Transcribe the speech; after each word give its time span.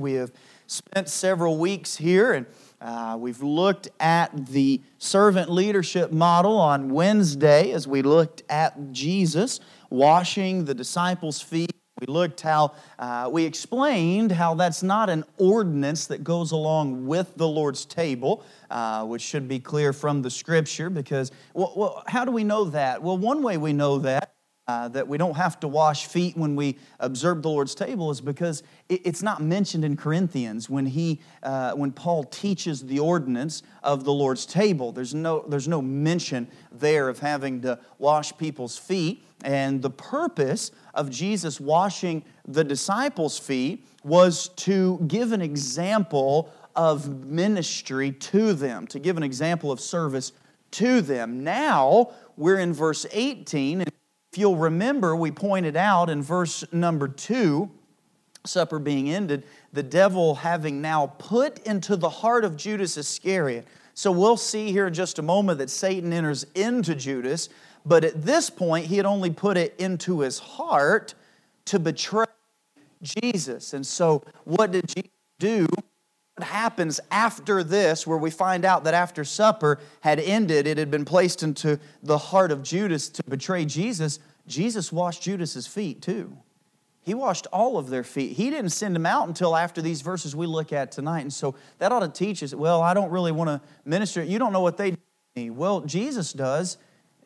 We 0.00 0.14
have 0.14 0.32
spent 0.66 1.08
several 1.08 1.58
weeks 1.58 1.96
here 1.96 2.32
and 2.32 2.46
uh, 2.80 3.16
we've 3.18 3.42
looked 3.42 3.88
at 3.98 4.46
the 4.46 4.80
servant 4.98 5.50
leadership 5.50 6.12
model 6.12 6.56
on 6.58 6.90
Wednesday 6.90 7.72
as 7.72 7.88
we 7.88 8.02
looked 8.02 8.42
at 8.48 8.92
Jesus 8.92 9.58
washing 9.90 10.64
the 10.64 10.74
disciples' 10.74 11.40
feet. 11.40 11.72
We 12.00 12.06
looked 12.06 12.40
how, 12.42 12.74
uh, 13.00 13.28
we 13.32 13.44
explained 13.44 14.30
how 14.30 14.54
that's 14.54 14.84
not 14.84 15.10
an 15.10 15.24
ordinance 15.38 16.06
that 16.06 16.22
goes 16.22 16.52
along 16.52 17.06
with 17.08 17.34
the 17.34 17.48
Lord's 17.48 17.84
table, 17.84 18.44
uh, 18.70 19.04
which 19.04 19.22
should 19.22 19.48
be 19.48 19.58
clear 19.58 19.92
from 19.92 20.22
the 20.22 20.30
scripture 20.30 20.90
because, 20.90 21.32
well, 21.54 21.72
well, 21.74 22.04
how 22.06 22.24
do 22.24 22.30
we 22.30 22.44
know 22.44 22.66
that? 22.66 23.02
Well, 23.02 23.18
one 23.18 23.42
way 23.42 23.56
we 23.56 23.72
know 23.72 23.98
that 23.98 24.32
uh, 24.68 24.86
that 24.86 25.08
we 25.08 25.16
don't 25.16 25.34
have 25.34 25.58
to 25.58 25.66
wash 25.66 26.06
feet 26.06 26.36
when 26.36 26.54
we 26.54 26.76
observe 27.00 27.40
the 27.40 27.48
Lord's 27.48 27.74
table 27.74 28.10
is 28.10 28.20
because 28.20 28.62
it, 28.90 29.00
it's 29.06 29.22
not 29.22 29.40
mentioned 29.40 29.82
in 29.82 29.96
Corinthians 29.96 30.68
when 30.68 30.84
he 30.84 31.20
uh, 31.42 31.72
when 31.72 31.90
Paul 31.90 32.24
teaches 32.24 32.82
the 32.84 32.98
ordinance 32.98 33.62
of 33.82 34.04
the 34.04 34.12
Lord's 34.12 34.44
table. 34.44 34.92
There's 34.92 35.14
no 35.14 35.42
there's 35.48 35.68
no 35.68 35.80
mention 35.80 36.48
there 36.70 37.08
of 37.08 37.18
having 37.18 37.62
to 37.62 37.78
wash 37.98 38.36
people's 38.36 38.76
feet, 38.76 39.24
and 39.42 39.80
the 39.80 39.90
purpose 39.90 40.70
of 40.92 41.08
Jesus 41.08 41.58
washing 41.58 42.22
the 42.46 42.62
disciples' 42.62 43.38
feet 43.38 43.86
was 44.04 44.48
to 44.48 45.02
give 45.08 45.32
an 45.32 45.40
example 45.40 46.52
of 46.76 47.24
ministry 47.24 48.12
to 48.12 48.52
them, 48.52 48.86
to 48.88 48.98
give 48.98 49.16
an 49.16 49.22
example 49.22 49.72
of 49.72 49.80
service 49.80 50.32
to 50.72 51.00
them. 51.00 51.42
Now 51.42 52.12
we're 52.36 52.58
in 52.58 52.74
verse 52.74 53.06
18 53.10 53.84
you'll 54.38 54.56
remember, 54.56 55.16
we 55.16 55.30
pointed 55.30 55.76
out 55.76 56.08
in 56.08 56.22
verse 56.22 56.64
number 56.72 57.08
two, 57.08 57.70
supper 58.44 58.78
being 58.78 59.10
ended, 59.10 59.44
the 59.72 59.82
devil 59.82 60.36
having 60.36 60.80
now 60.80 61.08
put 61.18 61.58
into 61.66 61.96
the 61.96 62.08
heart 62.08 62.44
of 62.44 62.56
Judas 62.56 62.96
Iscariot. 62.96 63.66
So 63.94 64.12
we'll 64.12 64.36
see 64.36 64.70
here 64.70 64.86
in 64.86 64.94
just 64.94 65.18
a 65.18 65.22
moment 65.22 65.58
that 65.58 65.70
Satan 65.70 66.12
enters 66.12 66.46
into 66.54 66.94
Judas, 66.94 67.48
but 67.84 68.04
at 68.04 68.22
this 68.22 68.48
point, 68.48 68.86
he 68.86 68.96
had 68.96 69.06
only 69.06 69.30
put 69.30 69.56
it 69.56 69.74
into 69.78 70.20
his 70.20 70.38
heart 70.38 71.14
to 71.66 71.78
betray 71.78 72.24
Jesus. 73.02 73.72
And 73.74 73.86
so, 73.86 74.22
what 74.44 74.72
did 74.72 74.86
Jesus 74.88 75.10
do? 75.38 75.66
Happens 76.42 77.00
after 77.10 77.62
this, 77.62 78.06
where 78.06 78.18
we 78.18 78.30
find 78.30 78.64
out 78.64 78.84
that 78.84 78.94
after 78.94 79.24
supper 79.24 79.78
had 80.00 80.20
ended, 80.20 80.66
it 80.66 80.78
had 80.78 80.90
been 80.90 81.04
placed 81.04 81.42
into 81.42 81.78
the 82.02 82.18
heart 82.18 82.52
of 82.52 82.62
Judas 82.62 83.08
to 83.10 83.22
betray 83.24 83.64
Jesus? 83.64 84.18
Jesus 84.46 84.92
washed 84.92 85.22
Judas's 85.22 85.66
feet 85.66 86.00
too. 86.02 86.36
He 87.02 87.14
washed 87.14 87.46
all 87.52 87.78
of 87.78 87.88
their 87.88 88.04
feet. 88.04 88.36
He 88.36 88.50
didn't 88.50 88.70
send 88.70 88.94
them 88.94 89.06
out 89.06 89.28
until 89.28 89.56
after 89.56 89.80
these 89.80 90.02
verses 90.02 90.36
we 90.36 90.46
look 90.46 90.72
at 90.72 90.92
tonight. 90.92 91.20
And 91.20 91.32
so 91.32 91.54
that 91.78 91.90
ought 91.90 92.00
to 92.00 92.08
teach 92.08 92.42
us, 92.42 92.54
well, 92.54 92.82
I 92.82 92.92
don't 92.92 93.10
really 93.10 93.32
want 93.32 93.48
to 93.48 93.60
minister. 93.84 94.22
You 94.22 94.38
don't 94.38 94.52
know 94.52 94.60
what 94.60 94.76
they 94.76 94.96
do. 95.34 95.52
Well, 95.52 95.80
Jesus 95.80 96.32
does, 96.32 96.76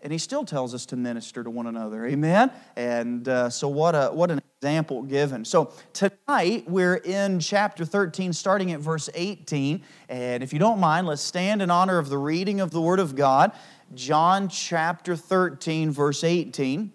and 0.02 0.12
he 0.12 0.18
still 0.18 0.44
tells 0.44 0.74
us 0.74 0.84
to 0.86 0.96
minister 0.96 1.44
to 1.44 1.50
one 1.50 1.66
another. 1.66 2.06
Amen? 2.06 2.50
And 2.76 3.28
uh, 3.28 3.50
so 3.50 3.68
what, 3.68 3.94
a, 3.94 4.10
what 4.12 4.30
an 4.30 4.40
example 4.60 5.02
given. 5.02 5.44
So 5.44 5.72
tonight 5.92 6.68
we're 6.68 6.96
in 6.96 7.38
chapter 7.38 7.84
13, 7.84 8.32
starting 8.32 8.72
at 8.72 8.80
verse 8.80 9.08
18. 9.14 9.82
And 10.08 10.42
if 10.42 10.52
you 10.52 10.58
don't 10.58 10.80
mind, 10.80 11.06
let's 11.06 11.22
stand 11.22 11.62
in 11.62 11.70
honor 11.70 11.98
of 11.98 12.08
the 12.08 12.18
reading 12.18 12.60
of 12.60 12.72
the 12.72 12.80
Word 12.80 12.98
of 12.98 13.14
God. 13.14 13.52
John 13.94 14.48
chapter 14.48 15.14
13, 15.14 15.90
verse 15.92 16.24
18. 16.24 16.92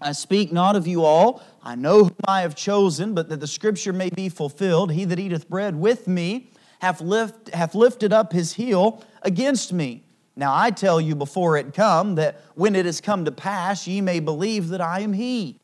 I 0.00 0.12
speak 0.12 0.52
not 0.52 0.76
of 0.76 0.86
you 0.86 1.04
all. 1.04 1.42
I 1.62 1.74
know 1.74 2.04
whom 2.04 2.16
I 2.26 2.42
have 2.42 2.54
chosen, 2.54 3.14
but 3.14 3.28
that 3.30 3.40
the 3.40 3.46
scripture 3.46 3.92
may 3.92 4.10
be 4.10 4.28
fulfilled. 4.28 4.92
He 4.92 5.04
that 5.06 5.18
eateth 5.18 5.48
bread 5.48 5.76
with 5.76 6.06
me 6.06 6.52
hath, 6.80 7.00
lift, 7.00 7.52
hath 7.54 7.74
lifted 7.74 8.12
up 8.12 8.32
his 8.32 8.54
heel 8.54 9.02
against 9.22 9.72
me. 9.72 10.04
Now 10.38 10.56
I 10.56 10.70
tell 10.70 11.00
you 11.00 11.16
before 11.16 11.56
it 11.56 11.74
come, 11.74 12.14
that 12.14 12.40
when 12.54 12.76
it 12.76 12.86
is 12.86 13.00
come 13.00 13.24
to 13.24 13.32
pass, 13.32 13.88
ye 13.88 14.00
may 14.00 14.20
believe 14.20 14.68
that 14.68 14.80
I 14.80 15.00
am 15.00 15.12
he. 15.12 15.58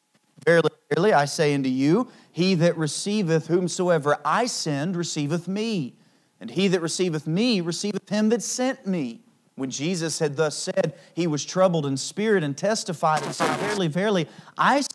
Verily, 0.45 0.71
verily, 0.93 1.12
I 1.12 1.27
say 1.27 1.55
unto 1.55 1.69
you, 1.69 2.09
he 2.33 2.57
that 2.57 2.77
receiveth 2.77 3.47
whomsoever 3.47 4.19
I 4.25 4.47
send 4.47 4.97
receiveth 4.97 5.47
me, 5.47 5.95
and 6.41 6.51
he 6.51 6.67
that 6.67 6.81
receiveth 6.83 7.25
me 7.25 7.61
receiveth 7.61 8.09
him 8.09 8.31
that 8.31 8.43
sent 8.43 8.85
me. 8.85 9.21
When 9.55 9.71
Jesus 9.71 10.19
had 10.19 10.37
thus 10.37 10.57
said, 10.57 10.95
he 11.15 11.29
was 11.29 11.45
troubled 11.45 11.87
in 11.87 11.97
spirit 11.97 12.43
and 12.43 12.56
testified 12.59 13.23
and 13.23 13.33
said, 13.33 13.56
Verily, 13.61 13.87
verily, 13.87 14.29
I 14.59 14.81
say 14.81 14.89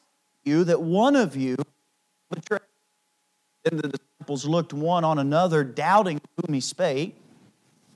to 0.43 0.51
you 0.51 0.63
that 0.65 0.81
one 0.81 1.15
of 1.15 1.37
you 1.37 1.55
betrayed. 2.29 2.59
Then 3.63 3.77
the 3.77 3.87
disciples 3.87 4.43
looked 4.43 4.73
one 4.73 5.05
on 5.05 5.19
another, 5.19 5.63
doubting 5.63 6.19
whom 6.35 6.53
he 6.53 6.59
spake. 6.59 7.15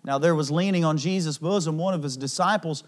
Now 0.04 0.18
there 0.18 0.36
was 0.36 0.52
leaning 0.52 0.84
on 0.84 0.98
Jesus' 0.98 1.38
bosom 1.38 1.78
one 1.78 1.94
of 1.94 2.04
his 2.04 2.18
disciples 2.18 2.84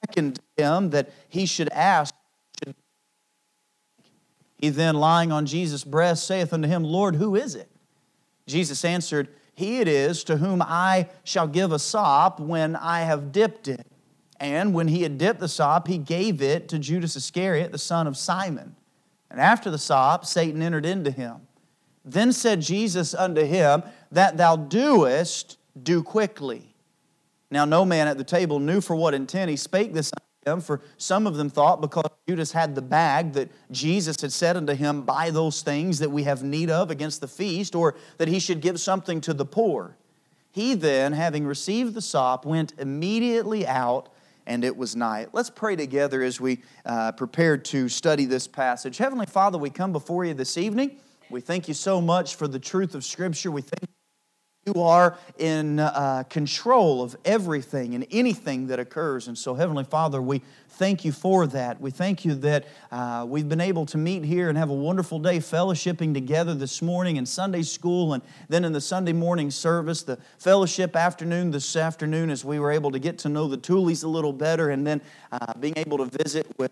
beckoned 0.00 0.40
him 0.56 0.90
that 0.90 1.10
he 1.28 1.46
should 1.46 1.68
ask. 1.70 2.14
He 4.58 4.68
then, 4.68 4.94
lying 4.94 5.32
on 5.32 5.46
Jesus' 5.46 5.82
breast, 5.82 6.24
saith 6.24 6.52
unto 6.52 6.68
him, 6.68 6.84
Lord, 6.84 7.16
who 7.16 7.34
is 7.34 7.54
it? 7.56 7.68
Jesus 8.46 8.84
answered, 8.84 9.28
he 9.54 9.80
it 9.80 9.88
is 9.88 10.24
to 10.24 10.36
whom 10.36 10.62
I 10.62 11.08
shall 11.24 11.46
give 11.46 11.72
a 11.72 11.78
sop 11.78 12.40
when 12.40 12.76
I 12.76 13.00
have 13.00 13.32
dipped 13.32 13.68
it. 13.68 13.86
And 14.40 14.74
when 14.74 14.88
he 14.88 15.02
had 15.02 15.18
dipped 15.18 15.40
the 15.40 15.48
sop, 15.48 15.86
he 15.86 15.98
gave 15.98 16.42
it 16.42 16.68
to 16.68 16.78
Judas 16.78 17.16
Iscariot, 17.16 17.70
the 17.70 17.78
son 17.78 18.06
of 18.06 18.16
Simon. 18.16 18.74
And 19.30 19.40
after 19.40 19.70
the 19.70 19.78
sop, 19.78 20.24
Satan 20.24 20.62
entered 20.62 20.86
into 20.86 21.10
him. 21.10 21.36
Then 22.04 22.32
said 22.32 22.60
Jesus 22.60 23.14
unto 23.14 23.44
him, 23.44 23.82
That 24.10 24.36
thou 24.36 24.56
doest, 24.56 25.58
do 25.80 26.02
quickly. 26.02 26.74
Now 27.50 27.64
no 27.64 27.84
man 27.84 28.08
at 28.08 28.18
the 28.18 28.24
table 28.24 28.58
knew 28.58 28.80
for 28.80 28.96
what 28.96 29.14
intent 29.14 29.50
he 29.50 29.56
spake 29.56 29.92
this 29.92 30.10
unto 30.12 30.44
them, 30.44 30.60
for 30.60 30.80
some 30.96 31.26
of 31.26 31.36
them 31.36 31.50
thought 31.50 31.80
because 31.80 32.10
Judas 32.28 32.52
had 32.52 32.74
the 32.74 32.82
bag 32.82 33.32
that 33.34 33.50
Jesus 33.70 34.20
had 34.20 34.32
said 34.32 34.56
unto 34.56 34.74
him, 34.74 35.02
Buy 35.02 35.30
those 35.30 35.62
things 35.62 35.98
that 35.98 36.10
we 36.10 36.24
have 36.24 36.42
need 36.42 36.70
of 36.70 36.90
against 36.90 37.20
the 37.20 37.28
feast, 37.28 37.74
or 37.74 37.94
that 38.18 38.28
he 38.28 38.38
should 38.38 38.60
give 38.60 38.80
something 38.80 39.20
to 39.22 39.34
the 39.34 39.44
poor. 39.44 39.96
He 40.50 40.74
then, 40.74 41.12
having 41.12 41.46
received 41.46 41.94
the 41.94 42.02
sop, 42.02 42.44
went 42.44 42.74
immediately 42.78 43.66
out, 43.66 44.08
and 44.46 44.64
it 44.64 44.76
was 44.76 44.94
night. 44.96 45.28
Let's 45.32 45.50
pray 45.50 45.76
together 45.76 46.22
as 46.22 46.40
we 46.40 46.62
uh, 46.84 47.12
prepare 47.12 47.56
to 47.56 47.88
study 47.88 48.24
this 48.24 48.46
passage. 48.46 48.98
Heavenly 48.98 49.26
Father, 49.26 49.56
we 49.56 49.70
come 49.70 49.92
before 49.92 50.24
you 50.24 50.34
this 50.34 50.58
evening. 50.58 50.98
We 51.32 51.40
thank 51.40 51.66
you 51.66 51.72
so 51.72 52.02
much 52.02 52.34
for 52.34 52.46
the 52.46 52.58
truth 52.58 52.94
of 52.94 53.06
Scripture. 53.06 53.50
We 53.50 53.62
thank 53.62 53.88
you 54.66 54.82
are 54.82 55.16
in 55.38 55.80
uh, 55.80 56.24
control 56.28 57.02
of 57.02 57.16
everything 57.24 57.94
and 57.94 58.06
anything 58.10 58.66
that 58.66 58.78
occurs. 58.78 59.26
And 59.26 59.36
so, 59.36 59.54
Heavenly 59.54 59.84
Father, 59.84 60.20
we 60.20 60.42
thank 60.68 61.06
you 61.06 61.10
for 61.10 61.46
that. 61.48 61.80
We 61.80 61.90
thank 61.90 62.26
you 62.26 62.34
that 62.34 62.66
uh, 62.92 63.24
we've 63.26 63.48
been 63.48 63.62
able 63.62 63.86
to 63.86 63.98
meet 63.98 64.24
here 64.24 64.50
and 64.50 64.58
have 64.58 64.68
a 64.68 64.74
wonderful 64.74 65.18
day 65.18 65.38
fellowshipping 65.38 66.12
together 66.12 66.54
this 66.54 66.82
morning 66.82 67.16
in 67.16 67.24
Sunday 67.24 67.62
school 67.62 68.12
and 68.12 68.22
then 68.50 68.62
in 68.64 68.72
the 68.72 68.80
Sunday 68.80 69.14
morning 69.14 69.50
service, 69.50 70.02
the 70.02 70.18
fellowship 70.38 70.94
afternoon 70.94 71.50
this 71.50 71.74
afternoon, 71.76 72.28
as 72.28 72.44
we 72.44 72.60
were 72.60 72.70
able 72.70 72.90
to 72.92 72.98
get 72.98 73.16
to 73.20 73.30
know 73.30 73.48
the 73.48 73.58
Toolies 73.58 74.04
a 74.04 74.08
little 74.08 74.34
better 74.34 74.68
and 74.68 74.86
then 74.86 75.00
uh, 75.32 75.54
being 75.58 75.74
able 75.78 75.96
to 75.96 76.04
visit 76.22 76.46
with 76.58 76.70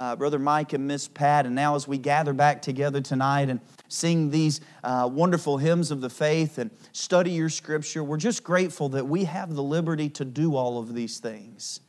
uh, 0.00 0.16
Brother 0.16 0.38
Mike 0.38 0.72
and 0.72 0.86
Miss 0.86 1.06
Pat. 1.06 1.46
And 1.46 1.54
now, 1.54 1.76
as 1.76 1.86
we 1.86 1.98
gather 1.98 2.32
back 2.32 2.62
together 2.62 3.00
tonight 3.00 3.50
and 3.50 3.60
sing 3.88 4.30
these 4.30 4.60
uh, 4.82 5.08
wonderful 5.12 5.58
hymns 5.58 5.90
of 5.90 6.00
the 6.00 6.10
faith 6.10 6.58
and 6.58 6.70
study 6.92 7.30
your 7.32 7.50
scripture, 7.50 8.02
we're 8.02 8.16
just 8.16 8.42
grateful 8.42 8.88
that 8.88 9.06
we 9.06 9.24
have 9.24 9.54
the 9.54 9.62
liberty 9.62 10.08
to 10.08 10.24
do 10.24 10.56
all 10.56 10.78
of 10.78 10.94
these 10.94 11.18
things. 11.18 11.80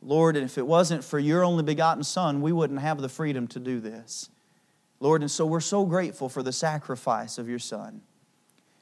Lord, 0.00 0.34
and 0.34 0.44
if 0.44 0.58
it 0.58 0.66
wasn't 0.66 1.04
for 1.04 1.18
your 1.18 1.44
only 1.44 1.62
begotten 1.62 2.02
Son, 2.02 2.40
we 2.40 2.50
wouldn't 2.50 2.80
have 2.80 3.00
the 3.00 3.08
freedom 3.08 3.46
to 3.48 3.60
do 3.60 3.78
this. 3.78 4.30
Lord, 4.98 5.20
and 5.20 5.30
so 5.30 5.44
we're 5.46 5.60
so 5.60 5.84
grateful 5.84 6.28
for 6.28 6.42
the 6.42 6.52
sacrifice 6.52 7.38
of 7.38 7.48
your 7.48 7.58
Son. 7.58 8.02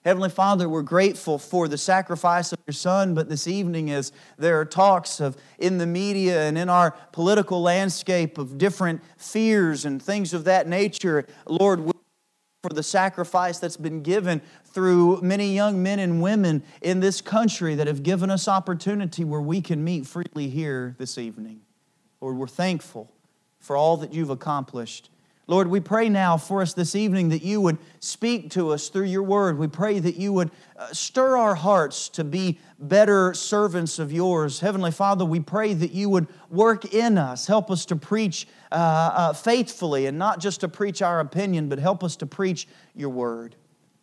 Heavenly 0.02 0.30
Father, 0.30 0.66
we're 0.66 0.80
grateful 0.80 1.38
for 1.38 1.68
the 1.68 1.76
sacrifice 1.76 2.54
of 2.54 2.58
your 2.66 2.72
Son, 2.72 3.14
but 3.14 3.28
this 3.28 3.46
evening, 3.46 3.90
as 3.90 4.12
there 4.38 4.58
are 4.58 4.64
talks 4.64 5.20
of 5.20 5.36
in 5.58 5.76
the 5.76 5.86
media 5.86 6.48
and 6.48 6.56
in 6.56 6.70
our 6.70 6.92
political 7.12 7.60
landscape 7.60 8.38
of 8.38 8.56
different 8.56 9.02
fears 9.18 9.84
and 9.84 10.02
things 10.02 10.32
of 10.32 10.44
that 10.44 10.66
nature, 10.66 11.26
Lord, 11.46 11.84
for 12.62 12.70
the 12.70 12.82
sacrifice 12.82 13.58
that's 13.58 13.76
been 13.76 14.02
given 14.02 14.40
through 14.64 15.20
many 15.20 15.54
young 15.54 15.82
men 15.82 15.98
and 15.98 16.22
women 16.22 16.62
in 16.80 17.00
this 17.00 17.20
country 17.20 17.74
that 17.74 17.86
have 17.86 18.02
given 18.02 18.30
us 18.30 18.48
opportunity 18.48 19.22
where 19.22 19.42
we 19.42 19.60
can 19.60 19.84
meet 19.84 20.06
freely 20.06 20.48
here 20.48 20.94
this 20.96 21.18
evening. 21.18 21.60
Lord, 22.22 22.38
we're 22.38 22.46
thankful 22.46 23.12
for 23.58 23.76
all 23.76 23.98
that 23.98 24.14
you've 24.14 24.30
accomplished. 24.30 25.10
Lord, 25.50 25.66
we 25.66 25.80
pray 25.80 26.08
now 26.08 26.36
for 26.36 26.62
us 26.62 26.74
this 26.74 26.94
evening 26.94 27.30
that 27.30 27.42
you 27.42 27.60
would 27.60 27.78
speak 27.98 28.50
to 28.50 28.70
us 28.70 28.88
through 28.88 29.06
your 29.06 29.24
word. 29.24 29.58
We 29.58 29.66
pray 29.66 29.98
that 29.98 30.14
you 30.14 30.32
would 30.32 30.52
uh, 30.76 30.92
stir 30.92 31.36
our 31.36 31.56
hearts 31.56 32.08
to 32.10 32.22
be 32.22 32.60
better 32.78 33.34
servants 33.34 33.98
of 33.98 34.12
yours. 34.12 34.60
Heavenly 34.60 34.92
Father, 34.92 35.24
we 35.24 35.40
pray 35.40 35.74
that 35.74 35.90
you 35.90 36.08
would 36.08 36.28
work 36.50 36.94
in 36.94 37.18
us, 37.18 37.48
help 37.48 37.68
us 37.68 37.84
to 37.86 37.96
preach 37.96 38.46
uh, 38.70 38.76
uh, 38.76 39.32
faithfully 39.32 40.06
and 40.06 40.16
not 40.16 40.38
just 40.38 40.60
to 40.60 40.68
preach 40.68 41.02
our 41.02 41.18
opinion, 41.18 41.68
but 41.68 41.80
help 41.80 42.04
us 42.04 42.14
to 42.18 42.26
preach 42.26 42.68
your 42.94 43.10
word. 43.10 43.56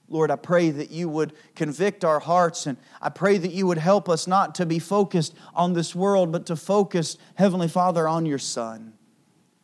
Lord, 0.10 0.32
I 0.32 0.36
pray 0.36 0.70
that 0.70 0.92
you 0.92 1.08
would 1.08 1.32
convict 1.56 2.04
our 2.04 2.20
hearts 2.20 2.66
and 2.66 2.78
I 3.02 3.08
pray 3.08 3.38
that 3.38 3.54
you 3.54 3.68
would 3.68 3.78
help 3.78 4.10
us 4.10 4.28
not 4.28 4.54
to 4.56 4.66
be 4.66 4.80
focused 4.80 5.34
on 5.54 5.72
this 5.72 5.96
world, 5.96 6.30
but 6.30 6.46
to 6.48 6.58
focus, 6.58 7.18
Heavenly 7.36 7.70
Father, 7.70 8.06
on 8.06 8.26
your 8.26 8.38
Son. 8.38 8.96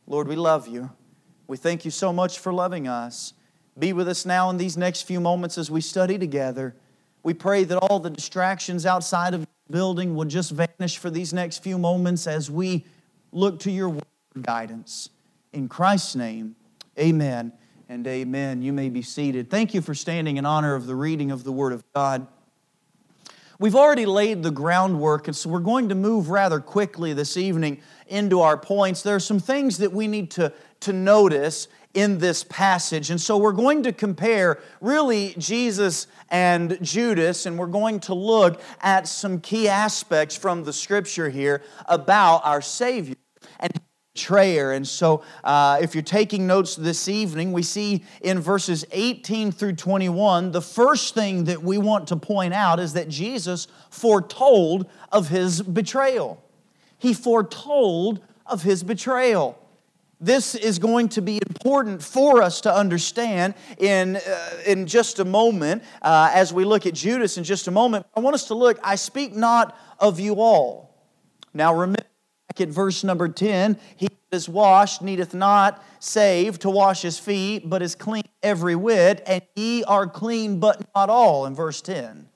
Lord, 0.07 0.29
we 0.29 0.37
love 0.37 0.69
you. 0.69 0.89
We 1.53 1.57
thank 1.57 1.85
you 1.85 1.91
so 1.91 2.11
much 2.11 2.39
for 2.39 2.51
loving 2.51 2.87
us. 2.87 3.35
Be 3.77 3.93
with 3.93 4.07
us 4.07 4.25
now 4.25 4.49
in 4.49 4.57
these 4.57 4.75
next 4.75 5.03
few 5.03 5.19
moments 5.19 5.55
as 5.59 5.69
we 5.69 5.81
study 5.81 6.17
together. 6.17 6.75
We 7.21 7.35
pray 7.35 7.63
that 7.65 7.77
all 7.77 7.99
the 7.99 8.09
distractions 8.09 8.87
outside 8.87 9.35
of 9.35 9.41
the 9.41 9.47
building 9.69 10.15
will 10.15 10.25
just 10.25 10.49
vanish 10.49 10.97
for 10.97 11.11
these 11.11 11.31
next 11.31 11.59
few 11.59 11.77
moments 11.77 12.25
as 12.25 12.49
we 12.49 12.87
look 13.31 13.59
to 13.59 13.71
your 13.71 13.89
word 13.89 14.03
guidance. 14.41 15.09
In 15.51 15.69
Christ's 15.69 16.15
name, 16.15 16.55
amen 16.97 17.53
and 17.87 18.07
amen. 18.07 18.63
You 18.63 18.73
may 18.73 18.89
be 18.89 19.03
seated. 19.03 19.51
Thank 19.51 19.75
you 19.75 19.81
for 19.81 19.93
standing 19.93 20.37
in 20.37 20.47
honor 20.47 20.73
of 20.73 20.87
the 20.87 20.95
reading 20.95 21.29
of 21.29 21.43
the 21.43 21.51
Word 21.51 21.71
of 21.71 21.83
God. 21.93 22.25
We've 23.59 23.75
already 23.75 24.07
laid 24.07 24.41
the 24.41 24.51
groundwork, 24.51 25.27
and 25.27 25.37
so 25.37 25.49
we're 25.49 25.59
going 25.59 25.89
to 25.89 25.95
move 25.95 26.29
rather 26.29 26.59
quickly 26.59 27.13
this 27.13 27.37
evening 27.37 27.79
into 28.07 28.41
our 28.41 28.57
points. 28.57 29.03
There 29.03 29.15
are 29.15 29.21
some 29.21 29.39
things 29.39 29.77
that 29.77 29.93
we 29.93 30.07
need 30.07 30.31
to 30.31 30.51
to 30.83 30.93
notice 30.93 31.67
in 31.93 32.17
this 32.17 32.43
passage. 32.43 33.09
And 33.09 33.21
so 33.21 33.37
we're 33.37 33.51
going 33.51 33.83
to 33.83 33.93
compare 33.93 34.59
really 34.81 35.35
Jesus 35.37 36.07
and 36.29 36.77
Judas, 36.81 37.45
and 37.45 37.57
we're 37.57 37.67
going 37.67 37.99
to 38.01 38.13
look 38.13 38.61
at 38.81 39.07
some 39.07 39.39
key 39.39 39.67
aspects 39.67 40.35
from 40.35 40.63
the 40.63 40.73
scripture 40.73 41.29
here 41.29 41.61
about 41.87 42.41
our 42.45 42.61
Savior 42.61 43.15
and 43.59 43.71
betrayer. 44.13 44.71
And 44.71 44.87
so, 44.87 45.23
uh, 45.43 45.79
if 45.81 45.93
you're 45.93 46.01
taking 46.01 46.47
notes 46.47 46.75
this 46.75 47.07
evening, 47.07 47.51
we 47.51 47.63
see 47.63 48.03
in 48.21 48.39
verses 48.39 48.85
18 48.91 49.51
through 49.51 49.73
21, 49.73 50.51
the 50.51 50.61
first 50.61 51.13
thing 51.13 51.43
that 51.45 51.61
we 51.61 51.77
want 51.77 52.07
to 52.07 52.15
point 52.15 52.53
out 52.53 52.79
is 52.79 52.93
that 52.93 53.07
Jesus 53.07 53.67
foretold 53.91 54.89
of 55.11 55.29
his 55.29 55.61
betrayal. 55.61 56.43
He 56.97 57.13
foretold 57.13 58.21
of 58.45 58.63
his 58.63 58.83
betrayal 58.83 59.59
this 60.23 60.55
is 60.55 60.79
going 60.79 61.09
to 61.09 61.21
be 61.21 61.41
important 61.49 62.01
for 62.01 62.41
us 62.41 62.61
to 62.61 62.73
understand 62.73 63.55
in, 63.77 64.15
uh, 64.15 64.49
in 64.65 64.87
just 64.87 65.19
a 65.19 65.25
moment 65.25 65.83
uh, 66.01 66.31
as 66.33 66.53
we 66.53 66.63
look 66.63 66.85
at 66.85 66.93
Judas 66.93 67.37
in 67.37 67.43
just 67.43 67.67
a 67.67 67.71
moment. 67.71 68.05
I 68.15 68.21
want 68.21 68.33
us 68.33 68.45
to 68.45 68.53
look, 68.53 68.79
I 68.81 68.95
speak 68.95 69.35
not 69.35 69.77
of 69.99 70.21
you 70.21 70.35
all. 70.35 70.95
Now 71.53 71.73
remember 71.73 72.05
back 72.47 72.61
at 72.61 72.69
verse 72.69 73.03
number 73.03 73.27
10, 73.27 73.77
he 73.97 74.07
is 74.31 74.47
washed 74.47 75.01
needeth 75.01 75.33
not 75.33 75.83
save 75.99 76.57
to 76.59 76.69
wash 76.69 77.01
his 77.01 77.19
feet, 77.19 77.69
but 77.69 77.81
is 77.81 77.93
clean 77.93 78.23
every 78.41 78.75
whit, 78.75 79.21
and 79.27 79.41
ye 79.55 79.83
are 79.83 80.07
clean, 80.07 80.59
but 80.59 80.83
not 80.95 81.09
all, 81.09 81.45
in 81.45 81.53
verse 81.53 81.81
10. 81.81 82.29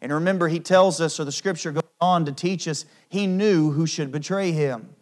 And 0.00 0.12
remember, 0.12 0.48
he 0.48 0.60
tells 0.60 1.00
us, 1.00 1.20
or 1.20 1.24
the 1.24 1.32
scripture 1.32 1.72
goes 1.72 1.82
on 2.00 2.24
to 2.24 2.32
teach 2.32 2.66
us, 2.66 2.86
he 3.08 3.26
knew 3.26 3.70
who 3.70 3.86
should 3.86 4.10
betray 4.10 4.52
him. 4.52 4.94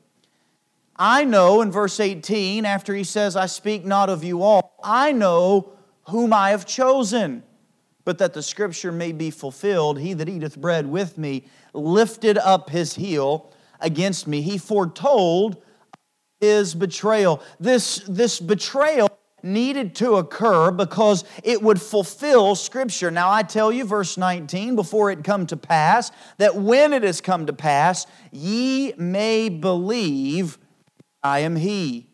I 0.98 1.24
know 1.24 1.60
in 1.60 1.70
verse 1.70 2.00
18, 2.00 2.64
after 2.64 2.94
he 2.94 3.04
says, 3.04 3.36
I 3.36 3.46
speak 3.46 3.84
not 3.84 4.08
of 4.08 4.24
you 4.24 4.42
all, 4.42 4.78
I 4.82 5.12
know 5.12 5.72
whom 6.08 6.32
I 6.32 6.50
have 6.50 6.64
chosen, 6.64 7.42
but 8.04 8.18
that 8.18 8.32
the 8.32 8.42
scripture 8.42 8.92
may 8.92 9.12
be 9.12 9.30
fulfilled. 9.30 9.98
He 9.98 10.14
that 10.14 10.28
eateth 10.28 10.58
bread 10.58 10.86
with 10.86 11.18
me 11.18 11.44
lifted 11.74 12.38
up 12.38 12.70
his 12.70 12.94
heel 12.94 13.52
against 13.80 14.26
me. 14.26 14.40
He 14.40 14.56
foretold 14.58 15.62
his 16.40 16.74
betrayal. 16.74 17.42
This, 17.60 17.98
this 18.08 18.40
betrayal 18.40 19.08
needed 19.42 19.94
to 19.96 20.16
occur 20.16 20.70
because 20.70 21.24
it 21.44 21.62
would 21.62 21.80
fulfill 21.80 22.54
Scripture. 22.54 23.10
Now, 23.10 23.30
I 23.30 23.42
tell 23.42 23.70
you, 23.70 23.84
verse 23.84 24.16
19, 24.16 24.76
before 24.76 25.10
it 25.10 25.24
come 25.24 25.46
to 25.46 25.56
pass, 25.56 26.10
that 26.38 26.56
when 26.56 26.92
it 26.92 27.02
has 27.02 27.20
come 27.20 27.46
to 27.46 27.52
pass, 27.52 28.06
ye 28.32 28.92
may 28.96 29.48
believe 29.48 30.58
I 31.26 31.40
am 31.40 31.56
He. 31.56 32.06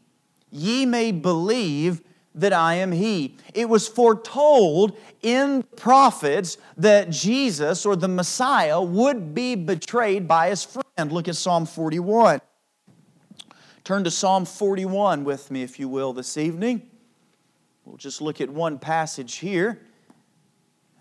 Ye 0.51 0.87
may 0.87 1.13
believe 1.13 2.03
that 2.35 2.53
I 2.53 2.75
am 2.75 2.93
He. 2.93 3.37
It 3.55 3.69
was 3.69 3.87
foretold 3.87 4.97
in 5.21 5.63
prophets 5.77 6.57
that 6.79 7.11
Jesus 7.11 7.85
or 7.85 7.95
the 7.95 8.09
Messiah 8.09 8.81
would 8.81 9.35
be 9.35 9.55
betrayed 9.55 10.27
by 10.27 10.49
his 10.49 10.65
friend. 10.65 11.13
Look 11.13 11.29
at 11.29 11.37
Psalm 11.37 11.67
41. 11.67 12.41
Turn 13.85 14.05
to 14.05 14.11
Psalm 14.11 14.45
41 14.45 15.25
with 15.25 15.51
me, 15.51 15.63
if 15.63 15.79
you 15.79 15.89
will, 15.89 16.13
this 16.13 16.37
evening. 16.37 16.89
We'll 17.85 17.97
just 17.97 18.23
look 18.23 18.41
at 18.41 18.49
one 18.49 18.79
passage 18.79 19.37
here. 19.37 19.81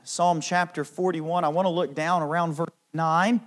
Psalm 0.03 0.41
chapter 0.41 0.83
41. 0.83 1.43
I 1.43 1.49
want 1.49 1.65
to 1.65 1.69
look 1.69 1.93
down 1.93 2.23
around 2.23 2.53
verse 2.53 2.69
9. 2.93 3.39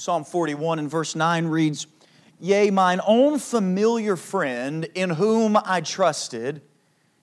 Psalm 0.00 0.24
41 0.24 0.78
and 0.78 0.90
verse 0.90 1.14
9 1.14 1.44
reads, 1.48 1.86
Yea, 2.38 2.70
mine 2.70 3.02
own 3.06 3.38
familiar 3.38 4.16
friend, 4.16 4.88
in 4.94 5.10
whom 5.10 5.58
I 5.62 5.82
trusted, 5.82 6.62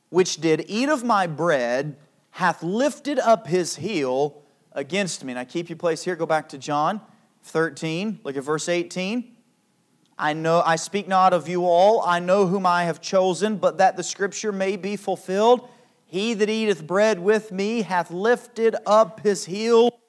which 0.10 0.36
did 0.38 0.64
eat 0.68 0.88
of 0.88 1.04
my 1.04 1.26
bread, 1.26 1.98
hath 2.30 2.62
lifted 2.62 3.18
up 3.18 3.48
his 3.48 3.78
heel 3.78 4.44
against 4.74 5.24
me. 5.24 5.32
And 5.32 5.40
I 5.40 5.46
keep 5.46 5.72
you 5.72 5.76
place 5.76 6.04
here. 6.04 6.16
Go 6.16 6.28
back 6.28 6.50
to 6.50 6.60
John 6.60 7.02
13. 7.46 8.20
Look 8.24 8.38
at 8.38 8.44
verse 8.44 8.70
18. 8.70 9.36
I 10.20 10.34
know 10.34 10.62
I 10.64 10.76
speak 10.76 11.08
not 11.08 11.34
of 11.34 11.48
you 11.48 11.66
all, 11.66 12.04
I 12.04 12.20
know 12.20 12.46
whom 12.46 12.68
I 12.68 12.84
have 12.84 13.02
chosen, 13.02 13.58
but 13.58 13.80
that 13.80 13.98
the 13.98 14.04
scripture 14.04 14.52
may 14.52 14.78
be 14.78 14.98
fulfilled. 14.98 15.68
He 16.06 16.36
that 16.36 16.48
eateth 16.48 16.86
bread 16.86 17.18
with 17.18 17.52
me 17.52 17.82
hath 17.82 18.12
lifted 18.12 18.76
up 18.86 19.22
his 19.22 19.46
heel 19.46 20.00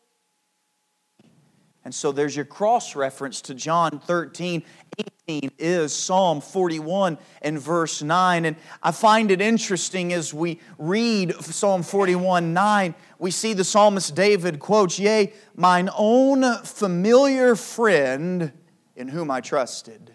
and 1.89 1.95
so 1.95 2.13
there's 2.13 2.37
your 2.37 2.45
cross 2.45 2.95
reference 2.95 3.41
to 3.41 3.55
John 3.55 3.99
13, 3.99 4.63
18 5.27 5.53
is 5.59 5.95
Psalm 5.95 6.43
41 6.43 7.17
and 7.41 7.59
verse 7.59 8.03
9. 8.03 8.45
And 8.45 8.57
I 8.83 8.91
find 8.91 9.31
it 9.31 9.41
interesting 9.41 10.13
as 10.13 10.35
we 10.35 10.61
read 10.77 11.35
Psalm 11.43 11.83
41, 11.83 12.53
9, 12.53 12.95
we 13.19 13.31
see 13.31 13.55
the 13.55 13.65
psalmist 13.65 14.15
David 14.15 14.59
quotes, 14.59 14.99
Yea, 14.99 15.33
mine 15.57 15.89
own 15.97 16.59
familiar 16.63 17.57
friend 17.57 18.53
in 18.95 19.09
whom 19.09 19.31
I 19.31 19.41
trusted. 19.41 20.15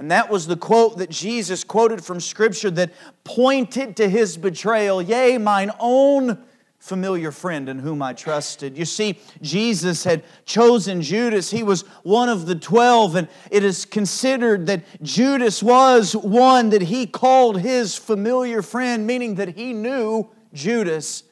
And 0.00 0.10
that 0.10 0.30
was 0.30 0.48
the 0.48 0.56
quote 0.56 0.98
that 0.98 1.10
Jesus 1.10 1.62
quoted 1.62 2.04
from 2.04 2.18
Scripture 2.18 2.72
that 2.72 2.92
pointed 3.22 3.94
to 3.98 4.08
his 4.08 4.36
betrayal. 4.36 5.00
Yea, 5.00 5.38
mine 5.38 5.70
own 5.78 6.44
familiar 6.82 7.30
friend 7.30 7.68
in 7.68 7.78
whom 7.78 8.02
I 8.02 8.12
trusted. 8.12 8.76
You 8.76 8.84
see, 8.84 9.20
Jesus 9.40 10.02
had 10.02 10.24
chosen 10.44 11.00
Judas. 11.00 11.48
He 11.48 11.62
was 11.62 11.82
one 12.02 12.28
of 12.28 12.46
the 12.46 12.56
twelve, 12.56 13.14
and 13.14 13.28
it 13.52 13.62
is 13.62 13.84
considered 13.84 14.66
that 14.66 14.82
Judas 15.00 15.62
was 15.62 16.16
one 16.16 16.70
that 16.70 16.82
he 16.82 17.06
called 17.06 17.60
his 17.60 17.94
familiar 17.94 18.62
friend, 18.62 19.06
meaning 19.06 19.36
that 19.36 19.50
he 19.50 19.72
knew 19.72 20.28
Judas 20.52 21.22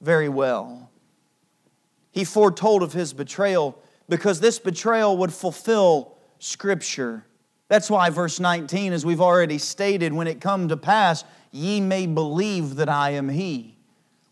very 0.00 0.28
well. 0.28 0.90
He 2.10 2.24
foretold 2.24 2.82
of 2.82 2.92
his 2.92 3.12
betrayal 3.12 3.80
because 4.08 4.40
this 4.40 4.58
betrayal 4.58 5.16
would 5.18 5.32
fulfill 5.32 6.18
Scripture. 6.40 7.24
That's 7.68 7.88
why 7.88 8.10
verse 8.10 8.40
19, 8.40 8.92
as 8.92 9.06
we've 9.06 9.20
already 9.20 9.58
stated, 9.58 10.12
when 10.12 10.26
it 10.26 10.40
come 10.40 10.66
to 10.66 10.76
pass, 10.76 11.22
ye 11.52 11.80
may 11.80 12.06
believe 12.06 12.74
that 12.76 12.88
I 12.88 13.10
am 13.10 13.28
he 13.28 13.75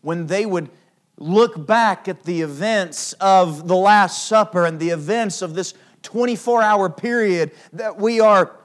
when 0.05 0.27
they 0.27 0.45
would 0.45 0.69
look 1.17 1.65
back 1.65 2.07
at 2.07 2.23
the 2.23 2.41
events 2.41 3.13
of 3.13 3.67
the 3.67 3.75
Last 3.75 4.27
Supper 4.27 4.65
and 4.65 4.79
the 4.79 4.89
events 4.89 5.41
of 5.41 5.55
this 5.55 5.73
24 6.03 6.61
hour 6.61 6.91
period 6.91 7.51
that 7.73 7.97
we 7.97 8.19
are 8.19 8.55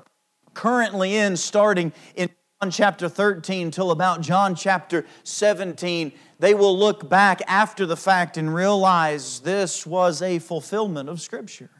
currently 0.52 1.16
in, 1.16 1.38
starting 1.38 1.94
in 2.14 2.28
John 2.60 2.70
chapter 2.70 3.08
13 3.08 3.70
till 3.70 3.90
about 3.90 4.20
John 4.20 4.54
chapter 4.54 5.06
17, 5.24 6.12
they 6.38 6.52
will 6.52 6.78
look 6.78 7.08
back 7.08 7.40
after 7.46 7.86
the 7.86 7.96
fact 7.96 8.36
and 8.36 8.54
realize 8.54 9.40
this 9.40 9.86
was 9.86 10.20
a 10.20 10.40
fulfillment 10.40 11.08
of 11.08 11.22
Scripture. 11.22 11.70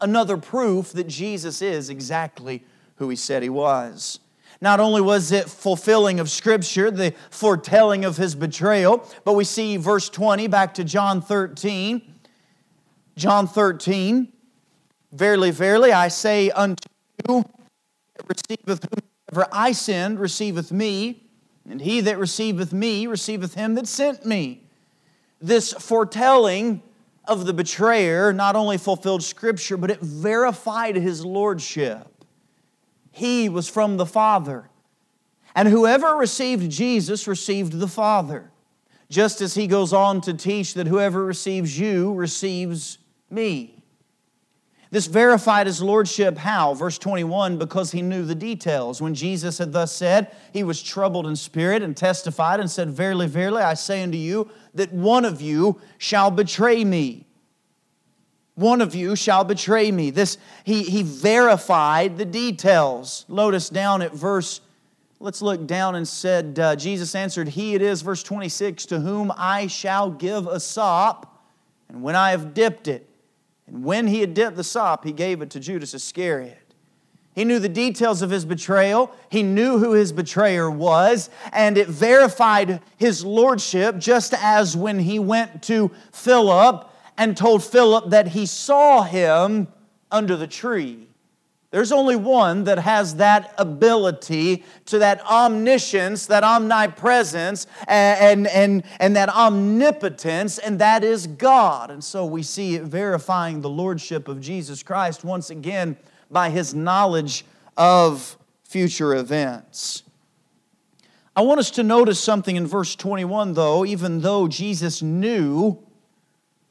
Another 0.00 0.36
proof 0.36 0.92
that 0.92 1.08
Jesus 1.08 1.60
is 1.62 1.90
exactly 1.90 2.62
who 2.96 3.08
he 3.08 3.16
said 3.16 3.42
he 3.42 3.48
was. 3.48 4.20
Not 4.60 4.80
only 4.80 5.00
was 5.00 5.32
it 5.32 5.48
fulfilling 5.48 6.20
of 6.20 6.30
Scripture, 6.30 6.90
the 6.90 7.14
foretelling 7.30 8.04
of 8.04 8.16
his 8.16 8.34
betrayal, 8.34 9.08
but 9.24 9.32
we 9.32 9.44
see 9.44 9.76
verse 9.76 10.08
20 10.08 10.46
back 10.48 10.74
to 10.74 10.84
John 10.84 11.22
13. 11.22 12.02
John 13.16 13.48
13, 13.48 14.32
Verily, 15.12 15.50
verily, 15.50 15.92
I 15.92 16.08
say 16.08 16.50
unto 16.50 16.88
you, 17.28 17.44
receiveth 18.28 18.86
whomever 19.28 19.48
I 19.52 19.72
send, 19.72 20.20
receiveth 20.20 20.70
me, 20.70 21.24
and 21.68 21.80
he 21.80 22.00
that 22.02 22.18
receiveth 22.18 22.72
me, 22.72 23.06
receiveth 23.08 23.54
him 23.54 23.74
that 23.74 23.88
sent 23.88 24.24
me. 24.24 24.68
This 25.40 25.72
foretelling 25.72 26.82
of 27.24 27.44
the 27.44 27.52
betrayer 27.52 28.32
not 28.32 28.54
only 28.54 28.78
fulfilled 28.78 29.24
Scripture, 29.24 29.76
but 29.76 29.90
it 29.90 30.00
verified 30.00 30.94
his 30.94 31.24
lordship. 31.24 32.19
He 33.10 33.48
was 33.48 33.68
from 33.68 33.96
the 33.96 34.06
Father. 34.06 34.68
And 35.54 35.68
whoever 35.68 36.14
received 36.14 36.70
Jesus 36.70 37.26
received 37.26 37.78
the 37.78 37.88
Father. 37.88 38.50
Just 39.08 39.40
as 39.40 39.54
he 39.54 39.66
goes 39.66 39.92
on 39.92 40.20
to 40.22 40.34
teach 40.34 40.74
that 40.74 40.86
whoever 40.86 41.24
receives 41.24 41.78
you 41.78 42.14
receives 42.14 42.98
me. 43.28 43.80
This 44.92 45.06
verified 45.06 45.68
his 45.68 45.80
lordship 45.80 46.36
how? 46.36 46.74
Verse 46.74 46.98
21 46.98 47.58
because 47.58 47.92
he 47.92 48.02
knew 48.02 48.24
the 48.24 48.34
details. 48.34 49.00
When 49.00 49.14
Jesus 49.14 49.58
had 49.58 49.72
thus 49.72 49.94
said, 49.94 50.34
he 50.52 50.64
was 50.64 50.82
troubled 50.82 51.26
in 51.26 51.36
spirit 51.36 51.82
and 51.82 51.96
testified 51.96 52.58
and 52.58 52.68
said, 52.68 52.90
Verily, 52.90 53.28
verily, 53.28 53.62
I 53.62 53.74
say 53.74 54.02
unto 54.02 54.18
you 54.18 54.50
that 54.74 54.92
one 54.92 55.24
of 55.24 55.40
you 55.40 55.80
shall 55.98 56.30
betray 56.30 56.84
me. 56.84 57.26
One 58.60 58.82
of 58.82 58.94
you 58.94 59.16
shall 59.16 59.42
betray 59.42 59.90
me. 59.90 60.10
This 60.10 60.36
he, 60.64 60.82
he 60.82 61.02
verified 61.02 62.18
the 62.18 62.26
details. 62.26 63.24
Notice 63.26 63.70
down 63.70 64.02
at 64.02 64.12
verse, 64.12 64.60
let's 65.18 65.40
look 65.40 65.66
down 65.66 65.94
and 65.94 66.06
said, 66.06 66.58
uh, 66.58 66.76
Jesus 66.76 67.14
answered, 67.14 67.48
He 67.48 67.74
it 67.74 67.80
is, 67.80 68.02
verse 68.02 68.22
26, 68.22 68.84
to 68.86 69.00
whom 69.00 69.32
I 69.34 69.66
shall 69.66 70.10
give 70.10 70.46
a 70.46 70.60
sop, 70.60 71.42
and 71.88 72.02
when 72.02 72.14
I 72.14 72.32
have 72.32 72.52
dipped 72.52 72.86
it, 72.86 73.08
and 73.66 73.82
when 73.82 74.06
he 74.06 74.20
had 74.20 74.34
dipped 74.34 74.58
the 74.58 74.64
sop, 74.64 75.06
he 75.06 75.12
gave 75.12 75.40
it 75.40 75.48
to 75.50 75.60
Judas 75.60 75.94
Iscariot. 75.94 76.74
He 77.34 77.46
knew 77.46 77.60
the 77.60 77.68
details 77.70 78.20
of 78.20 78.28
his 78.28 78.44
betrayal. 78.44 79.10
He 79.30 79.42
knew 79.42 79.78
who 79.78 79.92
his 79.92 80.12
betrayer 80.12 80.70
was, 80.70 81.30
and 81.54 81.78
it 81.78 81.88
verified 81.88 82.82
his 82.98 83.24
lordship, 83.24 83.96
just 83.96 84.34
as 84.34 84.76
when 84.76 84.98
he 84.98 85.18
went 85.18 85.62
to 85.62 85.90
Philip 86.12 86.89
and 87.20 87.36
told 87.36 87.62
Philip 87.62 88.08
that 88.10 88.28
he 88.28 88.46
saw 88.46 89.02
him 89.02 89.68
under 90.10 90.36
the 90.36 90.46
tree. 90.46 91.06
There's 91.70 91.92
only 91.92 92.16
one 92.16 92.64
that 92.64 92.78
has 92.78 93.16
that 93.16 93.52
ability 93.58 94.64
to 94.86 95.00
that 95.00 95.20
omniscience, 95.26 96.26
that 96.28 96.42
omnipresence, 96.42 97.66
and, 97.86 98.46
and, 98.46 98.82
and 98.98 99.14
that 99.16 99.28
omnipotence, 99.28 100.56
and 100.58 100.78
that 100.78 101.04
is 101.04 101.26
God. 101.26 101.90
And 101.90 102.02
so 102.02 102.24
we 102.24 102.42
see 102.42 102.76
it 102.76 102.84
verifying 102.84 103.60
the 103.60 103.68
lordship 103.68 104.26
of 104.26 104.40
Jesus 104.40 104.82
Christ 104.82 105.22
once 105.22 105.50
again 105.50 105.98
by 106.30 106.48
his 106.48 106.74
knowledge 106.74 107.44
of 107.76 108.38
future 108.64 109.14
events. 109.14 110.04
I 111.36 111.42
want 111.42 111.60
us 111.60 111.70
to 111.72 111.82
notice 111.82 112.18
something 112.18 112.56
in 112.56 112.66
verse 112.66 112.96
21, 112.96 113.52
though, 113.52 113.84
even 113.84 114.22
though 114.22 114.48
Jesus 114.48 115.02
knew, 115.02 115.78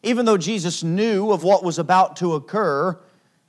even 0.04 0.26
though 0.26 0.38
Jesus 0.38 0.84
knew 0.84 1.32
of 1.32 1.44
what 1.44 1.64
was 1.64 1.80
about 1.80 2.16
to 2.18 2.36
occur, 2.36 3.00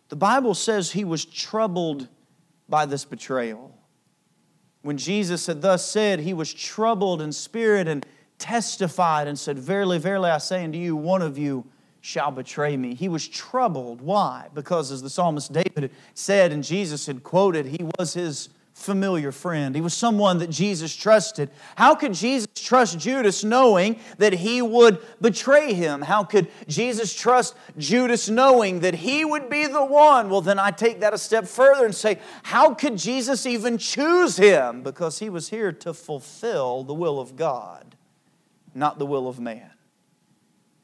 the 0.09 0.17
Bible 0.17 0.55
says 0.55 0.91
he 0.91 1.05
was 1.05 1.25
troubled 1.25 2.09
by 2.69 2.87
this 2.87 3.05
betrayal. 3.05 3.77
When 4.83 4.97
Jesus 4.97 5.47
had 5.47 5.63
thus 5.63 5.89
said, 5.89 6.21
he 6.21 6.35
was 6.35 6.53
troubled 6.53 7.21
in 7.21 7.33
spirit 7.33 7.87
and 7.87 8.05
testified 8.39 9.29
and 9.29 9.39
said, 9.39 9.59
Verily, 9.59 9.99
verily, 9.99 10.31
I 10.31 10.39
say 10.39 10.65
unto 10.65 10.79
you, 10.79 10.97
one 10.97 11.23
of 11.23 11.39
you 11.39 11.67
shall 12.01 12.31
betray 12.31 12.77
me. 12.77 12.95
He 12.95 13.09
was 13.09 13.29
troubled. 13.29 14.01
Why? 14.01 14.49
Because, 14.55 14.91
as 14.91 15.03
the 15.03 15.11
psalmist 15.11 15.53
David 15.53 15.93
said 16.15 16.51
and 16.51 16.65
Jesus 16.65 17.07
had 17.07 17.23
quoted, 17.23 17.67
he 17.67 17.85
was 17.99 18.15
his 18.15 18.49
familiar 18.81 19.31
friend. 19.31 19.75
He 19.75 19.81
was 19.81 19.95
someone 19.95 20.39
that 20.39 20.51
Jesus 20.51 20.95
trusted. 20.97 21.51
How 21.77 21.95
could 21.95 22.15
Jesus 22.15 22.49
trust 22.55 22.99
Judas 22.99 23.45
knowing 23.45 24.01
that 24.19 24.33
he 24.33 24.63
would 24.63 24.99
betray 25.21 25.75
him? 25.75 26.01
How 26.03 26.25
could 26.25 26.49
Jesus 26.67 27.15
trust 27.15 27.55
Judas 27.77 28.29
knowing 28.29 28.81
that 28.81 28.95
he 28.95 29.25
would 29.25 29.51
be 29.51 29.67
the 29.67 29.85
one? 29.85 30.31
Well, 30.31 30.41
then 30.41 30.59
I 30.59 30.71
take 30.71 31.01
that 31.01 31.13
a 31.13 31.19
step 31.19 31.47
further 31.47 31.85
and 31.85 31.95
say, 31.95 32.19
how 32.43 32.75
could 32.75 32.97
Jesus 32.97 33.47
even 33.47 33.77
choose 33.77 34.37
him? 34.37 34.83
Because 34.83 35.19
he 35.19 35.29
was 35.29 35.51
here 35.51 35.73
to 35.73 35.93
fulfill 35.93 36.83
the 36.83 36.95
will 36.95 37.21
of 37.21 37.37
God, 37.37 37.97
not 38.75 38.99
the 38.99 39.07
will 39.07 39.29
of 39.29 39.39
man. 39.39 39.71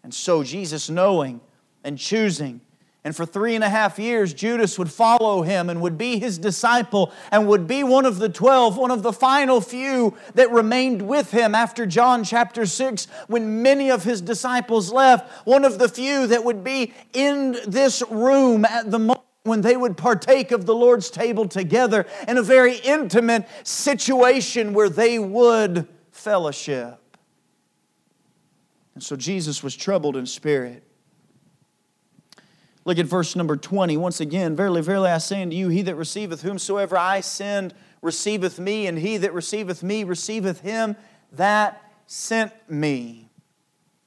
And 0.02 0.12
so, 0.14 0.44
Jesus 0.44 0.88
knowing 0.88 1.40
and 1.82 1.98
choosing 1.98 2.60
and 3.06 3.14
for 3.14 3.24
three 3.24 3.54
and 3.54 3.62
a 3.62 3.68
half 3.68 4.00
years, 4.00 4.34
Judas 4.34 4.80
would 4.80 4.90
follow 4.90 5.42
him 5.42 5.70
and 5.70 5.80
would 5.80 5.96
be 5.96 6.18
his 6.18 6.38
disciple 6.38 7.12
and 7.30 7.46
would 7.46 7.68
be 7.68 7.84
one 7.84 8.04
of 8.04 8.18
the 8.18 8.28
twelve, 8.28 8.76
one 8.76 8.90
of 8.90 9.04
the 9.04 9.12
final 9.12 9.60
few 9.60 10.16
that 10.34 10.50
remained 10.50 11.02
with 11.02 11.30
him 11.30 11.54
after 11.54 11.86
John 11.86 12.24
chapter 12.24 12.66
6, 12.66 13.06
when 13.28 13.62
many 13.62 13.92
of 13.92 14.02
his 14.02 14.20
disciples 14.20 14.90
left. 14.90 15.46
One 15.46 15.64
of 15.64 15.78
the 15.78 15.88
few 15.88 16.26
that 16.26 16.42
would 16.42 16.64
be 16.64 16.94
in 17.12 17.56
this 17.64 18.02
room 18.10 18.64
at 18.64 18.90
the 18.90 18.98
moment 18.98 19.20
when 19.44 19.60
they 19.60 19.76
would 19.76 19.96
partake 19.96 20.50
of 20.50 20.66
the 20.66 20.74
Lord's 20.74 21.08
table 21.08 21.46
together 21.46 22.06
in 22.26 22.38
a 22.38 22.42
very 22.42 22.78
intimate 22.78 23.46
situation 23.62 24.74
where 24.74 24.88
they 24.88 25.20
would 25.20 25.86
fellowship. 26.10 26.98
And 28.94 29.02
so 29.04 29.14
Jesus 29.14 29.62
was 29.62 29.76
troubled 29.76 30.16
in 30.16 30.26
spirit. 30.26 30.82
Look 32.86 33.00
at 33.00 33.06
verse 33.06 33.34
number 33.34 33.56
20. 33.56 33.96
Once 33.96 34.20
again, 34.20 34.54
verily, 34.54 34.80
verily, 34.80 35.10
I 35.10 35.18
say 35.18 35.42
unto 35.42 35.56
you, 35.56 35.68
he 35.68 35.82
that 35.82 35.96
receiveth 35.96 36.42
whomsoever 36.42 36.96
I 36.96 37.20
send 37.20 37.74
receiveth 38.00 38.60
me, 38.60 38.86
and 38.86 38.96
he 38.96 39.16
that 39.16 39.34
receiveth 39.34 39.82
me 39.82 40.04
receiveth 40.04 40.60
him 40.60 40.94
that 41.32 41.82
sent 42.06 42.52
me. 42.70 43.28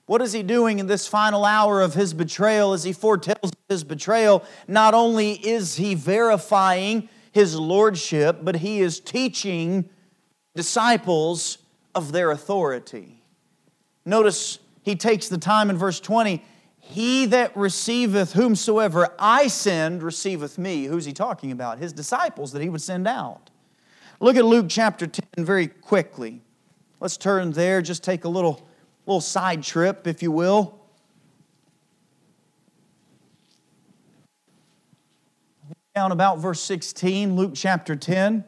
What 0.06 0.22
is 0.22 0.32
he 0.32 0.44
doing 0.44 0.80
in 0.80 0.88
this 0.88 1.08
final 1.08 1.44
hour 1.44 1.82
of 1.82 1.94
his 1.94 2.14
betrayal 2.14 2.72
as 2.72 2.86
he 2.86 2.94
foretells 2.94 3.52
his 3.68 3.84
betrayal? 3.84 4.46
Not 4.66 4.94
only 4.94 5.34
is 5.34 5.76
he 5.76 5.94
verifying 5.94 7.10
his 7.34 7.60
lordship, 7.60 8.40
but 8.44 8.56
he 8.56 8.80
is 8.80 9.02
teaching 9.02 9.90
disciples 10.56 11.58
of 11.94 12.14
their 12.14 12.32
authority. 12.32 13.22
Notice 14.06 14.60
he 14.84 14.96
takes 14.96 15.28
the 15.28 15.38
time 15.38 15.70
in 15.70 15.78
verse 15.78 16.00
20 16.00 16.42
he 16.90 17.28
that 17.28 17.56
receiveth 17.56 18.34
whomsoever 18.34 19.14
I 19.20 19.48
send 19.48 20.02
receiveth 20.02 20.58
me. 20.58 20.86
Who's 20.86 21.06
he 21.06 21.14
talking 21.14 21.52
about? 21.52 21.78
His 21.78 21.94
disciples 21.94 22.52
that 22.54 22.64
he 22.64 22.70
would 22.70 22.82
send 22.82 23.08
out. 23.08 23.52
Look 24.20 24.36
at 24.36 24.44
Luke 24.44 24.66
chapter 24.68 25.06
10 25.06 25.46
very 25.46 25.68
quickly. 25.68 26.42
Let's 27.00 27.16
turn 27.16 27.52
there, 27.52 27.84
just 27.84 28.04
take 28.04 28.26
a 28.26 28.30
little, 28.30 28.68
little 29.06 29.22
side 29.22 29.62
trip, 29.62 30.08
if 30.08 30.24
you 30.24 30.32
will. 30.32 30.80
Down 35.94 36.12
about 36.12 36.40
verse 36.40 36.62
16, 36.62 37.36
Luke 37.36 37.52
chapter 37.54 37.96
10. 37.96 38.44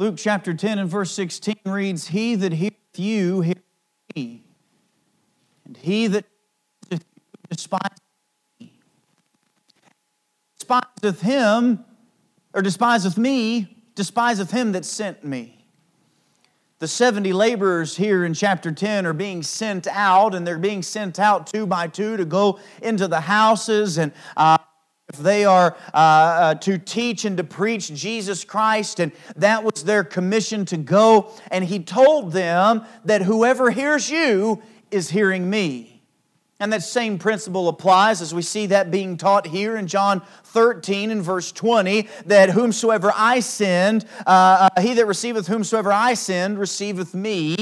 Luke 0.00 0.14
chapter 0.16 0.54
10 0.54 0.78
and 0.78 0.88
verse 0.88 1.10
16 1.10 1.56
reads, 1.66 2.08
He 2.08 2.34
that 2.34 2.54
heareth 2.54 2.72
you 2.96 3.42
heareth 3.42 3.62
me, 4.16 4.42
and 5.66 5.76
he 5.76 6.06
that 6.06 6.24
despiseth 7.50 8.00
me 8.58 8.72
despiseth 10.58 11.20
him, 11.20 11.84
or 12.54 12.62
despiseth 12.62 13.18
me, 13.18 13.76
despiseth 13.94 14.50
him 14.50 14.72
that 14.72 14.86
sent 14.86 15.22
me. 15.22 15.66
The 16.78 16.88
70 16.88 17.34
laborers 17.34 17.98
here 17.98 18.24
in 18.24 18.32
chapter 18.32 18.72
10 18.72 19.04
are 19.04 19.12
being 19.12 19.42
sent 19.42 19.86
out, 19.86 20.34
and 20.34 20.46
they're 20.46 20.58
being 20.58 20.82
sent 20.82 21.18
out 21.18 21.46
two 21.46 21.66
by 21.66 21.88
two 21.88 22.16
to 22.16 22.24
go 22.24 22.58
into 22.80 23.06
the 23.06 23.20
houses 23.20 23.98
and 23.98 24.12
uh, 24.34 24.56
if 25.12 25.18
they 25.18 25.44
are 25.44 25.76
uh, 25.92 25.96
uh, 25.96 26.54
to 26.54 26.78
teach 26.78 27.24
and 27.24 27.36
to 27.36 27.44
preach 27.44 27.92
Jesus 27.92 28.44
Christ, 28.44 29.00
and 29.00 29.10
that 29.36 29.64
was 29.64 29.82
their 29.82 30.04
commission 30.04 30.64
to 30.66 30.76
go. 30.76 31.32
And 31.50 31.64
he 31.64 31.80
told 31.80 32.32
them 32.32 32.84
that 33.04 33.22
whoever 33.22 33.70
hears 33.70 34.08
you 34.08 34.62
is 34.92 35.10
hearing 35.10 35.50
me. 35.50 36.02
And 36.60 36.72
that 36.72 36.82
same 36.82 37.18
principle 37.18 37.68
applies 37.68 38.20
as 38.20 38.34
we 38.34 38.42
see 38.42 38.66
that 38.66 38.90
being 38.90 39.16
taught 39.16 39.46
here 39.46 39.76
in 39.76 39.86
John 39.88 40.22
13 40.44 41.10
and 41.10 41.22
verse 41.22 41.50
20 41.50 42.06
that 42.26 42.50
whomsoever 42.50 43.10
I 43.16 43.40
send, 43.40 44.04
uh, 44.26 44.68
uh, 44.76 44.80
he 44.80 44.94
that 44.94 45.06
receiveth 45.06 45.48
whomsoever 45.48 45.90
I 45.90 46.14
send 46.14 46.58
receiveth 46.58 47.14
me, 47.14 47.56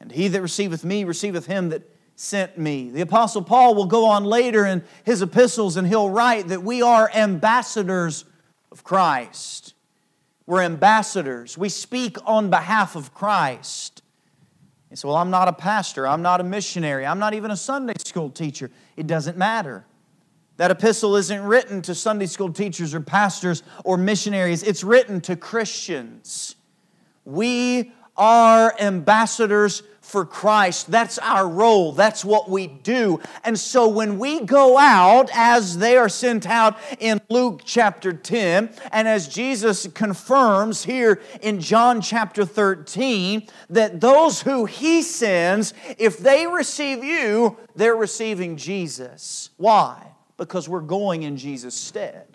and 0.00 0.12
he 0.12 0.28
that 0.28 0.42
receiveth 0.42 0.84
me 0.84 1.04
receiveth 1.04 1.46
him 1.46 1.70
that 1.70 1.82
sent 2.16 2.56
me. 2.56 2.90
The 2.90 3.00
Apostle 3.00 3.42
Paul 3.42 3.74
will 3.74 3.86
go 3.86 4.06
on 4.06 4.24
later 4.24 4.64
in 4.64 4.84
his 5.04 5.22
epistles 5.22 5.76
and 5.76 5.86
he'll 5.86 6.10
write 6.10 6.48
that 6.48 6.62
we 6.62 6.82
are 6.82 7.10
ambassadors 7.14 8.24
of 8.70 8.84
Christ. 8.84 9.74
We're 10.46 10.62
ambassadors. 10.62 11.56
We 11.56 11.68
speak 11.68 12.16
on 12.26 12.50
behalf 12.50 12.96
of 12.96 13.14
Christ. 13.14 14.02
And 14.90 14.98
so, 14.98 15.08
well, 15.08 15.16
I'm 15.16 15.30
not 15.30 15.48
a 15.48 15.52
pastor. 15.52 16.06
I'm 16.06 16.22
not 16.22 16.40
a 16.40 16.44
missionary. 16.44 17.04
I'm 17.04 17.18
not 17.18 17.34
even 17.34 17.50
a 17.50 17.56
Sunday 17.56 17.94
school 17.98 18.30
teacher. 18.30 18.70
It 18.96 19.06
doesn't 19.06 19.36
matter. 19.36 19.84
That 20.56 20.70
epistle 20.70 21.16
isn't 21.16 21.42
written 21.42 21.82
to 21.82 21.94
Sunday 21.94 22.26
school 22.26 22.52
teachers 22.52 22.94
or 22.94 23.00
pastors 23.00 23.64
or 23.84 23.96
missionaries, 23.96 24.62
it's 24.62 24.84
written 24.84 25.20
to 25.22 25.34
Christians. 25.34 26.54
We 27.24 27.92
are 28.16 28.72
ambassadors 28.78 29.82
for 30.04 30.24
Christ. 30.24 30.90
That's 30.90 31.18
our 31.18 31.48
role. 31.48 31.92
That's 31.92 32.24
what 32.24 32.48
we 32.48 32.66
do. 32.66 33.20
And 33.42 33.58
so 33.58 33.88
when 33.88 34.18
we 34.18 34.40
go 34.40 34.78
out, 34.78 35.30
as 35.32 35.78
they 35.78 35.96
are 35.96 36.10
sent 36.10 36.46
out 36.46 36.76
in 37.00 37.20
Luke 37.30 37.62
chapter 37.64 38.12
10, 38.12 38.70
and 38.92 39.08
as 39.08 39.26
Jesus 39.26 39.88
confirms 39.88 40.84
here 40.84 41.20
in 41.40 41.58
John 41.58 42.00
chapter 42.02 42.44
13, 42.44 43.48
that 43.70 44.00
those 44.00 44.42
who 44.42 44.66
he 44.66 45.02
sends, 45.02 45.72
if 45.98 46.18
they 46.18 46.46
receive 46.46 47.02
you, 47.02 47.56
they're 47.74 47.96
receiving 47.96 48.56
Jesus. 48.56 49.50
Why? 49.56 50.12
Because 50.36 50.68
we're 50.68 50.80
going 50.80 51.22
in 51.22 51.36
Jesus' 51.36 51.74
stead. 51.74 52.33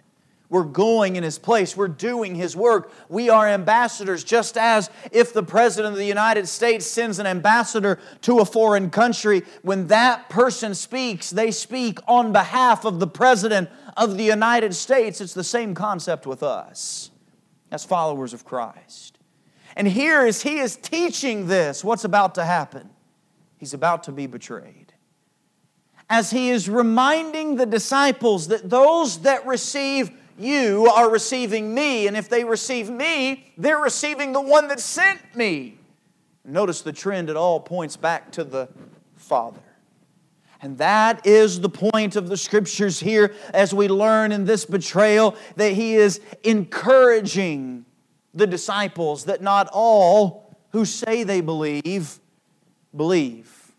We're 0.49 0.63
going 0.63 1.15
in 1.15 1.23
His 1.23 1.37
place. 1.37 1.77
We're 1.77 1.87
doing 1.87 2.33
His 2.33 2.55
work. 2.55 2.91
We 3.07 3.29
are 3.29 3.47
ambassadors, 3.47 4.23
just 4.23 4.57
as 4.57 4.89
if 5.11 5.31
the 5.31 5.43
President 5.43 5.93
of 5.93 5.99
the 5.99 6.05
United 6.05 6.47
States 6.47 6.87
sends 6.87 7.19
an 7.19 7.27
ambassador 7.27 7.99
to 8.21 8.39
a 8.39 8.45
foreign 8.45 8.89
country, 8.89 9.43
when 9.61 9.87
that 9.87 10.27
person 10.29 10.73
speaks, 10.73 11.29
they 11.29 11.51
speak 11.51 11.99
on 12.07 12.31
behalf 12.31 12.83
of 12.83 12.99
the 12.99 13.07
President 13.07 13.69
of 13.95 14.17
the 14.17 14.23
United 14.23 14.73
States. 14.73 15.21
It's 15.21 15.35
the 15.35 15.43
same 15.43 15.75
concept 15.75 16.25
with 16.25 16.41
us 16.41 17.11
as 17.71 17.85
followers 17.85 18.33
of 18.33 18.43
Christ. 18.43 19.19
And 19.75 19.87
here, 19.87 20.21
as 20.25 20.41
He 20.41 20.57
is 20.57 20.75
teaching 20.75 21.45
this, 21.45 21.83
what's 21.83 22.05
about 22.05 22.35
to 22.35 22.43
happen? 22.43 22.89
He's 23.57 23.75
about 23.75 24.03
to 24.03 24.11
be 24.11 24.25
betrayed 24.25 24.93
as 26.09 26.31
he 26.31 26.49
is 26.49 26.67
reminding 26.67 27.55
the 27.55 27.65
disciples 27.65 28.47
that 28.47 28.67
those 28.69 29.19
that 29.19 29.45
receive 29.45 30.11
you 30.39 30.87
are 30.87 31.09
receiving 31.09 31.73
me, 31.73 32.07
and 32.07 32.15
if 32.15 32.29
they 32.29 32.43
receive 32.43 32.89
me, 32.89 33.51
they're 33.57 33.79
receiving 33.79 34.31
the 34.31 34.41
one 34.41 34.67
that 34.69 34.79
sent 34.79 35.35
me. 35.35 35.77
Notice 36.45 36.81
the 36.81 36.93
trend, 36.93 37.29
it 37.29 37.35
all 37.35 37.59
points 37.59 37.97
back 37.97 38.31
to 38.31 38.43
the 38.43 38.69
Father. 39.15 39.61
And 40.61 40.77
that 40.79 41.25
is 41.25 41.61
the 41.61 41.69
point 41.69 42.15
of 42.15 42.27
the 42.27 42.35
scriptures 42.35 42.99
here 42.99 43.33
as 43.53 43.73
we 43.73 43.87
learn 43.87 44.31
in 44.31 44.45
this 44.45 44.65
betrayal 44.65 45.35
that 45.55 45.71
he 45.71 45.95
is 45.95 46.19
encouraging 46.43 47.85
the 48.33 48.45
disciples 48.45 49.25
that 49.25 49.41
not 49.41 49.69
all 49.71 50.57
who 50.71 50.85
say 50.85 51.23
they 51.23 51.41
believe, 51.41 52.19
believe. 52.95 53.71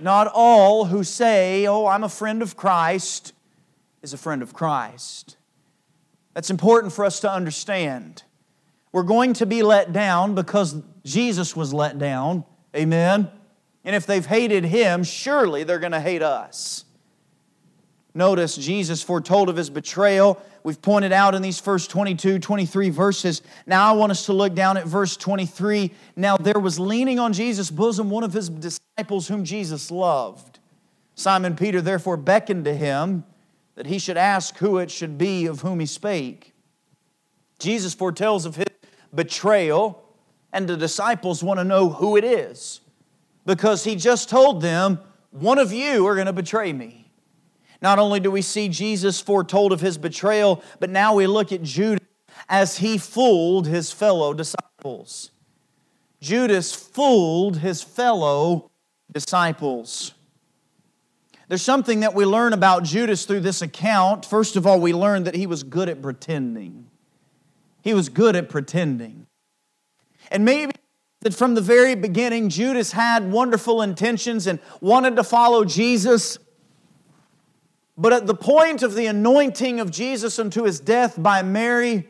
Not 0.00 0.30
all 0.32 0.86
who 0.86 1.04
say, 1.04 1.66
Oh, 1.66 1.86
I'm 1.86 2.04
a 2.04 2.08
friend 2.08 2.42
of 2.42 2.56
Christ, 2.56 3.32
is 4.02 4.12
a 4.12 4.18
friend 4.18 4.42
of 4.42 4.52
Christ. 4.52 5.36
That's 6.34 6.50
important 6.50 6.92
for 6.92 7.04
us 7.04 7.20
to 7.20 7.30
understand. 7.30 8.22
We're 8.92 9.02
going 9.02 9.34
to 9.34 9.46
be 9.46 9.62
let 9.62 9.92
down 9.92 10.34
because 10.34 10.76
Jesus 11.04 11.56
was 11.56 11.74
let 11.74 11.98
down. 11.98 12.44
Amen. 12.76 13.30
And 13.84 13.96
if 13.96 14.06
they've 14.06 14.24
hated 14.24 14.64
him, 14.64 15.04
surely 15.04 15.64
they're 15.64 15.78
going 15.78 15.92
to 15.92 16.00
hate 16.00 16.22
us. 16.22 16.84
Notice 18.14 18.56
Jesus 18.56 19.02
foretold 19.02 19.48
of 19.48 19.56
his 19.56 19.70
betrayal. 19.70 20.42
We've 20.64 20.80
pointed 20.80 21.12
out 21.12 21.34
in 21.34 21.42
these 21.42 21.60
first 21.60 21.90
22, 21.90 22.40
23 22.40 22.90
verses. 22.90 23.42
Now 23.66 23.88
I 23.88 23.96
want 23.96 24.10
us 24.10 24.26
to 24.26 24.32
look 24.32 24.54
down 24.54 24.76
at 24.76 24.86
verse 24.86 25.16
23. 25.16 25.92
Now 26.16 26.36
there 26.36 26.58
was 26.58 26.80
leaning 26.80 27.18
on 27.18 27.32
Jesus' 27.32 27.70
bosom 27.70 28.10
one 28.10 28.24
of 28.24 28.32
his 28.32 28.48
disciples 28.48 29.28
whom 29.28 29.44
Jesus 29.44 29.90
loved. 29.90 30.58
Simon 31.14 31.56
Peter 31.56 31.80
therefore 31.80 32.16
beckoned 32.16 32.64
to 32.64 32.74
him 32.74 33.24
that 33.78 33.86
he 33.86 34.00
should 34.00 34.16
ask 34.16 34.56
who 34.56 34.78
it 34.78 34.90
should 34.90 35.16
be 35.16 35.46
of 35.46 35.60
whom 35.60 35.78
he 35.78 35.86
spake. 35.86 36.52
Jesus 37.60 37.94
foretells 37.94 38.44
of 38.44 38.56
his 38.56 38.66
betrayal, 39.14 40.02
and 40.52 40.68
the 40.68 40.76
disciples 40.76 41.44
want 41.44 41.60
to 41.60 41.64
know 41.64 41.88
who 41.88 42.16
it 42.16 42.24
is 42.24 42.80
because 43.46 43.84
he 43.84 43.94
just 43.94 44.28
told 44.28 44.62
them, 44.62 44.98
One 45.30 45.60
of 45.60 45.72
you 45.72 46.04
are 46.08 46.16
going 46.16 46.26
to 46.26 46.32
betray 46.32 46.72
me. 46.72 47.12
Not 47.80 48.00
only 48.00 48.18
do 48.18 48.32
we 48.32 48.42
see 48.42 48.68
Jesus 48.68 49.20
foretold 49.20 49.72
of 49.72 49.80
his 49.80 49.96
betrayal, 49.96 50.60
but 50.80 50.90
now 50.90 51.14
we 51.14 51.28
look 51.28 51.52
at 51.52 51.62
Judas 51.62 52.04
as 52.48 52.78
he 52.78 52.98
fooled 52.98 53.68
his 53.68 53.92
fellow 53.92 54.34
disciples. 54.34 55.30
Judas 56.20 56.74
fooled 56.74 57.58
his 57.58 57.80
fellow 57.80 58.72
disciples. 59.12 60.14
There's 61.48 61.62
something 61.62 62.00
that 62.00 62.14
we 62.14 62.26
learn 62.26 62.52
about 62.52 62.84
Judas 62.84 63.24
through 63.24 63.40
this 63.40 63.62
account. 63.62 64.26
First 64.26 64.56
of 64.56 64.66
all, 64.66 64.80
we 64.80 64.92
learn 64.92 65.24
that 65.24 65.34
he 65.34 65.46
was 65.46 65.62
good 65.62 65.88
at 65.88 66.02
pretending. 66.02 66.86
He 67.82 67.94
was 67.94 68.10
good 68.10 68.36
at 68.36 68.50
pretending. 68.50 69.26
And 70.30 70.44
maybe 70.44 70.72
that 71.22 71.34
from 71.34 71.54
the 71.54 71.62
very 71.62 71.94
beginning, 71.94 72.50
Judas 72.50 72.92
had 72.92 73.32
wonderful 73.32 73.80
intentions 73.80 74.46
and 74.46 74.58
wanted 74.82 75.16
to 75.16 75.24
follow 75.24 75.64
Jesus. 75.64 76.38
But 77.96 78.12
at 78.12 78.26
the 78.26 78.34
point 78.34 78.82
of 78.82 78.94
the 78.94 79.06
anointing 79.06 79.80
of 79.80 79.90
Jesus 79.90 80.38
unto 80.38 80.64
his 80.64 80.80
death 80.80 81.20
by 81.20 81.42
Mary, 81.42 82.06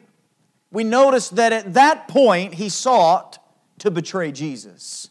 we 0.72 0.82
notice 0.82 1.28
that 1.30 1.52
at 1.52 1.74
that 1.74 2.08
point 2.08 2.54
he 2.54 2.68
sought 2.68 3.38
to 3.78 3.90
betray 3.90 4.32
Jesus. 4.32 5.10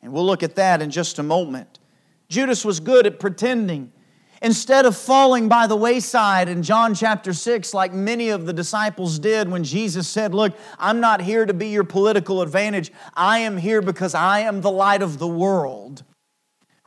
And 0.00 0.12
we'll 0.12 0.24
look 0.24 0.44
at 0.44 0.54
that 0.54 0.80
in 0.80 0.90
just 0.90 1.18
a 1.18 1.24
moment. 1.24 1.80
Judas 2.28 2.64
was 2.64 2.80
good 2.80 3.06
at 3.06 3.20
pretending. 3.20 3.92
Instead 4.42 4.84
of 4.84 4.96
falling 4.96 5.48
by 5.48 5.66
the 5.66 5.76
wayside 5.76 6.48
in 6.48 6.62
John 6.62 6.94
chapter 6.94 7.32
6, 7.32 7.72
like 7.72 7.94
many 7.94 8.28
of 8.28 8.44
the 8.44 8.52
disciples 8.52 9.18
did 9.18 9.48
when 9.48 9.64
Jesus 9.64 10.06
said, 10.06 10.34
Look, 10.34 10.54
I'm 10.78 11.00
not 11.00 11.22
here 11.22 11.46
to 11.46 11.54
be 11.54 11.68
your 11.68 11.84
political 11.84 12.42
advantage. 12.42 12.92
I 13.14 13.38
am 13.38 13.56
here 13.56 13.80
because 13.80 14.14
I 14.14 14.40
am 14.40 14.60
the 14.60 14.70
light 14.70 15.00
of 15.00 15.18
the 15.18 15.26
world. 15.26 16.02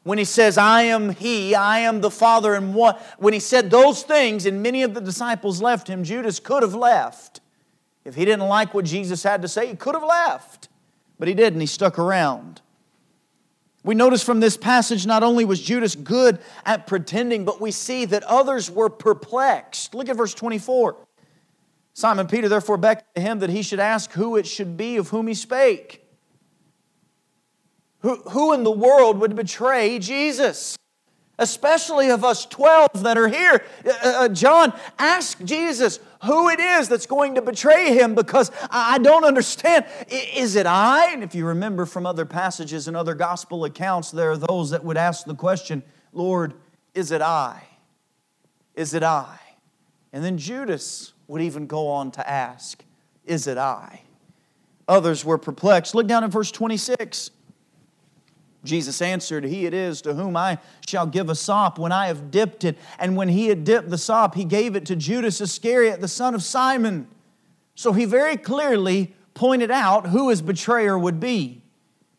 When 0.03 0.17
he 0.17 0.25
says, 0.25 0.57
I 0.57 0.83
am 0.83 1.09
he, 1.09 1.55
I 1.55 1.79
am 1.79 2.01
the 2.01 2.11
Father, 2.11 2.53
and 2.53 2.73
what, 2.73 3.01
when 3.17 3.33
he 3.33 3.39
said 3.39 3.69
those 3.69 4.03
things, 4.03 4.45
and 4.45 4.63
many 4.63 4.83
of 4.83 4.93
the 4.93 5.01
disciples 5.01 5.61
left 5.61 5.87
him, 5.87 6.03
Judas 6.03 6.39
could 6.39 6.63
have 6.63 6.75
left. 6.75 7.41
If 8.05 8.15
he 8.15 8.25
didn't 8.25 8.47
like 8.47 8.73
what 8.73 8.85
Jesus 8.85 9.23
had 9.23 9.41
to 9.41 9.47
say, 9.47 9.67
he 9.67 9.75
could 9.75 9.95
have 9.95 10.03
left. 10.03 10.69
But 11.17 11.27
he 11.27 11.33
didn't, 11.33 11.59
he 11.59 11.67
stuck 11.67 11.99
around. 11.99 12.61
We 13.83 13.95
notice 13.95 14.21
from 14.23 14.39
this 14.39 14.57
passage 14.57 15.05
not 15.05 15.23
only 15.23 15.45
was 15.45 15.61
Judas 15.61 15.95
good 15.95 16.39
at 16.65 16.85
pretending, 16.85 17.45
but 17.45 17.61
we 17.61 17.71
see 17.71 18.05
that 18.05 18.23
others 18.23 18.69
were 18.69 18.89
perplexed. 18.89 19.95
Look 19.95 20.09
at 20.09 20.17
verse 20.17 20.33
24. 20.33 20.97
Simon 21.93 22.27
Peter 22.27 22.49
therefore 22.49 22.77
beckoned 22.77 23.07
to 23.15 23.21
him 23.21 23.39
that 23.39 23.49
he 23.49 23.61
should 23.61 23.79
ask 23.79 24.11
who 24.11 24.35
it 24.35 24.47
should 24.47 24.75
be 24.77 24.97
of 24.97 25.09
whom 25.09 25.27
he 25.27 25.33
spake. 25.33 26.05
Who, 27.99 28.17
who 28.29 28.53
in 28.53 28.63
the 28.63 28.71
world 28.71 29.19
would 29.19 29.35
betray 29.35 29.99
Jesus? 29.99 30.77
especially 31.39 32.09
of 32.09 32.23
us 32.23 32.45
12 32.45 33.03
that 33.03 33.17
are 33.17 33.27
here. 33.27 33.63
Uh, 33.85 33.91
uh, 34.03 34.27
John, 34.27 34.73
ask 34.99 35.41
Jesus 35.43 35.99
who 36.23 36.49
it 36.49 36.59
is 36.59 36.89
that's 36.89 37.05
going 37.05 37.35
to 37.35 37.41
betray 37.41 37.93
him 37.93 38.15
because 38.15 38.51
I 38.69 38.97
don't 38.97 39.23
understand. 39.23 39.85
Is 40.09 40.55
it 40.55 40.65
I? 40.65 41.13
And 41.13 41.23
if 41.23 41.33
you 41.33 41.45
remember 41.45 41.85
from 41.85 42.05
other 42.05 42.25
passages 42.25 42.87
and 42.87 42.97
other 42.97 43.15
gospel 43.15 43.65
accounts, 43.65 44.11
there 44.11 44.31
are 44.31 44.37
those 44.37 44.71
that 44.71 44.83
would 44.83 44.97
ask 44.97 45.25
the 45.25 45.35
question, 45.35 45.83
Lord, 46.11 46.53
is 46.93 47.11
it 47.11 47.21
I? 47.21 47.63
Is 48.75 48.93
it 48.93 49.03
I? 49.03 49.39
And 50.11 50.23
then 50.23 50.37
Judas 50.37 51.13
would 51.27 51.41
even 51.41 51.67
go 51.67 51.87
on 51.87 52.11
to 52.11 52.29
ask, 52.29 52.83
Is 53.25 53.47
it 53.47 53.57
I? 53.57 54.01
Others 54.87 55.23
were 55.23 55.37
perplexed. 55.37 55.93
Look 55.93 56.07
down 56.07 56.23
at 56.23 56.31
verse 56.31 56.51
26. 56.51 57.31
Jesus 58.63 59.01
answered, 59.01 59.45
He 59.45 59.65
it 59.65 59.73
is 59.73 60.01
to 60.01 60.13
whom 60.13 60.35
I 60.35 60.57
shall 60.85 61.05
give 61.05 61.29
a 61.29 61.35
sop 61.35 61.79
when 61.79 61.91
I 61.91 62.07
have 62.07 62.29
dipped 62.29 62.63
it. 62.63 62.77
And 62.97 63.15
when 63.15 63.29
he 63.29 63.47
had 63.47 63.63
dipped 63.63 63.89
the 63.89 63.97
sop, 63.97 64.35
he 64.35 64.43
gave 64.43 64.75
it 64.75 64.85
to 64.87 64.95
Judas 64.95 65.39
Iscariot, 65.39 66.01
the 66.01 66.07
son 66.07 66.35
of 66.35 66.43
Simon. 66.43 67.07
So 67.75 67.93
he 67.93 68.05
very 68.05 68.35
clearly 68.35 69.15
pointed 69.33 69.71
out 69.71 70.07
who 70.07 70.29
his 70.29 70.41
betrayer 70.41 70.99
would 70.99 71.19
be. 71.19 71.63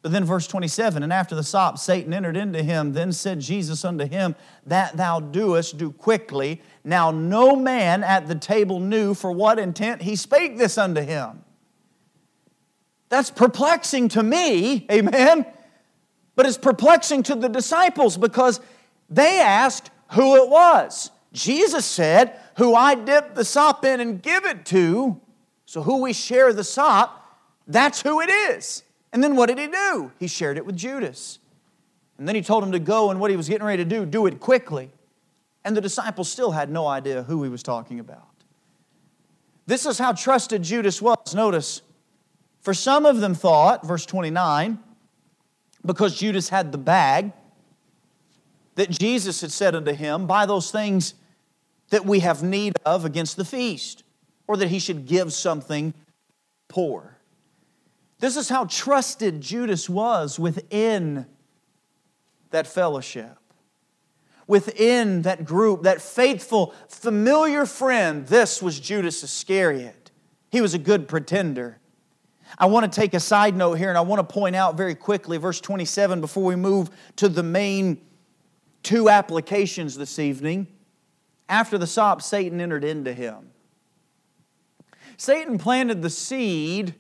But 0.01 0.13
then, 0.13 0.25
verse 0.25 0.47
27 0.47 1.03
And 1.03 1.13
after 1.13 1.35
the 1.35 1.43
sop, 1.43 1.77
Satan 1.77 2.15
entered 2.15 2.39
into 2.39 2.63
him. 2.63 2.95
Then 2.95 3.13
said 3.13 3.41
Jesus 3.41 3.85
unto 3.85 4.07
him, 4.07 4.35
That 4.65 4.97
thou 4.97 5.21
doest, 5.21 5.77
do 5.77 5.93
quickly. 5.93 6.63
Now 6.85 7.11
no 7.11 7.55
man 7.55 8.03
at 8.03 8.29
the 8.29 8.35
table 8.35 8.81
knew 8.81 9.13
for 9.13 9.31
what 9.31 9.59
intent 9.59 10.01
he 10.01 10.17
spake 10.17 10.57
this 10.57 10.79
unto 10.79 11.03
him. 11.03 11.45
That's 13.11 13.31
perplexing 13.31 14.09
to 14.11 14.23
me, 14.23 14.87
amen 14.91 15.45
But 16.37 16.47
it's 16.47 16.59
perplexing 16.59 17.25
to 17.25 17.35
the 17.35 17.49
disciples 17.49 18.17
because 18.17 18.61
they 19.09 19.41
asked 19.41 19.91
who 20.13 20.37
it 20.37 20.49
was. 20.49 21.11
Jesus 21.33 21.85
said, 21.85 22.39
Who 22.57 22.75
I 22.75 22.95
dip 22.95 23.35
the 23.35 23.45
sop 23.45 23.85
in 23.85 24.01
and 24.01 24.23
give 24.23 24.45
it 24.45 24.65
to. 24.67 25.21
So, 25.67 25.83
who 25.83 26.03
we 26.03 26.13
share 26.13 26.53
the 26.53 26.65
sop, 26.65 27.39
that's 27.67 28.03
who 28.03 28.21
it 28.21 28.31
is. 28.31 28.83
And 29.13 29.23
then 29.23 29.37
what 29.37 29.47
did 29.47 29.59
he 29.59 29.69
do? 29.69 30.13
He 30.19 30.27
shared 30.27 30.57
it 30.57 30.67
with 30.67 30.77
Judas. 30.77 31.39
And 32.19 32.29
then 32.29 32.35
he 32.35 32.43
told 32.43 32.63
him 32.63 32.73
to 32.73 32.79
go 32.79 33.11
and 33.11 33.21
what 33.21 33.31
he 33.31 33.37
was 33.37 33.49
getting 33.49 33.67
ready 33.67 33.83
to 33.83 33.89
do, 33.89 34.05
do 34.05 34.27
it 34.27 34.41
quickly. 34.41 34.91
And 35.65 35.77
the 35.77 35.81
disciples 35.81 36.31
still 36.31 36.51
had 36.51 36.71
no 36.71 36.87
idea 36.87 37.23
who 37.23 37.43
he 37.43 37.49
was 37.49 37.63
talking 37.63 38.01
about. 38.01 38.29
This 39.67 39.87
is 39.87 39.99
how 39.99 40.13
trusted 40.13 40.63
Judas 40.63 41.01
was. 41.01 41.35
Notice, 41.35 41.83
for 42.61 42.75
some 42.75 43.07
of 43.07 43.21
them 43.21 43.35
thought, 43.35 43.87
verse 43.87 44.05
29, 44.05 44.79
because 45.85 46.19
Judas 46.19 46.49
had 46.49 46.73
the 46.73 46.79
bag, 46.79 47.33
that 48.75 48.91
Jesus 48.91 49.41
had 49.41 49.53
said 49.53 49.75
unto 49.75 49.93
him, 49.93 50.27
Buy 50.27 50.47
those 50.47 50.71
things 50.71 51.15
that 51.91 52.05
we 52.05 52.21
have 52.21 52.43
need 52.43 52.75
of 52.85 53.05
against 53.05 53.37
the 53.37 53.45
feast, 53.45 54.05
or 54.47 54.57
that 54.57 54.69
he 54.69 54.79
should 54.79 55.07
give 55.07 55.33
something 55.33 55.93
poor. 56.69 57.19
This 58.21 58.37
is 58.37 58.49
how 58.49 58.67
trusted 58.67 59.41
Judas 59.41 59.89
was 59.89 60.39
within 60.39 61.27
that 62.51 62.67
fellowship, 62.67 63.39
within 64.47 65.23
that 65.23 65.45
group, 65.45 65.83
that 65.83 66.03
faithful, 66.03 66.75
familiar 66.89 67.67
friend. 67.67 68.27
This 68.27 68.63
was 68.63 68.79
Judas 68.79 69.23
Iscariot. 69.23 70.11
He 70.51 70.61
was 70.61 70.75
a 70.75 70.79
good 70.79 71.09
pretender. 71.09 71.80
I 72.59 72.67
want 72.67 72.91
to 72.91 73.01
take 73.01 73.15
a 73.15 73.21
side 73.21 73.57
note 73.57 73.75
here 73.75 73.89
and 73.89 73.99
I 73.99 74.03
want 74.03 74.27
to 74.27 74.33
point 74.33 74.57
out 74.57 74.77
very 74.77 74.95
quickly, 74.95 75.37
verse 75.39 75.61
27, 75.61 76.21
before 76.21 76.45
we 76.45 76.57
move 76.57 76.91
to 77.17 77.29
the 77.29 77.43
main 77.43 78.01
two 78.83 79.09
applications 79.09 79.97
this 79.97 80.19
evening. 80.19 80.67
After 81.49 81.79
the 81.79 81.87
sop, 81.87 82.23
Satan 82.23 82.61
entered 82.61 82.85
into 82.85 83.13
him. 83.13 83.51
Satan 85.17 85.59
planted 85.59 86.01
the 86.01 86.11
seed 86.11 86.95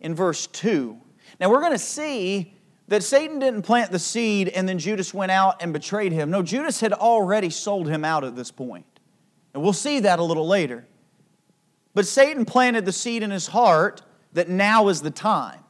in 0.00 0.14
verse 0.14 0.46
2. 0.48 0.98
Now 1.38 1.50
we're 1.50 1.60
going 1.60 1.72
to 1.72 1.78
see 1.78 2.54
that 2.88 3.02
Satan 3.02 3.38
didn't 3.38 3.62
plant 3.62 3.92
the 3.92 3.98
seed 3.98 4.48
and 4.48 4.68
then 4.68 4.78
Judas 4.78 5.14
went 5.14 5.30
out 5.30 5.62
and 5.62 5.72
betrayed 5.72 6.12
him. 6.12 6.30
No, 6.30 6.42
Judas 6.42 6.80
had 6.80 6.92
already 6.92 7.50
sold 7.50 7.88
him 7.88 8.04
out 8.04 8.24
at 8.24 8.34
this 8.34 8.50
point. 8.50 8.84
And 9.54 9.62
we'll 9.62 9.72
see 9.72 10.00
that 10.00 10.18
a 10.18 10.22
little 10.22 10.46
later. 10.46 10.86
But 11.94 12.06
Satan 12.06 12.44
planted 12.44 12.84
the 12.84 12.92
seed 12.92 13.22
in 13.22 13.30
his 13.30 13.46
heart 13.46 14.02
that 14.32 14.48
now 14.48 14.88
is 14.88 15.02
the 15.02 15.10
time. 15.10 15.60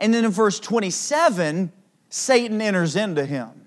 And 0.00 0.14
then 0.14 0.24
in 0.24 0.30
verse 0.30 0.60
27, 0.60 1.72
Satan 2.08 2.60
enters 2.60 2.96
into 2.96 3.24
him. 3.24 3.66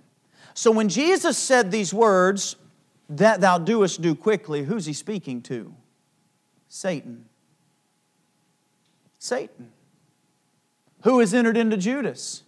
So 0.54 0.72
when 0.72 0.90
Jesus 0.90 1.38
said 1.38 1.72
these 1.72 1.94
words, 1.94 2.56
that 3.10 3.42
thou 3.42 3.58
doest 3.58 4.02
do 4.02 4.16
quickly, 4.16 4.64
who's 4.64 4.86
he 4.86 4.94
speaking 4.94 5.42
to? 5.44 5.74
Satan. 6.70 7.26
Satan. 9.20 9.72
Who 11.04 11.20
has 11.20 11.34
entered 11.34 11.58
into 11.58 11.78
Judas? 11.78 12.44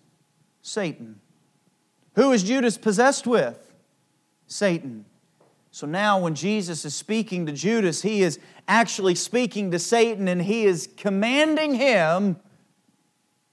Satan. 0.61 1.19
Who 2.15 2.31
is 2.31 2.43
Judas 2.43 2.77
possessed 2.77 3.27
with? 3.27 3.73
Satan. 4.47 5.05
So 5.73 5.87
now, 5.87 6.19
when 6.19 6.35
Jesus 6.35 6.85
is 6.85 6.93
speaking 6.93 7.47
to 7.47 7.51
Judas, 7.51 8.03
he 8.03 8.21
is 8.21 8.37
actually 8.67 9.15
speaking 9.15 9.71
to 9.71 9.79
Satan 9.79 10.27
and 10.27 10.39
he 10.39 10.65
is 10.65 10.87
commanding 10.97 11.73
him, 11.73 12.35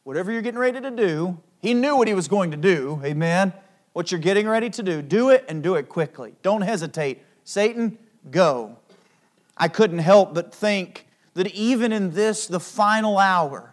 whatever 0.02 0.30
you're 0.30 0.42
getting 0.42 0.61
ready 0.61 0.83
to 0.83 0.90
do, 0.90 1.40
he 1.61 1.72
knew 1.72 1.96
what 1.96 2.09
he 2.09 2.12
was 2.12 2.28
going 2.28 2.50
to 2.50 2.59
do, 2.59 3.00
amen. 3.02 3.54
What 3.94 4.12
you're 4.12 4.20
getting 4.20 4.46
ready 4.46 4.68
to 4.68 4.83
do, 4.83 5.00
do 5.00 5.30
it 5.30 5.46
and 5.48 5.62
do 5.62 5.76
it 5.76 5.88
quickly. 5.88 6.35
Don't 6.42 6.61
hesitate. 6.61 7.22
Satan, 7.44 7.96
go. 8.30 8.76
I 9.56 9.68
couldn't 9.68 10.00
help 10.00 10.35
but 10.35 10.54
think 10.54 11.06
that 11.33 11.46
even 11.54 11.90
in 11.90 12.11
this, 12.11 12.46
the 12.46 12.61
final 12.61 13.16
hour, 13.16 13.72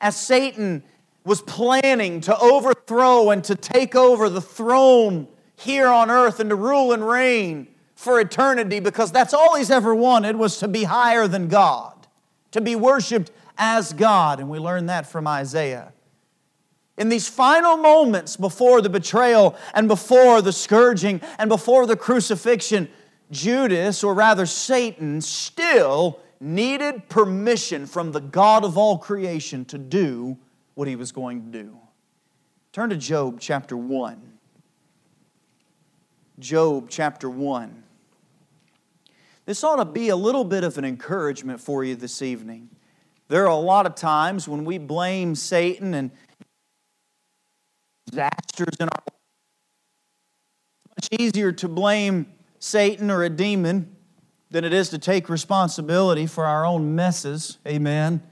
as 0.00 0.18
Satan 0.18 0.82
was 1.24 1.40
planning 1.40 2.20
to 2.20 2.38
overthrow 2.38 3.30
and 3.30 3.42
to 3.44 3.54
take 3.54 3.94
over 3.94 4.28
the 4.28 4.42
throne 4.42 5.28
here 5.60 5.88
on 5.88 6.10
earth 6.10 6.40
and 6.40 6.50
to 6.50 6.56
rule 6.56 6.92
and 6.92 7.06
reign 7.06 7.68
for 7.94 8.18
eternity 8.18 8.80
because 8.80 9.12
that's 9.12 9.34
all 9.34 9.56
he's 9.56 9.70
ever 9.70 9.94
wanted 9.94 10.36
was 10.36 10.58
to 10.58 10.68
be 10.68 10.84
higher 10.84 11.28
than 11.28 11.48
God, 11.48 12.06
to 12.50 12.60
be 12.60 12.74
worshiped 12.74 13.30
as 13.58 13.92
God. 13.92 14.40
And 14.40 14.48
we 14.48 14.58
learn 14.58 14.86
that 14.86 15.06
from 15.06 15.26
Isaiah. 15.26 15.92
In 16.96 17.10
these 17.10 17.28
final 17.28 17.76
moments 17.76 18.36
before 18.36 18.80
the 18.80 18.88
betrayal 18.88 19.56
and 19.74 19.86
before 19.86 20.40
the 20.42 20.52
scourging 20.52 21.20
and 21.38 21.48
before 21.48 21.86
the 21.86 21.96
crucifixion, 21.96 22.88
Judas, 23.30 24.02
or 24.02 24.14
rather 24.14 24.46
Satan, 24.46 25.20
still 25.20 26.20
needed 26.40 27.08
permission 27.10 27.86
from 27.86 28.12
the 28.12 28.20
God 28.20 28.64
of 28.64 28.78
all 28.78 28.96
creation 28.96 29.64
to 29.66 29.78
do 29.78 30.38
what 30.74 30.88
he 30.88 30.96
was 30.96 31.12
going 31.12 31.52
to 31.52 31.58
do. 31.62 31.76
Turn 32.72 32.88
to 32.90 32.96
Job 32.96 33.38
chapter 33.40 33.76
1. 33.76 34.29
Job 36.40 36.86
chapter 36.88 37.28
1. 37.28 37.84
This 39.44 39.62
ought 39.62 39.76
to 39.76 39.84
be 39.84 40.08
a 40.08 40.16
little 40.16 40.44
bit 40.44 40.64
of 40.64 40.78
an 40.78 40.84
encouragement 40.84 41.60
for 41.60 41.84
you 41.84 41.94
this 41.94 42.22
evening. 42.22 42.70
There 43.28 43.44
are 43.44 43.50
a 43.50 43.56
lot 43.56 43.86
of 43.86 43.94
times 43.94 44.48
when 44.48 44.64
we 44.64 44.78
blame 44.78 45.34
Satan 45.34 45.94
and 45.94 46.10
disasters 48.06 48.76
in 48.80 48.88
our 48.88 49.02
life. 49.06 49.20
It's 50.96 51.10
much 51.10 51.20
easier 51.20 51.52
to 51.52 51.68
blame 51.68 52.26
Satan 52.58 53.10
or 53.10 53.22
a 53.22 53.30
demon 53.30 53.94
than 54.50 54.64
it 54.64 54.72
is 54.72 54.88
to 54.90 54.98
take 54.98 55.28
responsibility 55.28 56.26
for 56.26 56.44
our 56.44 56.66
own 56.66 56.94
messes. 56.94 57.58
Amen. 57.66 58.22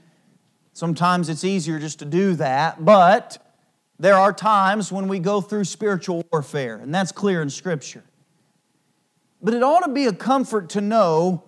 Sometimes 0.73 1.29
it's 1.29 1.43
easier 1.43 1.79
just 1.79 1.99
to 1.99 2.05
do 2.05 2.33
that, 2.35 2.83
but 2.83 3.37
there 3.99 4.15
are 4.15 4.31
times 4.31 4.91
when 4.91 5.07
we 5.07 5.19
go 5.19 5.41
through 5.41 5.65
spiritual 5.65 6.23
warfare, 6.31 6.77
and 6.77 6.95
that's 6.95 7.11
clear 7.11 7.41
in 7.41 7.49
Scripture. 7.49 8.03
But 9.41 9.53
it 9.53 9.61
ought 9.61 9.85
to 9.85 9.91
be 9.91 10.05
a 10.05 10.13
comfort 10.13 10.69
to 10.69 10.81
know 10.81 11.43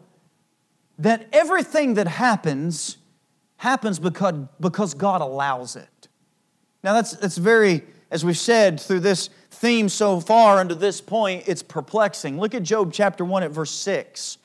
that 0.99 1.27
everything 1.31 1.95
that 1.95 2.07
happens 2.07 2.97
happens 3.57 3.99
because, 3.99 4.35
because 4.59 4.93
God 4.93 5.21
allows 5.21 5.75
it. 5.75 6.07
Now, 6.83 6.93
that's, 6.93 7.13
that's 7.13 7.37
very, 7.37 7.83
as 8.09 8.25
we've 8.25 8.37
said 8.37 8.79
through 8.79 9.01
this 9.01 9.29
theme 9.51 9.87
so 9.87 10.19
far 10.19 10.57
unto 10.57 10.75
this 10.75 10.99
point, 10.99 11.43
it's 11.47 11.63
perplexing. 11.63 12.39
Look 12.39 12.55
at 12.55 12.63
Job 12.63 12.91
chapter 12.91 13.23
1 13.23 13.43
at 13.43 13.51
verse 13.51 13.71
6. 13.71 14.37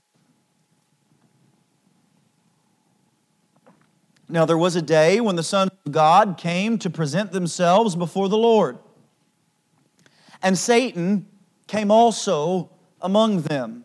Now, 4.28 4.44
there 4.44 4.58
was 4.58 4.74
a 4.74 4.82
day 4.82 5.20
when 5.20 5.36
the 5.36 5.42
sons 5.42 5.70
of 5.84 5.92
God 5.92 6.36
came 6.36 6.78
to 6.78 6.90
present 6.90 7.32
themselves 7.32 7.94
before 7.94 8.28
the 8.28 8.38
Lord. 8.38 8.78
And 10.42 10.58
Satan 10.58 11.26
came 11.66 11.90
also 11.90 12.70
among 13.00 13.42
them. 13.42 13.84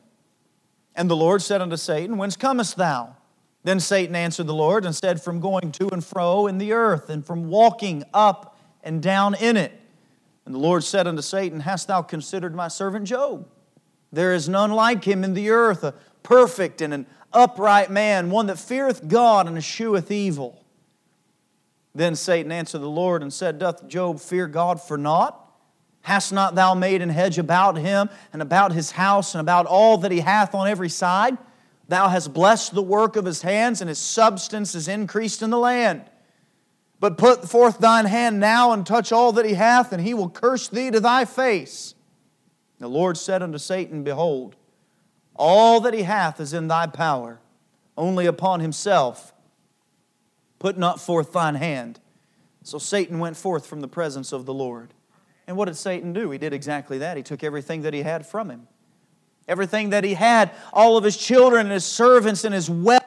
And 0.95 1.09
the 1.09 1.15
Lord 1.15 1.41
said 1.41 1.61
unto 1.61 1.77
Satan, 1.77 2.17
Whence 2.17 2.35
comest 2.35 2.75
thou? 2.75 3.15
Then 3.63 3.79
Satan 3.79 4.15
answered 4.15 4.47
the 4.47 4.53
Lord 4.53 4.85
and 4.85 4.95
said, 4.95 5.21
From 5.21 5.39
going 5.39 5.71
to 5.73 5.89
and 5.89 6.03
fro 6.03 6.47
in 6.47 6.57
the 6.57 6.73
earth, 6.73 7.09
and 7.09 7.25
from 7.25 7.49
walking 7.49 8.03
up 8.13 8.57
and 8.83 9.01
down 9.01 9.35
in 9.35 9.57
it. 9.57 9.79
And 10.45 10.55
the 10.55 10.59
Lord 10.59 10.83
said 10.83 11.07
unto 11.07 11.21
Satan, 11.21 11.59
Hast 11.61 11.87
thou 11.87 12.01
considered 12.01 12.55
my 12.55 12.67
servant 12.67 13.05
Job? 13.05 13.47
There 14.11 14.33
is 14.33 14.49
none 14.49 14.71
like 14.71 15.03
him 15.03 15.23
in 15.23 15.35
the 15.35 15.51
earth, 15.51 15.83
a 15.83 15.93
perfect 16.23 16.81
and 16.81 16.93
an 16.93 17.05
upright 17.33 17.89
man, 17.89 18.29
one 18.29 18.47
that 18.47 18.59
feareth 18.59 19.07
God 19.07 19.47
and 19.47 19.57
escheweth 19.57 20.11
evil. 20.11 20.63
Then 21.93 22.15
Satan 22.15 22.51
answered 22.51 22.79
the 22.79 22.89
Lord 22.89 23.21
and 23.21 23.33
said, 23.33 23.59
Doth 23.59 23.87
Job 23.87 24.19
fear 24.19 24.47
God 24.47 24.81
for 24.81 24.97
naught? 24.97 25.37
Hast 26.01 26.33
not 26.33 26.55
thou 26.55 26.73
made 26.73 27.01
an 27.01 27.09
hedge 27.09 27.37
about 27.37 27.77
him 27.77 28.09
and 28.33 28.41
about 28.41 28.71
his 28.71 28.91
house 28.91 29.35
and 29.35 29.41
about 29.41 29.65
all 29.65 29.97
that 29.99 30.11
he 30.11 30.21
hath 30.21 30.55
on 30.55 30.67
every 30.67 30.89
side? 30.89 31.37
Thou 31.87 32.07
hast 32.07 32.33
blessed 32.33 32.73
the 32.73 32.81
work 32.81 33.17
of 33.17 33.25
his 33.25 33.41
hands, 33.41 33.81
and 33.81 33.89
his 33.89 33.99
substance 33.99 34.73
is 34.73 34.87
increased 34.87 35.41
in 35.41 35.49
the 35.49 35.57
land. 35.57 36.03
But 36.99 37.17
put 37.17 37.49
forth 37.49 37.79
thine 37.79 38.05
hand 38.05 38.39
now 38.39 38.71
and 38.71 38.85
touch 38.85 39.11
all 39.11 39.33
that 39.33 39.45
he 39.45 39.55
hath, 39.55 39.91
and 39.91 40.01
he 40.01 40.13
will 40.13 40.29
curse 40.29 40.69
thee 40.69 40.89
to 40.89 40.99
thy 40.99 41.25
face. 41.25 41.93
The 42.79 42.87
Lord 42.87 43.17
said 43.17 43.43
unto 43.43 43.57
Satan, 43.57 44.03
Behold, 44.03 44.55
all 45.35 45.79
that 45.81 45.93
he 45.93 46.03
hath 46.03 46.39
is 46.39 46.53
in 46.53 46.67
thy 46.67 46.87
power, 46.87 47.39
only 47.97 48.25
upon 48.25 48.59
himself 48.59 49.33
put 50.59 50.77
not 50.77 51.01
forth 51.01 51.33
thine 51.33 51.55
hand. 51.55 51.99
So 52.63 52.77
Satan 52.77 53.17
went 53.17 53.35
forth 53.35 53.65
from 53.65 53.81
the 53.81 53.87
presence 53.87 54.31
of 54.31 54.45
the 54.45 54.53
Lord. 54.53 54.93
And 55.47 55.57
what 55.57 55.65
did 55.65 55.75
Satan 55.75 56.13
do? 56.13 56.29
He 56.29 56.37
did 56.37 56.53
exactly 56.53 56.99
that. 56.99 57.17
He 57.17 57.23
took 57.23 57.43
everything 57.43 57.81
that 57.81 57.93
he 57.93 58.03
had 58.03 58.25
from 58.25 58.51
him. 58.51 58.67
Everything 59.47 59.89
that 59.89 60.03
he 60.03 60.13
had, 60.13 60.51
all 60.71 60.97
of 60.97 61.03
his 61.03 61.17
children 61.17 61.65
and 61.65 61.73
his 61.73 61.83
servants 61.83 62.43
and 62.43 62.53
his 62.53 62.69
wealth, 62.69 63.01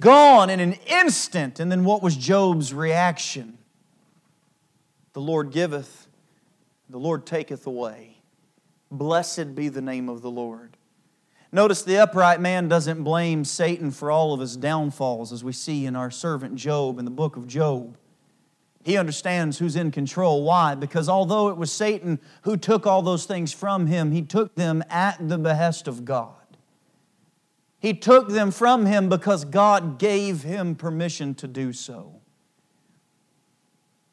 gone 0.00 0.50
in 0.50 0.58
an 0.58 0.72
instant. 0.86 1.60
And 1.60 1.70
then 1.70 1.84
what 1.84 2.02
was 2.02 2.16
Job's 2.16 2.74
reaction? 2.74 3.58
The 5.12 5.20
Lord 5.20 5.52
giveth, 5.52 6.08
the 6.88 6.98
Lord 6.98 7.24
taketh 7.24 7.66
away. 7.66 8.09
Blessed 8.90 9.54
be 9.54 9.68
the 9.68 9.80
name 9.80 10.08
of 10.08 10.22
the 10.22 10.30
Lord. 10.30 10.76
Notice 11.52 11.82
the 11.82 11.98
upright 11.98 12.40
man 12.40 12.68
doesn't 12.68 13.02
blame 13.02 13.44
Satan 13.44 13.90
for 13.90 14.10
all 14.10 14.32
of 14.32 14.40
his 14.40 14.56
downfalls, 14.56 15.32
as 15.32 15.42
we 15.42 15.52
see 15.52 15.84
in 15.84 15.96
our 15.96 16.10
servant 16.10 16.54
Job 16.54 16.98
in 16.98 17.04
the 17.04 17.10
book 17.10 17.36
of 17.36 17.46
Job. 17.46 17.96
He 18.82 18.96
understands 18.96 19.58
who's 19.58 19.76
in 19.76 19.90
control. 19.90 20.42
Why? 20.42 20.74
Because 20.74 21.08
although 21.08 21.48
it 21.48 21.56
was 21.56 21.70
Satan 21.70 22.18
who 22.42 22.56
took 22.56 22.86
all 22.86 23.02
those 23.02 23.26
things 23.26 23.52
from 23.52 23.86
him, 23.86 24.12
he 24.12 24.22
took 24.22 24.54
them 24.54 24.82
at 24.88 25.28
the 25.28 25.38
behest 25.38 25.86
of 25.86 26.04
God. 26.04 26.34
He 27.78 27.94
took 27.94 28.28
them 28.28 28.50
from 28.50 28.86
him 28.86 29.08
because 29.08 29.44
God 29.44 29.98
gave 29.98 30.42
him 30.42 30.74
permission 30.74 31.34
to 31.36 31.48
do 31.48 31.72
so. 31.72 32.20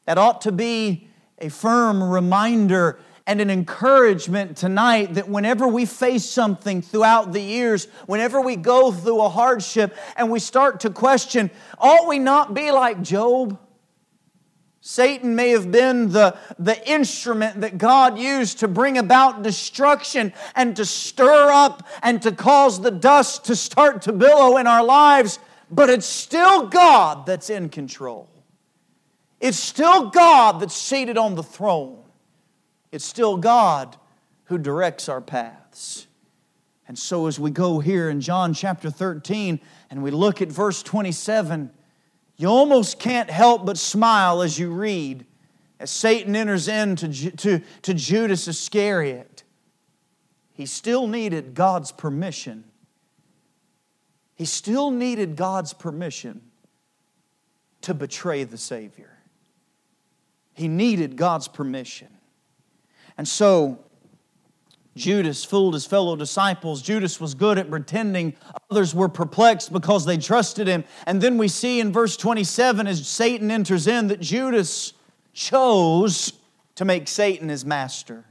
That 0.06 0.18
ought 0.18 0.40
to 0.42 0.52
be 0.52 1.08
a 1.38 1.50
firm 1.50 2.02
reminder 2.02 2.98
and 3.28 3.42
an 3.42 3.50
encouragement 3.50 4.56
tonight 4.56 5.14
that 5.14 5.28
whenever 5.28 5.68
we 5.68 5.84
face 5.84 6.24
something 6.24 6.80
throughout 6.80 7.34
the 7.34 7.42
years, 7.42 7.86
whenever 8.06 8.40
we 8.40 8.56
go 8.56 8.90
through 8.90 9.20
a 9.20 9.28
hardship 9.28 9.94
and 10.16 10.30
we 10.30 10.38
start 10.38 10.80
to 10.80 10.90
question, 10.90 11.50
ought 11.76 12.08
we 12.08 12.18
not 12.18 12.54
be 12.54 12.70
like 12.70 13.02
Job? 13.02 13.58
Satan 14.80 15.36
may 15.36 15.50
have 15.50 15.70
been 15.70 16.08
the, 16.08 16.38
the 16.58 16.90
instrument 16.90 17.60
that 17.60 17.76
God 17.76 18.18
used 18.18 18.60
to 18.60 18.68
bring 18.68 18.96
about 18.96 19.42
destruction 19.42 20.32
and 20.54 20.74
to 20.76 20.86
stir 20.86 21.50
up 21.50 21.86
and 22.02 22.22
to 22.22 22.32
cause 22.32 22.80
the 22.80 22.90
dust 22.90 23.44
to 23.44 23.56
start 23.56 24.00
to 24.02 24.12
billow 24.12 24.56
in 24.56 24.66
our 24.66 24.82
lives, 24.82 25.38
but 25.70 25.90
it's 25.90 26.06
still 26.06 26.68
God 26.68 27.26
that's 27.26 27.50
in 27.50 27.68
control. 27.68 28.30
It's 29.38 29.58
still 29.58 30.08
God 30.08 30.60
that's 30.60 30.74
seated 30.74 31.18
on 31.18 31.34
the 31.34 31.42
throne. 31.42 32.04
It's 32.90 33.04
still 33.04 33.36
God 33.36 33.96
who 34.44 34.58
directs 34.58 35.08
our 35.08 35.20
paths. 35.20 36.06
And 36.86 36.98
so, 36.98 37.26
as 37.26 37.38
we 37.38 37.50
go 37.50 37.80
here 37.80 38.08
in 38.08 38.20
John 38.20 38.54
chapter 38.54 38.90
13 38.90 39.60
and 39.90 40.02
we 40.02 40.10
look 40.10 40.40
at 40.40 40.48
verse 40.48 40.82
27, 40.82 41.70
you 42.38 42.48
almost 42.48 42.98
can't 42.98 43.28
help 43.28 43.66
but 43.66 43.76
smile 43.76 44.40
as 44.40 44.58
you 44.58 44.70
read 44.70 45.26
as 45.78 45.90
Satan 45.90 46.34
enters 46.34 46.66
into 46.66 47.30
to, 47.30 47.60
to 47.82 47.94
Judas 47.94 48.48
Iscariot. 48.48 49.42
He 50.52 50.66
still 50.66 51.06
needed 51.06 51.54
God's 51.54 51.92
permission. 51.92 52.64
He 54.34 54.44
still 54.44 54.90
needed 54.90 55.36
God's 55.36 55.72
permission 55.72 56.40
to 57.82 57.92
betray 57.92 58.44
the 58.44 58.58
Savior. 58.58 59.18
He 60.54 60.68
needed 60.68 61.16
God's 61.16 61.48
permission. 61.48 62.08
And 63.18 63.26
so, 63.26 63.84
Judas 64.98 65.44
fooled 65.44 65.74
his 65.74 65.86
fellow 65.86 66.16
disciples. 66.16 66.82
Judas 66.82 67.20
was 67.20 67.34
good 67.34 67.58
at 67.58 67.70
pretending. 67.70 68.34
Others 68.70 68.94
were 68.94 69.08
perplexed 69.08 69.72
because 69.72 70.04
they 70.04 70.18
trusted 70.18 70.66
him. 70.66 70.84
And 71.06 71.20
then 71.20 71.38
we 71.38 71.48
see 71.48 71.80
in 71.80 71.92
verse 71.92 72.16
27 72.16 72.86
as 72.86 73.06
Satan 73.06 73.50
enters 73.50 73.86
in 73.86 74.08
that 74.08 74.20
Judas 74.20 74.92
chose 75.32 76.32
to 76.74 76.84
make 76.84 77.08
Satan 77.08 77.48
his 77.48 77.64
master. 77.64 78.24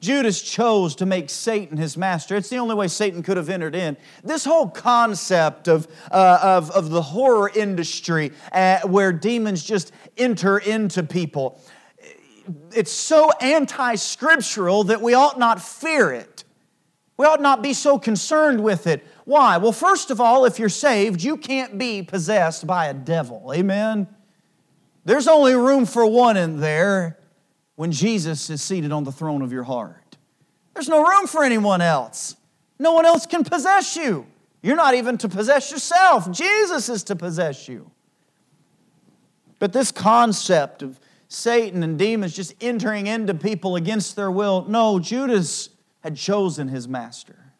Judas 0.00 0.40
chose 0.40 0.96
to 0.96 1.06
make 1.06 1.28
Satan 1.28 1.76
his 1.76 1.96
master. 1.96 2.34
It's 2.34 2.48
the 2.48 2.56
only 2.56 2.74
way 2.74 2.88
Satan 2.88 3.22
could 3.22 3.36
have 3.36 3.50
entered 3.50 3.74
in. 3.74 3.98
This 4.24 4.46
whole 4.46 4.68
concept 4.68 5.68
of, 5.68 5.86
uh, 6.10 6.38
of, 6.42 6.70
of 6.70 6.88
the 6.88 7.02
horror 7.02 7.50
industry 7.54 8.32
uh, 8.50 8.80
where 8.80 9.12
demons 9.12 9.62
just 9.62 9.92
enter 10.16 10.58
into 10.58 11.02
people 11.02 11.60
it's 12.74 12.92
so 12.92 13.30
anti 13.40 13.94
scriptural 13.96 14.84
that 14.84 15.00
we 15.00 15.14
ought 15.14 15.38
not 15.38 15.60
fear 15.60 16.12
it. 16.12 16.44
We 17.16 17.26
ought 17.26 17.40
not 17.42 17.62
be 17.62 17.74
so 17.74 17.98
concerned 17.98 18.62
with 18.64 18.86
it. 18.86 19.06
Why? 19.24 19.58
Well, 19.58 19.72
first 19.72 20.10
of 20.10 20.20
all, 20.20 20.46
if 20.46 20.58
you're 20.58 20.68
saved, 20.68 21.22
you 21.22 21.36
can't 21.36 21.76
be 21.76 22.02
possessed 22.02 22.66
by 22.66 22.86
a 22.86 22.94
devil. 22.94 23.52
Amen? 23.54 24.08
There's 25.04 25.28
only 25.28 25.54
room 25.54 25.86
for 25.86 26.06
one 26.06 26.36
in 26.36 26.60
there 26.60 27.18
when 27.76 27.92
Jesus 27.92 28.48
is 28.48 28.62
seated 28.62 28.92
on 28.92 29.04
the 29.04 29.12
throne 29.12 29.42
of 29.42 29.52
your 29.52 29.64
heart. 29.64 30.16
There's 30.74 30.88
no 30.88 31.06
room 31.06 31.26
for 31.26 31.44
anyone 31.44 31.80
else. 31.80 32.36
No 32.78 32.92
one 32.92 33.04
else 33.04 33.26
can 33.26 33.44
possess 33.44 33.96
you. 33.96 34.26
You're 34.62 34.76
not 34.76 34.94
even 34.94 35.18
to 35.18 35.28
possess 35.28 35.70
yourself, 35.70 36.30
Jesus 36.30 36.88
is 36.88 37.04
to 37.04 37.16
possess 37.16 37.68
you. 37.68 37.90
But 39.58 39.72
this 39.72 39.92
concept 39.92 40.82
of 40.82 40.98
Satan 41.32 41.84
and 41.84 41.96
demons 41.96 42.34
just 42.34 42.54
entering 42.60 43.06
into 43.06 43.32
people 43.34 43.76
against 43.76 44.16
their 44.16 44.32
will. 44.32 44.64
No, 44.64 44.98
Judas 44.98 45.70
had 46.00 46.16
chosen 46.16 46.66
his 46.66 46.88
master. 46.88 47.52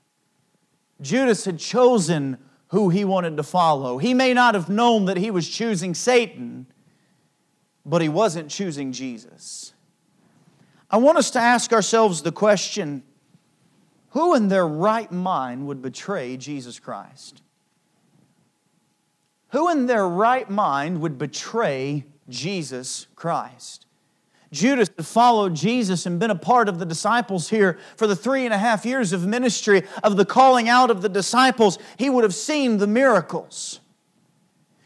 Judas 1.00 1.44
had 1.44 1.60
chosen 1.60 2.36
who 2.68 2.88
he 2.88 3.04
wanted 3.04 3.36
to 3.36 3.44
follow. 3.44 3.98
He 3.98 4.12
may 4.12 4.34
not 4.34 4.56
have 4.56 4.68
known 4.68 5.04
that 5.04 5.16
he 5.16 5.30
was 5.30 5.48
choosing 5.48 5.94
Satan, 5.94 6.66
but 7.86 8.02
he 8.02 8.08
wasn't 8.08 8.50
choosing 8.50 8.90
Jesus. 8.90 9.72
I 10.90 10.96
want 10.96 11.18
us 11.18 11.30
to 11.30 11.38
ask 11.38 11.72
ourselves 11.72 12.22
the 12.22 12.32
question 12.32 13.04
who 14.10 14.34
in 14.34 14.48
their 14.48 14.66
right 14.66 15.10
mind 15.12 15.68
would 15.68 15.80
betray 15.80 16.36
Jesus 16.36 16.80
Christ? 16.80 17.40
Who 19.50 19.70
in 19.70 19.86
their 19.86 20.08
right 20.08 20.50
mind 20.50 21.00
would 21.00 21.18
betray 21.18 22.06
Jesus 22.30 23.06
Christ. 23.14 23.86
Judas 24.52 24.90
had 24.96 25.06
followed 25.06 25.54
Jesus 25.54 26.06
and 26.06 26.18
been 26.18 26.30
a 26.30 26.36
part 26.36 26.68
of 26.68 26.78
the 26.78 26.86
disciples 26.86 27.50
here 27.50 27.78
for 27.96 28.06
the 28.06 28.16
three 28.16 28.44
and 28.44 28.52
a 28.52 28.58
half 28.58 28.84
years 28.84 29.12
of 29.12 29.26
ministry, 29.26 29.84
of 30.02 30.16
the 30.16 30.24
calling 30.24 30.68
out 30.68 30.90
of 30.90 31.02
the 31.02 31.08
disciples. 31.08 31.78
He 31.98 32.10
would 32.10 32.24
have 32.24 32.34
seen 32.34 32.78
the 32.78 32.88
miracles. 32.88 33.80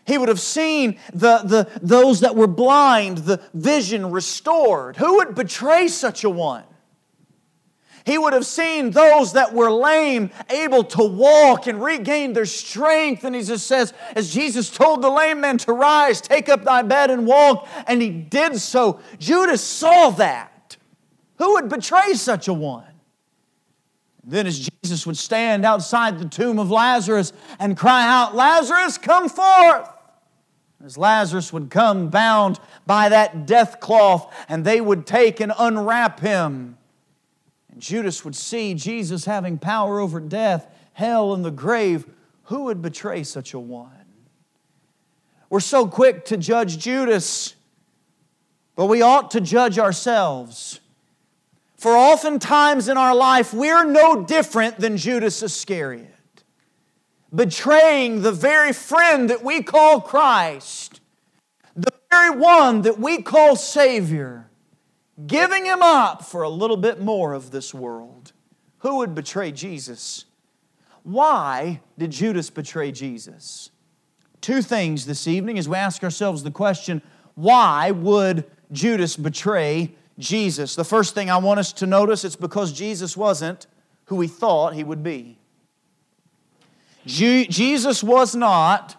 He 0.07 0.19
would 0.19 0.29
have 0.29 0.41
seen 0.41 0.99
the, 1.15 1.39
the, 1.39 1.81
those 1.81 2.21
that 2.21 2.37
were 2.37 2.47
blind, 2.47 3.19
the 3.19 3.41
vision 3.55 4.11
restored. 4.11 4.97
Who 4.97 5.17
would 5.17 5.35
betray 5.35 5.89
such 5.89 6.25
a 6.25 6.31
one? 6.31 6.65
He 8.05 8.19
would 8.19 8.35
have 8.35 8.45
seen 8.45 8.91
those 8.91 9.33
that 9.33 9.55
were 9.55 9.71
lame 9.71 10.31
able 10.51 10.85
to 10.85 11.03
walk 11.03 11.67
and 11.67 11.83
regain 11.83 12.35
their 12.35 12.45
strength. 12.45 13.25
And 13.25 13.35
he 13.35 13.43
just 13.43 13.67
says, 13.67 13.95
as 14.15 14.33
Jesus 14.33 14.69
told 14.69 15.01
the 15.01 15.09
lame 15.09 15.41
man 15.41 15.57
to 15.59 15.73
rise, 15.73 16.21
take 16.21 16.51
up 16.51 16.65
thy 16.65 16.83
bed 16.83 17.11
and 17.11 17.27
walk, 17.27 17.67
and 17.87 18.03
he 18.03 18.11
did 18.11 18.61
so. 18.61 19.01
Judas 19.19 19.63
saw 19.63 20.11
that. 20.11 20.77
Who 21.39 21.55
would 21.55 21.71
betray 21.71 22.13
such 22.13 22.47
a 22.47 22.53
one? 22.53 22.85
Then, 24.23 24.47
as 24.47 24.69
Jesus 24.83 25.07
would 25.07 25.19
stand 25.19 25.65
outside 25.65 26.19
the 26.19 26.29
tomb 26.29 26.59
of 26.59 26.71
Lazarus 26.71 27.33
and 27.59 27.77
cry 27.77 28.07
out, 28.07 28.35
Lazarus, 28.35 28.99
come 28.99 29.29
forth! 29.29 29.89
As 30.85 30.99
Lazarus 30.99 31.53
would 31.53 31.71
come 31.71 32.09
bound 32.09 32.61
by 32.87 33.09
that 33.09 33.47
death 33.47 33.81
cloth, 33.81 34.33
and 34.49 34.65
they 34.65 34.81
would 34.81 35.07
take 35.07 35.41
and 35.41 35.53
unwrap 35.59 36.21
him 36.21 36.77
and 37.75 37.83
Judas 37.83 38.25
would 38.25 38.37
see 38.37 38.75
Jesus 38.75 39.25
having 39.25 39.59
power 39.59 40.01
over 40.01 40.21
death, 40.21 40.67
hell, 40.93 41.35
and 41.35 41.45
the 41.45 41.51
grave. 41.51 42.07
Who 42.45 42.65
would 42.65 42.81
betray 42.81 43.25
such 43.25 43.53
a 43.53 43.59
one? 43.59 43.91
We're 45.51 45.61
so 45.61 45.87
quick 45.87 46.25
to 46.27 46.37
judge 46.37 46.79
Judas, 46.79 47.55
but 48.77 48.87
we 48.87 49.03
ought 49.03 49.33
to 49.33 49.41
judge 49.41 49.79
ourselves. 49.79 50.81
For 51.77 51.97
oftentimes 51.97 52.89
in 52.89 52.97
our 52.97 53.15
life, 53.15 53.53
we're 53.53 53.85
no 53.85 54.25
different 54.25 54.79
than 54.79 54.97
Judas 54.97 55.43
Iscariot, 55.43 56.09
betraying 57.35 58.23
the 58.23 58.33
very 58.33 58.73
friend 58.73 59.29
that 59.31 59.45
we 59.45 59.63
call 59.63 60.01
Christ, 60.01 61.01
the 61.77 61.93
very 62.11 62.31
one 62.31 62.83
that 62.83 62.99
we 62.99 63.21
call 63.21 63.57
Savior 63.57 64.44
giving 65.27 65.65
him 65.65 65.83
up 65.83 66.25
for 66.25 66.43
a 66.43 66.49
little 66.49 66.77
bit 66.77 67.01
more 67.01 67.33
of 67.33 67.51
this 67.51 67.73
world. 67.73 68.33
Who 68.79 68.97
would 68.99 69.15
betray 69.15 69.53
Jesus? 69.53 70.25
Why 71.03 71.81
did 71.99 72.11
Judas 72.11 72.51
betray 72.51 72.93
Jesus? 72.93 73.71
Two 74.41 74.61
things 74.61 75.07
this 75.07 75.27
evening 75.27 75.59
as 75.59 75.69
we 75.69 75.77
ask 75.77 76.03
ourselves 76.03 76.43
the 76.43 76.51
question 76.51 77.03
why 77.35 77.91
would 77.91 78.45
Judas 78.71 79.17
betray 79.17 79.95
Jesus? 80.19 80.77
The 80.77 80.85
first 80.85 81.15
thing 81.15 81.31
I 81.31 81.39
want 81.39 81.61
us 81.61 81.73
to 81.75 81.87
notice 81.87 82.25
it's 82.25 82.37
because 82.37 82.73
Jesus 82.73 83.17
wasn't 83.17 83.67
who 84.07 84.21
he 84.21 84.29
thought 84.29 84.75
he 84.75 84.85
would 84.85 85.03
be. 85.03 85.39
Jesus 87.07 88.03
was 88.03 88.35
not 88.35 88.97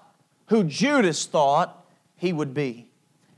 who 0.47 0.63
Judas 0.63 1.25
thought 1.25 1.86
he 2.15 2.34
would 2.34 2.54
be. 2.54 2.89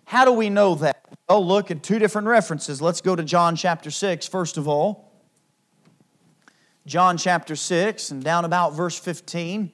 How 0.06 0.26
do 0.26 0.32
we 0.32 0.50
know 0.50 0.76
that? 0.76 1.07
Well, 1.30 1.46
look 1.46 1.72
at 1.72 1.84
two 1.84 2.00
different 2.00 2.28
references. 2.28 2.82
Let's 2.82 3.02
go 3.02 3.16
to 3.16 3.24
John 3.24 3.56
chapter 3.56 3.92
6, 3.92 4.28
first 4.28 4.58
of 4.58 4.68
all. 4.68 5.12
John 6.86 7.18
chapter 7.18 7.56
6, 7.56 8.12
and 8.12 8.24
down 8.24 8.46
about 8.46 8.74
verse 8.74 8.98
15. 8.98 9.72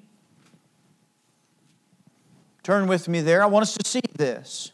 Turn 2.63 2.87
with 2.87 3.07
me 3.07 3.21
there. 3.21 3.43
I 3.43 3.45
want 3.45 3.63
us 3.63 3.75
to 3.75 3.87
see 3.87 4.01
this. 4.15 4.71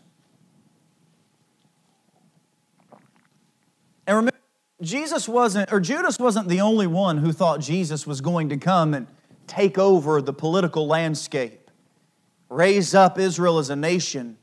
And 4.07 4.15
remember, 4.15 4.39
Jesus 4.81 5.27
wasn't, 5.27 5.71
or 5.73 5.79
Judas 5.79 6.17
wasn't 6.17 6.47
the 6.47 6.61
only 6.61 6.87
one 6.87 7.17
who 7.17 7.33
thought 7.33 7.59
Jesus 7.59 8.07
was 8.07 8.21
going 8.21 8.49
to 8.49 8.57
come 8.57 8.95
and 8.95 9.05
take 9.45 9.77
over 9.77 10.19
the 10.19 10.33
political 10.33 10.87
landscape, 10.87 11.69
raise 12.49 12.95
up 12.95 13.19
Israel 13.19 13.59
as 13.59 13.69
a 13.69 13.75
nation. 13.75 14.38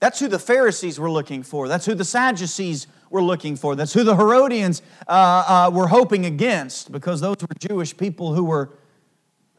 That's 0.00 0.18
who 0.18 0.28
the 0.28 0.38
Pharisees 0.38 0.98
were 0.98 1.10
looking 1.10 1.42
for. 1.42 1.68
That's 1.68 1.86
who 1.86 1.94
the 1.94 2.04
Sadducees 2.04 2.86
were 3.10 3.22
looking 3.22 3.56
for. 3.56 3.76
That's 3.76 3.92
who 3.92 4.02
the 4.02 4.16
Herodians 4.16 4.82
uh, 5.06 5.68
uh, 5.68 5.70
were 5.72 5.88
hoping 5.88 6.26
against, 6.26 6.90
because 6.90 7.20
those 7.20 7.36
were 7.40 7.68
Jewish 7.68 7.96
people 7.96 8.34
who 8.34 8.44
were, 8.44 8.70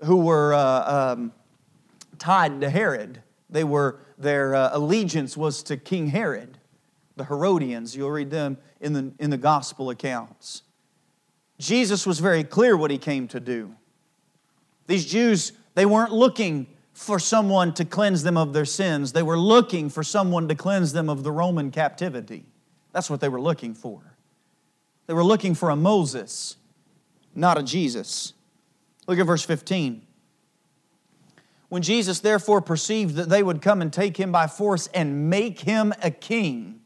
who 0.04 0.18
were 0.18 0.54
uh, 0.54 1.14
um, 1.14 1.32
tied 2.18 2.62
to 2.62 2.70
Herod. 2.70 3.22
They 3.50 3.64
were, 3.64 4.00
their 4.18 4.56
uh, 4.56 4.72
allegiance 4.74 5.38
was 5.38 5.64
to 5.64 5.78
King 5.78 6.08
Herod 6.08 6.58
the 7.16 7.26
Herodians. 7.26 7.96
You'll 7.96 8.12
read 8.12 8.32
them 8.32 8.58
in 8.80 8.94
the, 8.94 9.12
in 9.20 9.30
the 9.30 9.38
gospel 9.38 9.90
accounts. 9.90 10.64
Jesus 11.60 12.08
was 12.08 12.20
very 12.20 12.44
clear 12.44 12.76
what 12.76 12.90
he 12.90 12.98
came 12.98 13.28
to 13.30 13.40
do. 13.40 13.76
These 14.88 15.06
Jews, 15.06 15.52
they 15.76 15.86
weren't 15.86 16.12
looking 16.12 16.68
for 16.94 17.20
someone 17.20 17.74
to 17.76 17.86
cleanse 17.86 18.24
them 18.24 18.38
of 18.38 18.54
their 18.54 18.66
sins, 18.66 19.14
they 19.14 19.24
were 19.24 19.38
looking 19.38 19.90
for 19.90 20.04
someone 20.04 20.48
to 20.48 20.56
cleanse 20.56 20.94
them 20.94 21.10
of 21.10 21.24
the 21.24 21.32
Roman 21.32 21.72
captivity. 21.72 22.46
That's 22.92 23.10
what 23.10 23.22
they 23.22 23.30
were 23.30 23.42
looking 23.42 23.74
for. 23.74 24.02
They 25.08 25.14
were 25.14 25.24
looking 25.24 25.56
for 25.56 25.70
a 25.70 25.76
Moses, 25.76 26.58
not 27.34 27.58
a 27.58 27.64
Jesus. 27.64 28.34
Look 29.08 29.20
at 29.20 29.26
verse 29.26 29.44
15. 29.44 30.06
When 31.70 31.82
Jesus 31.82 32.20
therefore 32.20 32.62
perceived 32.62 33.16
that 33.16 33.30
they 33.30 33.42
would 33.42 33.62
come 33.62 33.82
and 33.82 33.92
take 33.94 34.18
him 34.18 34.32
by 34.32 34.48
force 34.48 34.88
and 34.88 35.30
make 35.30 35.62
him 35.62 35.94
a 36.04 36.12
king, 36.12 36.82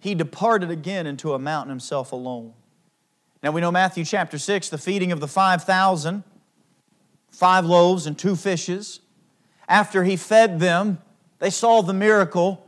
he 0.00 0.14
departed 0.14 0.70
again 0.70 1.06
into 1.06 1.34
a 1.34 1.38
mountain 1.38 1.70
himself 1.70 2.12
alone. 2.12 2.54
Now 3.42 3.50
we 3.50 3.60
know 3.60 3.70
Matthew 3.70 4.06
chapter 4.06 4.38
6, 4.38 4.70
the 4.70 4.78
feeding 4.78 5.12
of 5.12 5.20
the 5.20 5.28
5,000, 5.28 6.24
five 7.34 7.66
loaves 7.66 8.06
and 8.06 8.18
two 8.18 8.36
fishes. 8.36 9.00
After 9.68 10.04
he 10.04 10.16
fed 10.16 10.60
them, 10.60 10.98
they 11.38 11.50
saw 11.50 11.82
the 11.82 11.92
miracle. 11.92 12.66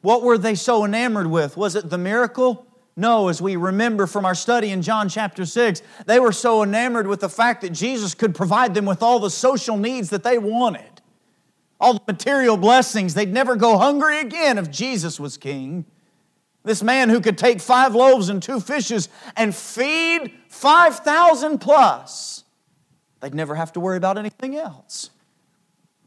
What 0.00 0.22
were 0.22 0.36
they 0.36 0.54
so 0.54 0.84
enamored 0.84 1.28
with? 1.28 1.56
Was 1.56 1.76
it 1.76 1.88
the 1.88 1.98
miracle? 1.98 2.66
No, 2.96 3.28
as 3.28 3.40
we 3.40 3.56
remember 3.56 4.06
from 4.06 4.26
our 4.26 4.34
study 4.34 4.70
in 4.70 4.82
John 4.82 5.08
chapter 5.08 5.46
6, 5.46 5.80
they 6.04 6.20
were 6.20 6.32
so 6.32 6.62
enamored 6.62 7.06
with 7.06 7.20
the 7.20 7.28
fact 7.28 7.62
that 7.62 7.70
Jesus 7.70 8.14
could 8.14 8.34
provide 8.34 8.74
them 8.74 8.84
with 8.84 9.02
all 9.02 9.18
the 9.18 9.30
social 9.30 9.76
needs 9.76 10.10
that 10.10 10.24
they 10.24 10.36
wanted, 10.36 11.00
all 11.80 11.94
the 11.94 12.02
material 12.06 12.56
blessings. 12.56 13.14
They'd 13.14 13.32
never 13.32 13.56
go 13.56 13.78
hungry 13.78 14.20
again 14.20 14.58
if 14.58 14.70
Jesus 14.70 15.18
was 15.18 15.38
king. 15.38 15.86
This 16.64 16.82
man 16.82 17.08
who 17.08 17.20
could 17.20 17.38
take 17.38 17.60
five 17.60 17.94
loaves 17.94 18.28
and 18.28 18.42
two 18.42 18.60
fishes 18.60 19.08
and 19.36 19.54
feed 19.54 20.32
5,000 20.48 21.58
plus. 21.58 22.41
They'd 23.22 23.34
never 23.34 23.54
have 23.54 23.72
to 23.74 23.80
worry 23.80 23.96
about 23.96 24.18
anything 24.18 24.56
else. 24.56 25.10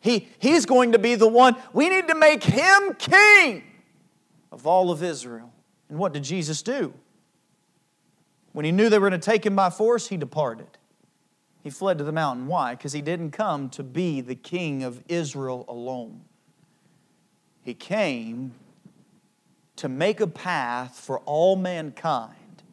He, 0.01 0.27
he's 0.37 0.65
going 0.65 0.91
to 0.91 0.99
be 0.99 1.15
the 1.15 1.27
one, 1.27 1.55
we 1.73 1.89
need 1.89 2.09
to 2.09 2.15
make 2.15 2.43
him 2.43 2.93
king 2.99 3.63
of 4.51 4.67
all 4.67 4.91
of 4.91 5.01
Israel. 5.01 5.51
And 5.89 5.97
what 5.97 6.13
did 6.13 6.23
Jesus 6.23 6.61
do? 6.61 6.93
When 8.51 8.65
he 8.65 8.71
knew 8.71 8.89
they 8.89 8.99
were 8.99 9.09
going 9.09 9.19
to 9.19 9.25
take 9.25 9.45
him 9.45 9.55
by 9.55 9.69
force, 9.69 10.07
he 10.09 10.17
departed. 10.17 10.67
He 11.63 11.69
fled 11.69 11.97
to 11.97 12.03
the 12.03 12.11
mountain. 12.11 12.47
Why? 12.47 12.75
Because 12.75 12.93
he 12.93 13.01
didn't 13.01 13.31
come 13.31 13.69
to 13.71 13.81
be 13.81 14.21
the 14.21 14.35
king 14.35 14.83
of 14.83 15.01
Israel 15.07 15.65
alone. 15.67 16.21
He 17.63 17.73
came 17.73 18.53
to 19.77 19.89
make 19.89 20.19
a 20.19 20.27
path 20.27 20.99
for 20.99 21.19
all 21.19 21.55
mankind 21.55 22.63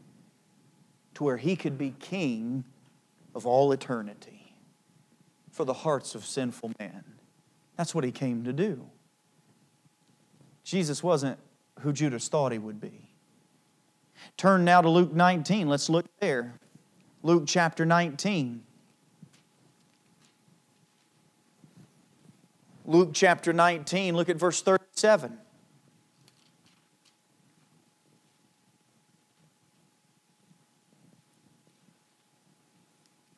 to 1.14 1.24
where 1.24 1.36
he 1.36 1.56
could 1.56 1.78
be 1.78 1.94
king 2.00 2.64
of 3.34 3.46
all 3.46 3.72
eternity 3.72 4.54
for 5.50 5.64
the 5.64 5.72
hearts 5.72 6.14
of 6.14 6.24
sinful 6.24 6.72
men. 6.78 7.04
That's 7.76 7.94
what 7.94 8.04
he 8.04 8.12
came 8.12 8.44
to 8.44 8.52
do. 8.52 8.88
Jesus 10.64 11.02
wasn't 11.02 11.38
who 11.80 11.92
Judas 11.92 12.28
thought 12.28 12.52
he 12.52 12.58
would 12.58 12.80
be. 12.80 13.10
Turn 14.36 14.64
now 14.64 14.80
to 14.80 14.88
Luke 14.88 15.12
19. 15.12 15.68
Let's 15.68 15.88
look 15.88 16.06
there. 16.20 16.54
Luke 17.22 17.44
chapter 17.46 17.84
19. 17.84 18.62
Luke 22.84 23.10
chapter 23.12 23.52
19, 23.52 24.16
look 24.16 24.28
at 24.28 24.36
verse 24.36 24.60
37. 24.60 25.38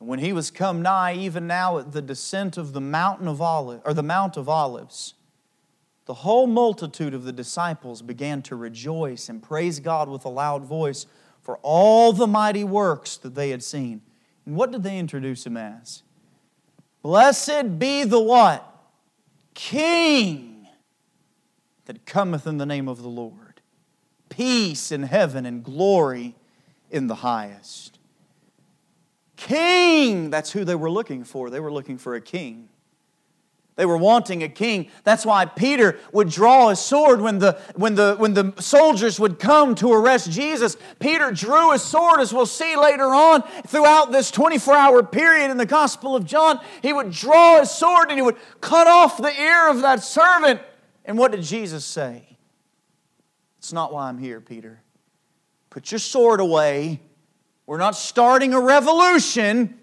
When 0.05 0.19
he 0.19 0.33
was 0.33 0.51
come 0.51 0.81
nigh, 0.81 1.13
even 1.13 1.47
now 1.47 1.77
at 1.77 1.91
the 1.91 2.01
descent 2.01 2.57
of 2.57 2.73
the 2.73 2.81
mountain 2.81 3.27
of 3.27 3.41
Olives, 3.41 3.81
or 3.85 3.93
the 3.93 4.03
Mount 4.03 4.37
of 4.37 4.47
Olives, 4.47 5.15
the 6.05 6.13
whole 6.13 6.47
multitude 6.47 7.13
of 7.13 7.23
the 7.23 7.31
disciples 7.31 8.01
began 8.01 8.41
to 8.43 8.55
rejoice 8.55 9.27
and 9.27 9.41
praise 9.41 9.79
God 9.79 10.07
with 10.07 10.23
a 10.25 10.29
loud 10.29 10.63
voice 10.63 11.07
for 11.41 11.57
all 11.61 12.13
the 12.13 12.27
mighty 12.27 12.63
works 12.63 13.17
that 13.17 13.35
they 13.35 13.49
had 13.49 13.63
seen. 13.63 14.01
And 14.45 14.55
what 14.55 14.71
did 14.71 14.83
they 14.83 14.97
introduce 14.97 15.45
him 15.45 15.57
as? 15.57 16.03
Blessed 17.01 17.79
be 17.79 18.03
the 18.03 18.19
what? 18.19 18.71
King 19.53 20.67
that 21.85 22.05
cometh 22.05 22.45
in 22.45 22.57
the 22.57 22.65
name 22.65 22.87
of 22.87 23.01
the 23.01 23.07
Lord. 23.07 23.61
Peace 24.29 24.91
in 24.91 25.03
heaven 25.03 25.45
and 25.45 25.63
glory 25.63 26.35
in 26.91 27.07
the 27.07 27.15
highest. 27.15 27.94
King! 29.35 30.29
That's 30.29 30.51
who 30.51 30.63
they 30.63 30.75
were 30.75 30.89
looking 30.89 31.23
for. 31.23 31.49
They 31.49 31.59
were 31.59 31.71
looking 31.71 31.97
for 31.97 32.15
a 32.15 32.21
king. 32.21 32.69
They 33.75 33.85
were 33.85 33.97
wanting 33.97 34.41
a 34.41 34.47
king. 34.47 34.89
That's 35.03 35.25
why 35.25 35.45
Peter 35.45 35.99
would 36.13 36.29
draw 36.29 36.69
his 36.69 36.79
sword 36.79 37.19
when 37.19 37.39
the, 37.39 37.59
when, 37.75 37.95
the, 37.95 38.15
when 38.17 38.33
the 38.33 38.53
soldiers 38.57 39.19
would 39.19 39.37
come 39.37 39.75
to 39.75 39.91
arrest 39.91 40.31
Jesus. 40.31 40.77
Peter 40.99 41.31
drew 41.31 41.73
his 41.73 41.81
sword, 41.81 42.21
as 42.21 42.33
we'll 42.33 42.45
see 42.45 42.77
later 42.77 43.13
on 43.13 43.43
throughout 43.67 44.13
this 44.13 44.31
24 44.31 44.73
hour 44.75 45.03
period 45.03 45.51
in 45.51 45.57
the 45.57 45.65
Gospel 45.65 46.15
of 46.15 46.25
John. 46.25 46.61
He 46.81 46.93
would 46.93 47.11
draw 47.11 47.59
his 47.59 47.69
sword 47.69 48.09
and 48.09 48.17
he 48.17 48.21
would 48.21 48.37
cut 48.61 48.87
off 48.87 49.17
the 49.17 49.41
ear 49.41 49.69
of 49.69 49.81
that 49.81 50.01
servant. 50.01 50.61
And 51.03 51.17
what 51.17 51.33
did 51.33 51.43
Jesus 51.43 51.83
say? 51.83 52.37
It's 53.57 53.73
not 53.73 53.91
why 53.91 54.07
I'm 54.07 54.17
here, 54.17 54.39
Peter. 54.39 54.81
Put 55.69 55.91
your 55.91 55.99
sword 55.99 56.39
away 56.39 57.01
we're 57.67 57.77
not 57.77 57.95
starting 57.95 58.53
a 58.53 58.59
revolution. 58.59 59.79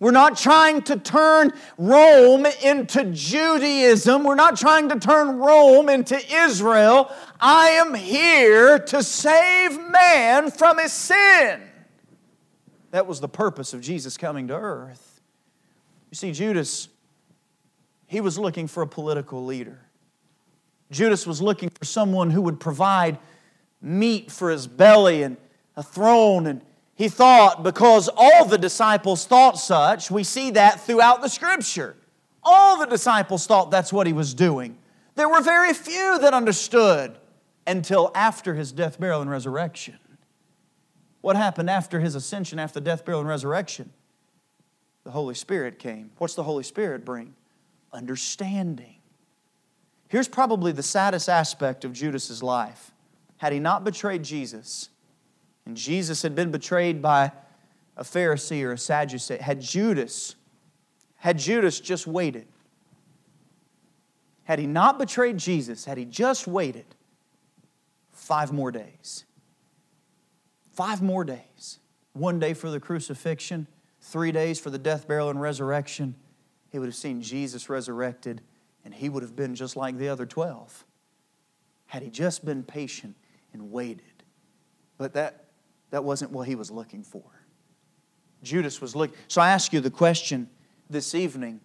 We're 0.00 0.10
not 0.12 0.38
trying 0.38 0.82
to 0.82 0.96
turn 0.96 1.52
Rome 1.76 2.46
into 2.64 3.04
Judaism. 3.12 4.24
We're 4.24 4.34
not 4.34 4.56
trying 4.56 4.88
to 4.88 4.98
turn 4.98 5.38
Rome 5.38 5.88
into 5.88 6.18
Israel. 6.34 7.12
I 7.38 7.68
am 7.70 7.94
here 7.94 8.78
to 8.78 9.02
save 9.02 9.78
man 9.90 10.50
from 10.50 10.78
his 10.78 10.92
sin. 10.92 11.60
That 12.92 13.06
was 13.06 13.20
the 13.20 13.28
purpose 13.28 13.74
of 13.74 13.82
Jesus 13.82 14.16
coming 14.16 14.48
to 14.48 14.54
earth. 14.54 15.20
You 16.10 16.16
see, 16.16 16.32
Judas, 16.32 16.88
he 18.06 18.20
was 18.20 18.38
looking 18.38 18.66
for 18.66 18.82
a 18.82 18.86
political 18.86 19.44
leader. 19.44 19.78
Judas 20.90 21.26
was 21.26 21.40
looking 21.40 21.68
for 21.68 21.84
someone 21.84 22.30
who 22.30 22.42
would 22.42 22.58
provide 22.58 23.18
meat 23.80 24.32
for 24.32 24.50
his 24.50 24.66
belly 24.66 25.22
and 25.22 25.36
a 25.76 25.82
throne 25.82 26.46
and 26.46 26.62
he 27.00 27.08
thought, 27.08 27.62
because 27.62 28.10
all 28.14 28.44
the 28.44 28.58
disciples 28.58 29.24
thought 29.24 29.58
such, 29.58 30.10
we 30.10 30.22
see 30.22 30.50
that 30.50 30.82
throughout 30.82 31.22
the 31.22 31.28
scripture. 31.28 31.96
All 32.42 32.78
the 32.78 32.84
disciples 32.84 33.46
thought 33.46 33.70
that's 33.70 33.90
what 33.90 34.06
he 34.06 34.12
was 34.12 34.34
doing. 34.34 34.76
There 35.14 35.26
were 35.26 35.40
very 35.40 35.72
few 35.72 36.18
that 36.18 36.34
understood 36.34 37.16
until 37.66 38.10
after 38.14 38.52
his 38.52 38.70
death, 38.70 39.00
burial, 39.00 39.22
and 39.22 39.30
resurrection. 39.30 39.98
What 41.22 41.36
happened 41.36 41.70
after 41.70 42.00
his 42.00 42.14
ascension, 42.14 42.58
after 42.58 42.80
death, 42.80 43.06
burial, 43.06 43.20
and 43.20 43.28
resurrection? 43.30 43.94
The 45.04 45.10
Holy 45.10 45.34
Spirit 45.34 45.78
came. 45.78 46.10
What's 46.18 46.34
the 46.34 46.42
Holy 46.42 46.64
Spirit 46.64 47.06
bring? 47.06 47.34
Understanding. 47.94 48.96
Here's 50.08 50.28
probably 50.28 50.72
the 50.72 50.82
saddest 50.82 51.30
aspect 51.30 51.86
of 51.86 51.94
Judas's 51.94 52.42
life. 52.42 52.92
Had 53.38 53.54
he 53.54 53.58
not 53.58 53.84
betrayed 53.84 54.22
Jesus, 54.22 54.90
and 55.70 55.76
Jesus 55.76 56.22
had 56.22 56.34
been 56.34 56.50
betrayed 56.50 57.00
by 57.00 57.30
a 57.96 58.02
Pharisee 58.02 58.64
or 58.64 58.72
a 58.72 58.76
Sadducee. 58.76 59.36
Had 59.36 59.60
Judas, 59.60 60.34
had 61.14 61.38
Judas 61.38 61.78
just 61.78 62.08
waited, 62.08 62.48
had 64.42 64.58
he 64.58 64.66
not 64.66 64.98
betrayed 64.98 65.38
Jesus, 65.38 65.84
had 65.84 65.96
he 65.96 66.04
just 66.04 66.48
waited 66.48 66.86
five 68.10 68.52
more 68.52 68.72
days, 68.72 69.24
five 70.72 71.02
more 71.02 71.22
days, 71.22 71.78
one 72.14 72.40
day 72.40 72.52
for 72.52 72.68
the 72.68 72.80
crucifixion, 72.80 73.68
three 74.00 74.32
days 74.32 74.58
for 74.58 74.70
the 74.70 74.78
death, 74.78 75.06
burial, 75.06 75.30
and 75.30 75.40
resurrection, 75.40 76.16
he 76.72 76.80
would 76.80 76.86
have 76.86 76.96
seen 76.96 77.22
Jesus 77.22 77.68
resurrected 77.68 78.40
and 78.84 78.92
he 78.92 79.08
would 79.08 79.22
have 79.22 79.36
been 79.36 79.54
just 79.54 79.76
like 79.76 79.98
the 79.98 80.08
other 80.08 80.26
12 80.26 80.84
had 81.86 82.02
he 82.02 82.10
just 82.10 82.44
been 82.44 82.64
patient 82.64 83.14
and 83.52 83.70
waited. 83.70 84.24
But 84.98 85.14
that 85.14 85.44
That 85.90 86.04
wasn't 86.04 86.30
what 86.30 86.46
he 86.46 86.54
was 86.54 86.70
looking 86.70 87.02
for. 87.02 87.24
Judas 88.42 88.80
was 88.80 88.96
looking. 88.96 89.16
So 89.28 89.40
I 89.40 89.50
ask 89.50 89.72
you 89.72 89.80
the 89.80 89.90
question 89.90 90.48
this 90.88 91.14
evening 91.14 91.60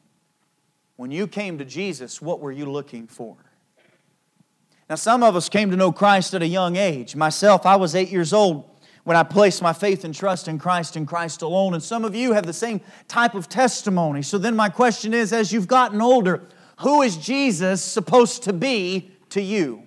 when 0.98 1.12
you 1.12 1.28
came 1.28 1.58
to 1.58 1.66
Jesus, 1.66 2.22
what 2.22 2.40
were 2.40 2.52
you 2.52 2.70
looking 2.70 3.08
for? 3.08 3.38
Now, 4.90 4.96
some 4.96 5.24
of 5.24 5.36
us 5.36 5.50
came 5.50 5.72
to 5.72 5.78
know 5.78 5.92
Christ 5.92 6.34
at 6.34 6.42
a 6.42 6.48
young 6.48 6.76
age. 6.76 7.16
Myself, 7.16 7.66
I 7.66 7.76
was 7.76 7.96
eight 7.96 8.10
years 8.10 8.34
old 8.34 8.70
when 9.04 9.18
I 9.18 9.24
placed 9.24 9.62
my 9.62 9.74
faith 9.74 10.04
and 10.04 10.14
trust 10.14 10.48
in 10.48 10.60
Christ 10.60 10.96
and 10.96 11.08
Christ 11.08 11.42
alone. 11.42 11.74
And 11.74 11.82
some 11.82 12.06
of 12.06 12.16
you 12.16 12.34
have 12.34 12.46
the 12.46 12.54
same 12.54 12.82
type 13.08 13.34
of 13.34 13.50
testimony. 13.50 14.22
So 14.22 14.38
then, 14.38 14.56
my 14.56 14.70
question 14.70 15.14
is 15.14 15.34
as 15.34 15.52
you've 15.52 15.68
gotten 15.68 16.02
older, 16.02 16.44
who 16.80 17.02
is 17.02 17.18
Jesus 17.18 17.82
supposed 17.82 18.44
to 18.44 18.54
be 18.54 19.12
to 19.30 19.42
you? 19.42 19.85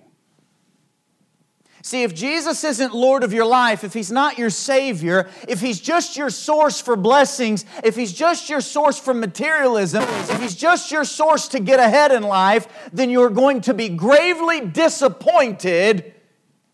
See, 1.81 2.03
if 2.03 2.13
Jesus 2.13 2.63
isn't 2.63 2.93
Lord 2.93 3.23
of 3.23 3.31
your 3.31 3.45
life, 3.45 3.83
if 3.83 3.93
He's 3.93 4.11
not 4.11 4.37
your 4.37 4.49
Savior, 4.49 5.29
if 5.47 5.61
He's 5.61 5.79
just 5.79 6.17
your 6.17 6.29
source 6.29 6.81
for 6.81 6.95
blessings, 6.95 7.65
if 7.83 7.95
He's 7.95 8.11
just 8.11 8.49
your 8.49 8.59
source 8.59 8.99
for 8.99 9.13
materialism, 9.13 10.03
if 10.03 10.41
He's 10.41 10.55
just 10.55 10.91
your 10.91 11.05
source 11.05 11.47
to 11.49 11.59
get 11.59 11.79
ahead 11.79 12.11
in 12.11 12.23
life, 12.23 12.67
then 12.91 13.09
you're 13.09 13.29
going 13.29 13.61
to 13.61 13.73
be 13.73 13.87
gravely 13.87 14.61
disappointed 14.61 16.13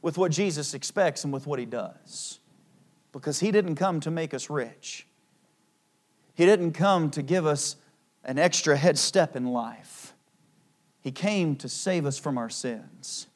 with 0.02 0.18
what 0.18 0.32
Jesus 0.32 0.74
expects 0.74 1.24
and 1.24 1.32
with 1.32 1.46
what 1.46 1.60
He 1.60 1.66
does. 1.66 2.40
Because 3.12 3.40
He 3.40 3.52
didn't 3.52 3.76
come 3.76 4.00
to 4.02 4.12
make 4.12 4.34
us 4.34 4.50
rich, 4.50 5.06
He 6.34 6.46
didn't 6.46 6.74
come 6.74 7.12
to 7.12 7.22
give 7.22 7.46
us 7.46 7.76
an 8.24 8.40
extra 8.40 8.76
head 8.76 8.98
step 8.98 9.36
in 9.36 9.46
life. 9.46 10.14
He 11.00 11.12
came 11.12 11.56
to 11.58 11.70
save 11.70 12.08
us 12.08 12.18
from 12.18 12.40
our 12.40 12.50
sins 12.50 13.28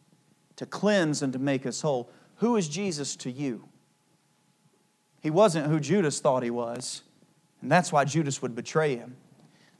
to 0.59 0.65
cleanse 0.65 1.21
and 1.21 1.31
to 1.31 1.39
make 1.39 1.65
us 1.65 1.79
whole. 1.79 2.09
Who 2.39 2.57
is 2.57 2.67
Jesus 2.67 3.15
to 3.17 3.31
you? 3.31 3.69
He 5.21 5.29
wasn't 5.29 5.67
who 5.67 5.79
Judas 5.79 6.19
thought 6.19 6.43
he 6.43 6.49
was, 6.49 7.03
and 7.61 7.71
that's 7.71 7.93
why 7.93 8.03
Judas 8.03 8.41
would 8.41 8.55
betray 8.55 8.97
him. 8.97 9.15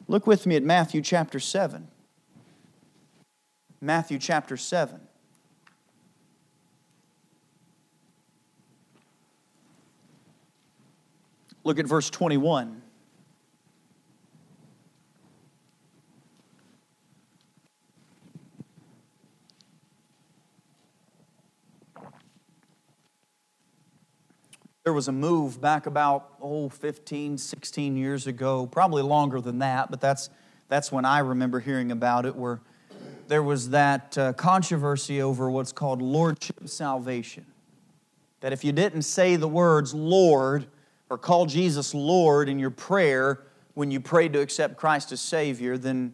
Look 0.08 0.26
with 0.26 0.46
me 0.46 0.56
at 0.56 0.64
Matthew 0.64 1.02
chapter 1.02 1.38
7. 1.38 1.90
Matthew 3.82 4.20
chapter 4.20 4.56
7. 4.56 5.02
Look 11.66 11.78
at 11.78 11.88
verse 11.88 12.10
21. 12.10 12.79
There 24.84 24.94
was 24.94 25.08
a 25.08 25.12
move 25.12 25.60
back 25.60 25.86
about, 25.86 26.36
oh, 26.42 26.70
15, 26.70 27.38
16 27.38 27.98
years 27.98 28.28
ago, 28.28 28.66
probably 28.66 29.04
longer 29.04 29.42
than 29.42 29.60
that, 29.60 29.92
but 29.92 30.00
that's, 30.00 30.30
that's 30.70 30.92
when 30.92 31.06
I 31.06 31.20
remember 31.20 31.60
hearing 31.60 31.92
about 31.92 32.26
it, 32.26 32.36
where 32.36 32.62
there 33.28 33.44
was 33.44 33.70
that 33.70 34.18
uh, 34.18 34.34
controversy 34.34 35.22
over 35.22 35.52
what's 35.52 35.72
called 35.72 36.02
lordship 36.02 36.68
salvation. 36.68 37.46
That 38.40 38.54
if 38.54 38.64
you 38.64 38.72
didn't 38.72 39.04
say 39.04 39.36
the 39.36 39.48
words 39.48 39.94
Lord 39.94 40.66
or 41.10 41.18
call 41.18 41.46
Jesus 41.46 41.94
Lord 41.94 42.48
in 42.48 42.58
your 42.58 42.72
prayer 42.72 43.44
when 43.74 43.92
you 43.92 44.00
prayed 44.00 44.34
to 44.34 44.40
accept 44.40 44.78
Christ 44.78 45.12
as 45.12 45.22
Savior, 45.22 45.78
then 45.78 46.14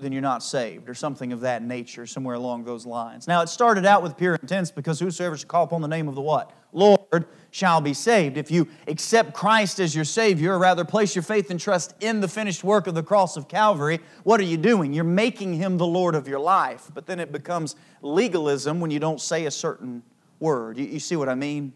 then 0.00 0.12
you're 0.12 0.22
not 0.22 0.42
saved, 0.42 0.88
or 0.88 0.94
something 0.94 1.32
of 1.32 1.40
that 1.40 1.62
nature, 1.62 2.06
somewhere 2.06 2.34
along 2.34 2.64
those 2.64 2.86
lines. 2.86 3.28
Now, 3.28 3.42
it 3.42 3.48
started 3.48 3.86
out 3.86 4.02
with 4.02 4.16
pure 4.16 4.34
intent 4.34 4.72
because 4.74 4.98
whosoever 4.98 5.36
shall 5.36 5.48
call 5.48 5.64
upon 5.64 5.82
the 5.82 5.88
name 5.88 6.08
of 6.08 6.14
the 6.14 6.20
what? 6.20 6.52
Lord 6.72 7.26
shall 7.50 7.80
be 7.80 7.94
saved. 7.94 8.36
If 8.36 8.50
you 8.50 8.68
accept 8.86 9.34
Christ 9.34 9.80
as 9.80 9.94
your 9.94 10.04
Savior, 10.04 10.54
or 10.54 10.58
rather 10.58 10.84
place 10.84 11.14
your 11.14 11.22
faith 11.22 11.50
and 11.50 11.58
trust 11.58 11.94
in 12.00 12.20
the 12.20 12.28
finished 12.28 12.62
work 12.62 12.86
of 12.86 12.94
the 12.94 13.02
cross 13.02 13.36
of 13.36 13.48
Calvary, 13.48 14.00
what 14.24 14.40
are 14.40 14.44
you 14.44 14.56
doing? 14.56 14.92
You're 14.92 15.04
making 15.04 15.54
Him 15.54 15.76
the 15.76 15.86
Lord 15.86 16.14
of 16.14 16.28
your 16.28 16.40
life. 16.40 16.90
But 16.94 17.06
then 17.06 17.20
it 17.20 17.32
becomes 17.32 17.76
legalism 18.02 18.80
when 18.80 18.90
you 18.90 19.00
don't 19.00 19.20
say 19.20 19.46
a 19.46 19.50
certain 19.50 20.02
word. 20.38 20.78
You, 20.78 20.86
you 20.86 21.00
see 21.00 21.16
what 21.16 21.28
I 21.28 21.34
mean? 21.34 21.72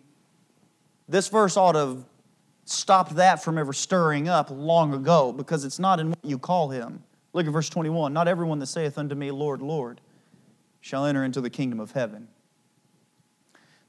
This 1.09 1.29
verse 1.29 1.57
ought 1.57 1.73
to 1.73 2.05
stopped 2.65 3.17
that 3.17 3.43
from 3.43 3.59
ever 3.59 3.73
stirring 3.73 4.29
up 4.29 4.49
long 4.51 4.95
ago 4.95 5.33
because 5.33 5.65
it's 5.65 5.79
not 5.79 6.01
in 6.01 6.11
what 6.11 6.19
you 6.23 6.39
call 6.39 6.71
Him. 6.71 7.03
Look 7.35 7.47
at 7.47 7.53
verse 7.53 7.69
21. 7.69 8.15
Not 8.15 8.29
everyone 8.29 8.61
that 8.61 8.69
saith 8.69 8.97
unto 8.97 9.15
me, 9.15 9.31
Lord, 9.31 9.61
Lord, 9.61 10.01
shall 10.81 11.05
enter 11.05 11.25
into 11.25 11.41
the 11.41 11.51
kingdom 11.51 11.81
of 11.81 11.93
heaven, 11.93 12.29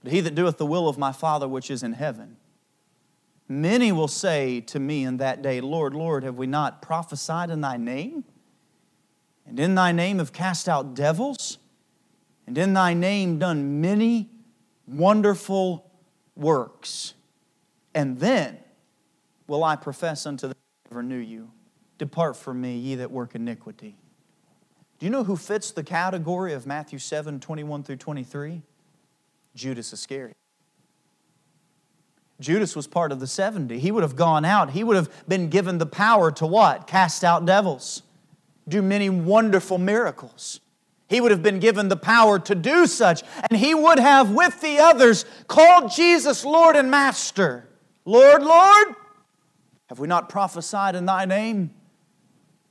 but 0.04 0.12
he 0.12 0.20
that 0.22 0.36
doeth 0.36 0.58
the 0.58 0.66
will 0.66 0.90
of 0.90 0.98
my 0.98 1.12
Father 1.12 1.48
which 1.48 1.72
is 1.72 1.84
in 1.84 1.94
heaven. 1.94 2.38
Many 3.48 3.92
will 3.92 4.08
say 4.08 4.62
to 4.62 4.80
me 4.80 5.04
in 5.04 5.18
that 5.18 5.44
day, 5.44 5.62
Lord, 5.62 5.94
Lord, 5.94 6.24
have 6.24 6.36
we 6.36 6.48
not 6.48 6.82
prophesied 6.82 7.52
in 7.52 7.62
thy 7.62 7.78
name? 7.78 8.24
And 9.46 9.60
in 9.60 9.76
thy 9.76 9.92
name 9.92 10.18
have 10.18 10.34
cast 10.34 10.68
out 10.68 10.96
devils? 10.96 11.60
And 12.48 12.58
in 12.58 12.74
thy 12.74 12.96
name 12.96 13.38
done 13.38 13.82
many 13.82 14.30
wonderful 14.88 15.92
works? 16.36 17.14
And 17.94 18.20
then 18.20 18.58
will 19.46 19.64
I 19.64 19.76
profess 19.76 20.26
unto 20.26 20.48
them, 20.48 20.58
I 20.88 20.90
never 20.90 21.04
knew 21.04 21.18
you. 21.18 21.52
Depart 21.98 22.36
from 22.36 22.62
me, 22.62 22.78
ye 22.78 22.96
that 22.96 23.12
work 23.12 23.36
iniquity. 23.36 23.96
Do 25.00 25.06
you 25.06 25.10
know 25.10 25.24
who 25.24 25.36
fits 25.36 25.72
the 25.72 25.84
category 25.84 26.54
of 26.54 26.66
Matthew 26.66 27.00
7 27.00 27.40
21 27.40 27.84
through 27.84 27.98
23? 27.98 28.62
Judas 29.56 29.94
Iscariot. 29.94 30.36
Judas 32.40 32.76
was 32.76 32.86
part 32.86 33.12
of 33.12 33.20
the 33.20 33.28
70. 33.28 33.80
He 33.80 33.92
would 33.92 34.04
have 34.04 34.16
gone 34.16 34.44
out. 34.44 34.72
He 34.72 34.84
would 34.84 34.98
have 34.98 35.10
been 35.28 35.50
given 35.50 35.78
the 35.78 35.86
power 35.86 36.32
to 36.34 36.46
what? 36.46 36.86
Cast 36.86 37.24
out 37.24 37.46
devils, 37.46 38.04
do 38.68 38.82
many 38.82 39.10
wonderful 39.10 39.78
miracles. 39.78 40.60
He 41.08 41.22
would 41.22 41.32
have 41.32 41.44
been 41.44 41.60
given 41.60 41.88
the 41.88 41.96
power 41.96 42.40
to 42.40 42.56
do 42.56 42.88
such, 42.88 43.24
and 43.50 43.60
he 43.60 43.76
would 43.76 44.00
have, 44.00 44.32
with 44.32 44.60
the 44.60 44.80
others, 44.80 45.24
called 45.48 45.92
Jesus 45.92 46.44
Lord 46.44 46.76
and 46.76 46.90
Master. 46.90 47.70
Lord, 48.06 48.44
Lord, 48.44 48.88
have 49.88 50.00
we 50.00 50.08
not 50.08 50.30
prophesied 50.30 50.96
in 50.96 51.06
thy 51.06 51.26
name? 51.26 51.72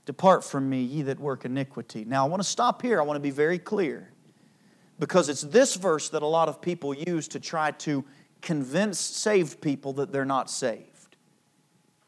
Depart 0.07 0.44
from 0.44 0.68
me, 0.68 0.82
ye 0.82 1.02
that 1.02 1.18
work 1.18 1.44
iniquity. 1.44 2.05
Now, 2.05 2.26
I 2.26 2.28
want 2.28 2.42
to 2.42 2.48
stop 2.48 2.82
here. 2.82 3.00
I 3.00 3.05
want 3.05 3.16
to 3.16 3.20
be 3.20 3.30
very 3.30 3.59
clear 3.59 4.11
because 4.98 5.28
it's 5.28 5.42
this 5.42 5.74
verse 5.74 6.09
that 6.11 6.22
a 6.22 6.26
lot 6.26 6.48
of 6.48 6.61
people 6.61 6.94
use 6.94 7.26
to 7.28 7.40
try 7.40 7.70
to 7.72 8.05
convince 8.42 8.98
saved 8.98 9.61
people 9.61 9.94
that 9.94 10.12
they're 10.12 10.24
not 10.24 10.50
saved. 10.50 11.16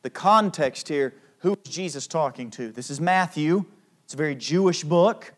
The 0.02 0.10
context 0.10 0.88
here 0.88 1.14
who 1.38 1.56
is 1.64 1.72
Jesus 1.72 2.06
talking 2.06 2.50
to? 2.52 2.72
This 2.72 2.90
is 2.90 3.00
Matthew, 3.00 3.64
it's 4.04 4.14
a 4.14 4.16
very 4.16 4.34
Jewish 4.34 4.84
book. 4.84 5.32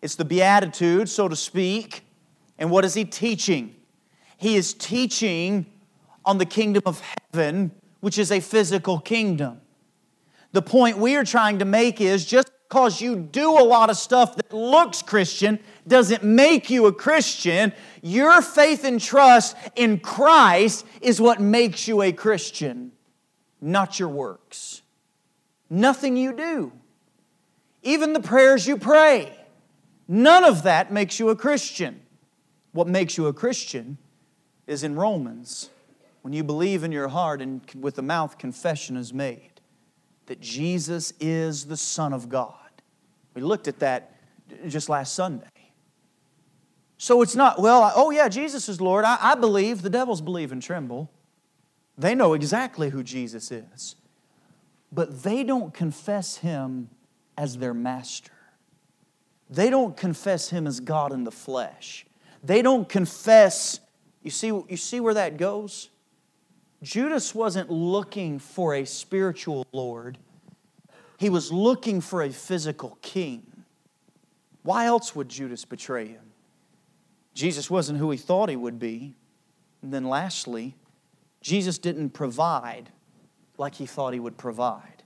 It's 0.00 0.14
the 0.14 0.24
Beatitudes, 0.24 1.12
so 1.12 1.28
to 1.28 1.36
speak. 1.36 2.04
And 2.58 2.70
what 2.70 2.84
is 2.84 2.94
he 2.94 3.04
teaching? 3.04 3.74
He 4.36 4.56
is 4.56 4.74
teaching 4.74 5.66
on 6.24 6.38
the 6.38 6.46
kingdom 6.46 6.82
of 6.86 7.02
heaven, 7.32 7.72
which 8.00 8.18
is 8.18 8.30
a 8.30 8.40
physical 8.40 9.00
kingdom. 9.00 9.60
The 10.52 10.62
point 10.62 10.98
we 10.98 11.16
are 11.16 11.24
trying 11.24 11.58
to 11.58 11.64
make 11.64 12.00
is 12.00 12.24
just 12.24 12.50
because 12.68 13.00
you 13.00 13.16
do 13.16 13.58
a 13.58 13.64
lot 13.64 13.90
of 13.90 13.96
stuff 13.96 14.36
that 14.36 14.52
looks 14.52 15.02
Christian 15.02 15.58
doesn't 15.86 16.22
make 16.22 16.68
you 16.68 16.86
a 16.86 16.92
Christian. 16.92 17.72
Your 18.02 18.42
faith 18.42 18.84
and 18.84 19.00
trust 19.00 19.56
in 19.74 20.00
Christ 20.00 20.84
is 21.00 21.20
what 21.20 21.40
makes 21.40 21.88
you 21.88 22.02
a 22.02 22.12
Christian, 22.12 22.92
not 23.60 23.98
your 23.98 24.08
works. 24.10 24.82
Nothing 25.70 26.16
you 26.16 26.34
do. 26.34 26.72
Even 27.82 28.12
the 28.12 28.20
prayers 28.20 28.66
you 28.66 28.76
pray. 28.76 29.34
None 30.06 30.44
of 30.44 30.62
that 30.62 30.92
makes 30.92 31.18
you 31.18 31.28
a 31.28 31.36
Christian. 31.36 32.00
What 32.72 32.88
makes 32.88 33.16
you 33.16 33.26
a 33.26 33.32
Christian 33.32 33.98
is 34.66 34.82
in 34.82 34.94
Romans 34.94 35.70
when 36.22 36.32
you 36.32 36.42
believe 36.42 36.84
in 36.84 36.92
your 36.92 37.08
heart 37.08 37.40
and 37.40 37.62
with 37.78 37.96
the 37.96 38.02
mouth 38.02 38.38
confession 38.38 38.96
is 38.96 39.12
made 39.12 39.57
that 40.28 40.40
Jesus 40.40 41.12
is 41.20 41.66
the 41.66 41.76
Son 41.76 42.12
of 42.12 42.28
God. 42.28 42.54
We 43.34 43.42
looked 43.42 43.66
at 43.66 43.80
that 43.80 44.14
just 44.66 44.88
last 44.88 45.14
Sunday. 45.14 45.46
So 46.96 47.22
it's 47.22 47.36
not, 47.36 47.60
well, 47.60 47.92
oh 47.94 48.10
yeah, 48.10 48.28
Jesus 48.28 48.68
is 48.68 48.80
Lord. 48.80 49.04
I, 49.04 49.18
I 49.20 49.34
believe. 49.34 49.82
The 49.82 49.90
devils 49.90 50.20
believe 50.20 50.52
and 50.52 50.62
tremble. 50.62 51.10
They 51.96 52.14
know 52.14 52.34
exactly 52.34 52.90
who 52.90 53.02
Jesus 53.02 53.50
is. 53.50 53.96
But 54.92 55.22
they 55.22 55.44
don't 55.44 55.72
confess 55.72 56.36
him 56.36 56.90
as 57.36 57.58
their 57.58 57.74
master. 57.74 58.32
They 59.50 59.70
don't 59.70 59.96
confess 59.96 60.50
him 60.50 60.66
as 60.66 60.80
God 60.80 61.12
in 61.12 61.24
the 61.24 61.30
flesh. 61.30 62.06
They 62.42 62.62
don't 62.62 62.88
confess, 62.88 63.80
you 64.22 64.30
see, 64.30 64.48
you 64.48 64.76
see 64.76 65.00
where 65.00 65.14
that 65.14 65.36
goes? 65.36 65.88
Judas 66.82 67.34
wasn't 67.34 67.70
looking 67.70 68.38
for 68.38 68.74
a 68.74 68.84
spiritual 68.84 69.66
Lord, 69.72 70.18
he 71.18 71.30
was 71.30 71.50
looking 71.50 72.00
for 72.00 72.22
a 72.22 72.30
physical 72.30 72.98
king. 73.02 73.64
Why 74.62 74.86
else 74.86 75.16
would 75.16 75.28
Judas 75.28 75.64
betray 75.64 76.06
him? 76.06 76.32
Jesus 77.34 77.70
wasn't 77.70 77.98
who 77.98 78.10
he 78.10 78.16
thought 78.16 78.48
he 78.48 78.56
would 78.56 78.78
be. 78.78 79.14
And 79.82 79.92
then 79.92 80.04
lastly, 80.04 80.74
Jesus 81.40 81.78
didn't 81.78 82.10
provide 82.10 82.90
like 83.56 83.76
he 83.76 83.86
thought 83.86 84.12
he 84.12 84.20
would 84.20 84.36
provide. 84.36 85.02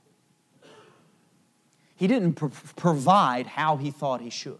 He 1.96 2.06
didn't 2.06 2.34
pro- 2.34 2.50
provide 2.76 3.46
how 3.46 3.76
he 3.76 3.90
thought 3.90 4.20
he 4.20 4.30
should. 4.30 4.58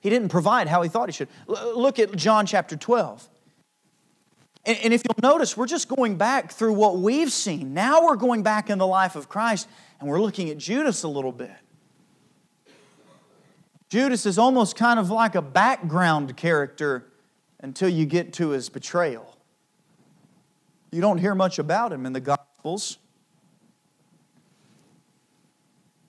He 0.00 0.10
didn't 0.10 0.28
provide 0.28 0.68
how 0.68 0.82
he 0.82 0.88
thought 0.88 1.08
he 1.08 1.12
should. 1.12 1.28
L- 1.48 1.80
look 1.80 1.98
at 1.98 2.14
John 2.16 2.44
chapter 2.44 2.76
12. 2.76 3.28
And, 4.64 4.78
and 4.78 4.94
if 4.94 5.02
you'll 5.04 5.30
notice, 5.30 5.56
we're 5.56 5.66
just 5.66 5.88
going 5.88 6.16
back 6.16 6.52
through 6.52 6.74
what 6.74 6.98
we've 6.98 7.32
seen. 7.32 7.74
Now 7.74 8.04
we're 8.04 8.16
going 8.16 8.42
back 8.42 8.70
in 8.70 8.78
the 8.78 8.86
life 8.86 9.16
of 9.16 9.28
Christ 9.28 9.68
and 10.00 10.08
we're 10.08 10.20
looking 10.20 10.50
at 10.50 10.58
Judas 10.58 11.02
a 11.02 11.08
little 11.08 11.32
bit. 11.32 11.50
Judas 13.88 14.24
is 14.24 14.38
almost 14.38 14.76
kind 14.76 14.98
of 14.98 15.10
like 15.10 15.34
a 15.34 15.42
background 15.42 16.36
character 16.36 17.12
until 17.60 17.88
you 17.88 18.06
get 18.06 18.32
to 18.34 18.50
his 18.50 18.68
betrayal. 18.68 19.36
You 20.90 21.00
don't 21.00 21.18
hear 21.18 21.34
much 21.34 21.58
about 21.58 21.92
him 21.92 22.06
in 22.06 22.12
the 22.12 22.20
Gospels. 22.20 22.98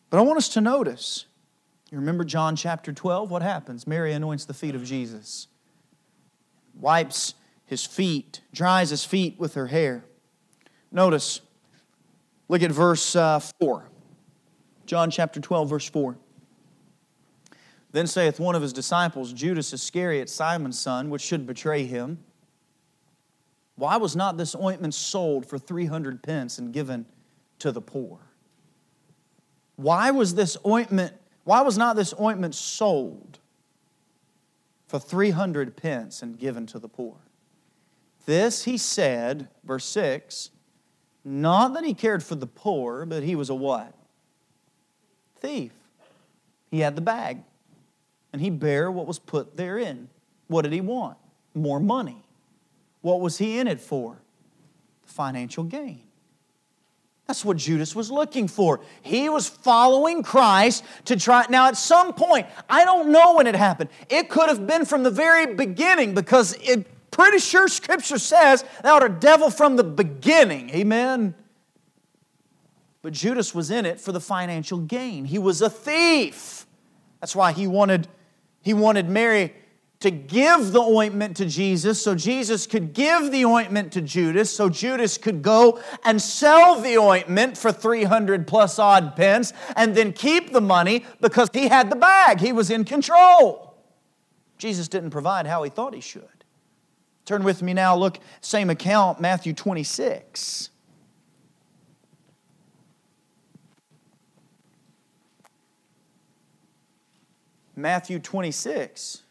But 0.10 0.20
I 0.20 0.22
want 0.22 0.38
us 0.38 0.50
to 0.50 0.62
notice. 0.62 1.26
You 1.92 1.98
remember 1.98 2.24
John 2.24 2.56
chapter 2.56 2.94
12? 2.94 3.30
What 3.30 3.42
happens? 3.42 3.86
Mary 3.86 4.14
anoints 4.14 4.46
the 4.46 4.54
feet 4.54 4.76
of 4.76 4.84
Jesus, 4.84 5.48
wipes 6.80 7.34
his 7.74 7.86
feet, 7.88 8.42
dries 8.54 8.92
his 8.92 9.04
feet 9.04 9.40
with 9.40 9.56
her 9.56 9.66
hair. 9.66 10.06
Notice, 10.92 11.42
look 12.48 12.62
at 12.62 12.72
verse 12.72 13.16
uh, 13.16 13.40
4. 13.40 13.90
John 14.86 15.10
chapter 15.10 15.40
12, 15.40 15.70
verse 15.72 15.90
4. 15.90 16.16
Then 17.92 18.06
saith 18.06 18.40
one 18.40 18.54
of 18.54 18.62
his 18.62 18.74
disciples, 18.74 19.34
Judas 19.34 19.74
Iscariot, 19.74 20.30
Simon's 20.30 20.80
son, 20.80 21.10
which 21.10 21.24
should 21.24 21.48
betray 21.48 21.86
him. 21.86 22.20
Why 23.76 23.98
was 23.98 24.16
not 24.16 24.38
this 24.38 24.56
ointment 24.56 24.94
sold 24.94 25.48
for 25.48 25.58
300 25.58 26.22
pence 26.22 26.60
and 26.60 26.72
given 26.72 27.08
to 27.58 27.72
the 27.72 27.82
poor? 27.82 28.20
Why 29.78 30.12
was 30.12 30.36
this 30.36 30.58
ointment, 30.64 31.16
why 31.44 31.62
was 31.62 31.76
not 31.76 31.96
this 31.96 32.14
ointment 32.20 32.54
sold 32.54 33.40
for 34.88 35.00
300 35.00 35.76
pence 35.76 36.22
and 36.22 36.38
given 36.38 36.68
to 36.68 36.78
the 36.78 36.88
poor? 36.88 37.16
This 38.26 38.64
he 38.64 38.78
said, 38.78 39.50
verse 39.64 39.86
6, 39.86 40.50
not 41.26 41.74
that 41.74 41.84
he 41.84 41.94
cared 41.94 42.24
for 42.24 42.36
the 42.36 42.48
poor, 42.48 43.06
but 43.06 43.24
he 43.24 43.36
was 43.36 43.50
a 43.50 43.56
what? 43.56 43.94
Thief. 45.40 45.72
He 46.72 46.80
had 46.80 46.96
the 46.96 47.02
bag, 47.02 47.44
and 48.32 48.42
he 48.42 48.50
bare 48.50 48.90
what 48.92 49.06
was 49.06 49.20
put 49.20 49.58
therein. 49.58 50.10
What 50.48 50.64
did 50.64 50.74
he 50.74 50.82
want? 50.82 51.18
More 51.54 51.80
money. 51.80 52.24
What 53.02 53.22
was 53.22 53.38
he 53.38 53.60
in 53.60 53.68
it 53.68 53.80
for? 53.80 54.18
Financial 55.06 55.64
gain. 55.64 56.02
That's 57.28 57.46
what 57.46 57.58
Judas 57.58 57.96
was 57.96 58.12
looking 58.12 58.48
for. 58.48 58.82
He 59.02 59.30
was 59.30 59.48
following 59.48 60.24
Christ 60.24 60.84
to 61.06 61.16
try. 61.16 61.46
Now, 61.50 61.68
at 61.68 61.78
some 61.78 62.14
point, 62.14 62.48
I 62.70 62.84
don't 62.84 63.12
know 63.12 63.36
when 63.36 63.48
it 63.48 63.56
happened. 63.56 63.90
It 64.10 64.30
could 64.30 64.50
have 64.50 64.68
been 64.68 64.84
from 64.84 65.04
the 65.04 65.12
very 65.12 65.54
beginning 65.54 66.16
because 66.16 66.54
it 66.62 66.93
pretty 67.14 67.40
sure 67.40 67.68
Scripture 67.68 68.18
says 68.18 68.66
thou 68.84 68.96
art 68.96 69.04
a 69.04 69.10
devil 69.10 69.50
from 69.50 69.78
the 69.78 69.84
beginning. 69.84 70.70
Amen. 70.72 71.36
But 73.02 73.14
Judas 73.14 73.54
was 73.54 73.70
in 73.70 73.86
it 73.86 74.00
for 74.00 74.12
the 74.12 74.22
financial 74.22 74.80
gain. 74.80 75.26
He 75.26 75.38
was 75.38 75.62
a 75.62 75.70
thief. 75.70 76.66
That's 77.20 77.36
why 77.36 77.52
he 77.52 77.68
wanted, 77.68 78.08
he 78.62 78.74
wanted 78.74 79.10
Mary 79.10 79.54
to 80.00 80.12
give 80.12 80.74
the 80.74 80.82
ointment 80.82 81.38
to 81.38 81.46
Jesus 81.46 82.02
so 82.02 82.14
Jesus 82.14 82.68
could 82.68 82.94
give 82.94 83.32
the 83.32 83.46
ointment 83.46 83.94
to 83.94 84.02
Judas 84.02 84.54
so 84.54 84.68
Judas 84.68 85.18
could 85.18 85.42
go 85.42 85.80
and 86.04 86.22
sell 86.22 86.82
the 86.82 86.98
ointment 86.98 87.58
for 87.58 87.72
300 87.72 88.46
plus 88.46 88.80
odd 88.80 89.16
pence 89.16 89.54
and 89.78 89.96
then 89.96 90.12
keep 90.12 90.52
the 90.52 90.60
money 90.60 91.06
because 91.22 91.50
he 91.54 91.70
had 91.70 91.90
the 91.90 91.96
bag. 91.96 92.42
He 92.42 92.52
was 92.52 92.70
in 92.70 92.84
control. 92.84 93.78
Jesus 94.58 94.90
didn't 94.90 95.12
provide 95.12 95.48
how 95.48 95.64
he 95.64 95.70
thought 95.70 95.94
he 95.94 96.02
should. 96.02 96.28
Turn 97.26 97.44
with 97.44 97.62
me 97.62 97.74
now, 97.74 97.96
look, 97.96 98.20
same 98.42 98.70
account, 98.70 99.22
Matthew 99.22 99.54
26. 99.54 100.70
Matthew 107.76 108.20
26. 108.20 109.24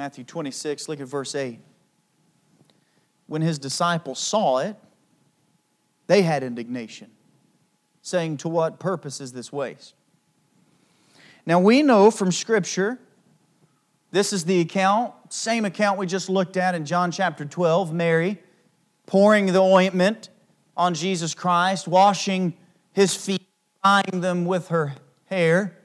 Matthew 0.00 0.24
26, 0.24 0.88
look 0.88 0.98
at 0.98 1.06
verse 1.06 1.34
8. 1.34 1.60
When 3.26 3.42
his 3.42 3.58
disciples 3.58 4.18
saw 4.18 4.56
it, 4.56 4.74
they 6.06 6.22
had 6.22 6.42
indignation, 6.42 7.10
saying, 8.00 8.38
To 8.38 8.48
what 8.48 8.78
purpose 8.78 9.20
is 9.20 9.34
this 9.34 9.52
waste? 9.52 9.92
Now 11.44 11.60
we 11.60 11.82
know 11.82 12.10
from 12.10 12.32
Scripture, 12.32 12.98
this 14.10 14.32
is 14.32 14.46
the 14.46 14.60
account, 14.60 15.12
same 15.28 15.66
account 15.66 15.98
we 15.98 16.06
just 16.06 16.30
looked 16.30 16.56
at 16.56 16.74
in 16.74 16.86
John 16.86 17.10
chapter 17.10 17.44
12, 17.44 17.92
Mary 17.92 18.38
pouring 19.04 19.52
the 19.52 19.60
ointment 19.60 20.30
on 20.78 20.94
Jesus 20.94 21.34
Christ, 21.34 21.86
washing 21.86 22.56
his 22.94 23.14
feet, 23.14 23.46
drying 23.84 24.22
them 24.22 24.46
with 24.46 24.68
her 24.68 24.94
hair. 25.26 25.76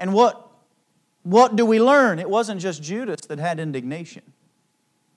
And 0.00 0.12
what 0.12 0.49
what 1.22 1.56
do 1.56 1.66
we 1.66 1.80
learn? 1.80 2.18
It 2.18 2.28
wasn't 2.28 2.60
just 2.60 2.82
Judas 2.82 3.20
that 3.28 3.38
had 3.38 3.60
indignation. 3.60 4.22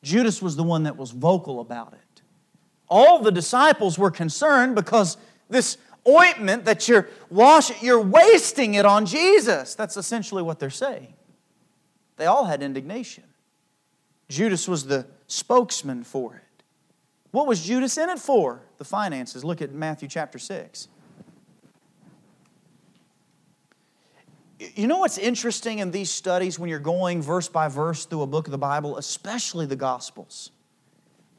Judas 0.01 0.41
was 0.41 0.56
the 0.56 0.64
one 0.64 0.84
that 0.84 0.97
was 0.97 1.12
vocal 1.12 1.60
about 1.60 1.93
it. 1.93 2.22
All 2.89 3.20
the 3.20 3.32
disciples 3.32 3.97
were 3.97 4.12
concerned 4.12 4.76
because 4.76 5.18
this 5.49 5.78
ointment 6.08 6.66
that 6.66 6.88
you're 6.88 7.08
washing, 7.30 7.78
you're 7.82 8.01
wasting 8.01 8.74
it 8.74 8.86
on 8.86 9.06
Jesus. 9.06 9.76
That's 9.76 9.95
essentially 9.97 10.43
what 10.43 10.60
they're 10.60 10.70
saying. 10.70 11.14
They 12.18 12.26
all 12.26 12.45
had 12.45 12.62
indignation. 12.62 13.24
Judas 14.30 14.68
was 14.68 14.86
the 14.86 15.08
spokesman 15.28 16.04
for 16.04 16.36
it. 16.36 16.64
What 17.32 17.47
was 17.47 17.66
Judas 17.66 17.97
in 17.97 18.10
it 18.10 18.20
for? 18.20 18.62
The 18.78 18.86
finances. 18.86 19.43
Look 19.43 19.62
at 19.62 19.72
Matthew 19.74 20.08
chapter 20.08 20.38
6. 20.38 20.88
You 24.76 24.88
know 24.88 24.99
what's 24.99 25.18
interesting 25.18 25.80
in 25.80 25.91
these 25.91 26.09
studies 26.09 26.57
when 26.57 26.70
you're 26.70 26.80
going 26.80 27.22
verse 27.22 27.47
by 27.47 27.68
verse 27.68 28.05
through 28.05 28.22
a 28.22 28.28
book 28.28 28.47
of 28.47 28.51
the 28.51 28.57
Bible, 28.57 28.97
especially 28.97 29.66
the 29.66 29.76
Gospels? 29.76 30.51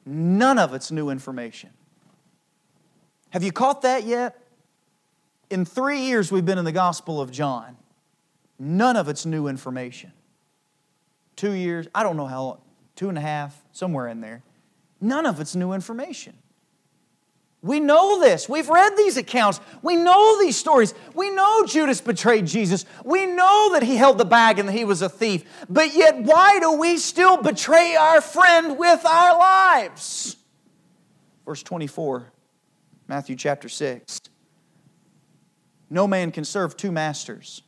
None 0.06 0.58
of 0.58 0.74
it's 0.74 0.90
new 0.90 1.10
information. 1.10 1.70
Have 3.30 3.42
you 3.42 3.52
caught 3.52 3.82
that 3.82 4.04
yet? 4.04 4.38
In 5.50 5.64
three 5.64 6.00
years 6.00 6.30
we've 6.30 6.44
been 6.44 6.58
in 6.58 6.64
the 6.64 6.72
Gospel 6.72 7.20
of 7.20 7.30
John, 7.30 7.76
none 8.58 8.96
of 8.96 9.08
it's 9.08 9.26
new 9.26 9.46
information. 9.46 10.12
Two 11.36 11.52
years, 11.52 11.88
I 11.94 12.02
don't 12.02 12.16
know 12.16 12.26
how 12.26 12.42
long, 12.42 12.60
two 12.96 13.08
and 13.08 13.18
a 13.18 13.20
half, 13.20 13.60
somewhere 13.72 14.08
in 14.08 14.20
there. 14.20 14.42
None 15.00 15.26
of 15.26 15.40
it's 15.40 15.54
new 15.54 15.72
information. 15.72 16.34
We 17.64 17.80
know 17.80 18.20
this. 18.20 18.46
We've 18.46 18.68
read 18.68 18.94
these 18.94 19.16
accounts. 19.16 19.58
We 19.80 19.96
know 19.96 20.38
these 20.38 20.54
stories. 20.54 20.92
We 21.14 21.30
know 21.30 21.64
Judas 21.64 22.02
betrayed 22.02 22.46
Jesus. 22.46 22.84
We 23.06 23.24
know 23.24 23.70
that 23.72 23.82
he 23.82 23.96
held 23.96 24.18
the 24.18 24.26
bag 24.26 24.58
and 24.58 24.68
that 24.68 24.74
he 24.74 24.84
was 24.84 25.00
a 25.00 25.08
thief. 25.08 25.44
But 25.70 25.94
yet, 25.94 26.18
why 26.18 26.60
do 26.60 26.72
we 26.72 26.98
still 26.98 27.38
betray 27.38 27.96
our 27.96 28.20
friend 28.20 28.78
with 28.78 29.06
our 29.06 29.38
lives? 29.38 30.36
Verse 31.46 31.62
24, 31.62 32.30
Matthew 33.08 33.34
chapter 33.34 33.70
6. 33.70 34.20
No 35.88 36.06
man 36.06 36.32
can 36.32 36.44
serve 36.44 36.76
two 36.76 36.92
masters. 36.92 37.62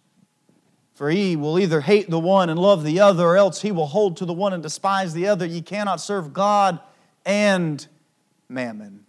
For 0.93 1.09
he 1.09 1.37
will 1.37 1.59
either 1.59 1.81
hate 1.81 2.11
the 2.11 2.19
one 2.19 2.51
and 2.51 2.61
love 2.61 2.85
the 2.85 3.01
other, 3.01 3.25
or 3.25 3.39
else 3.39 3.63
he 3.63 3.73
will 3.73 3.87
hold 3.87 4.19
to 4.19 4.27
the 4.27 4.35
one 4.35 4.53
and 4.53 4.63
despise 4.63 5.15
the 5.15 5.29
other. 5.29 5.47
Ye 5.47 5.63
cannot 5.63 6.03
serve 6.03 6.35
God 6.35 6.81
and 7.25 7.87
mammon. 8.47 9.06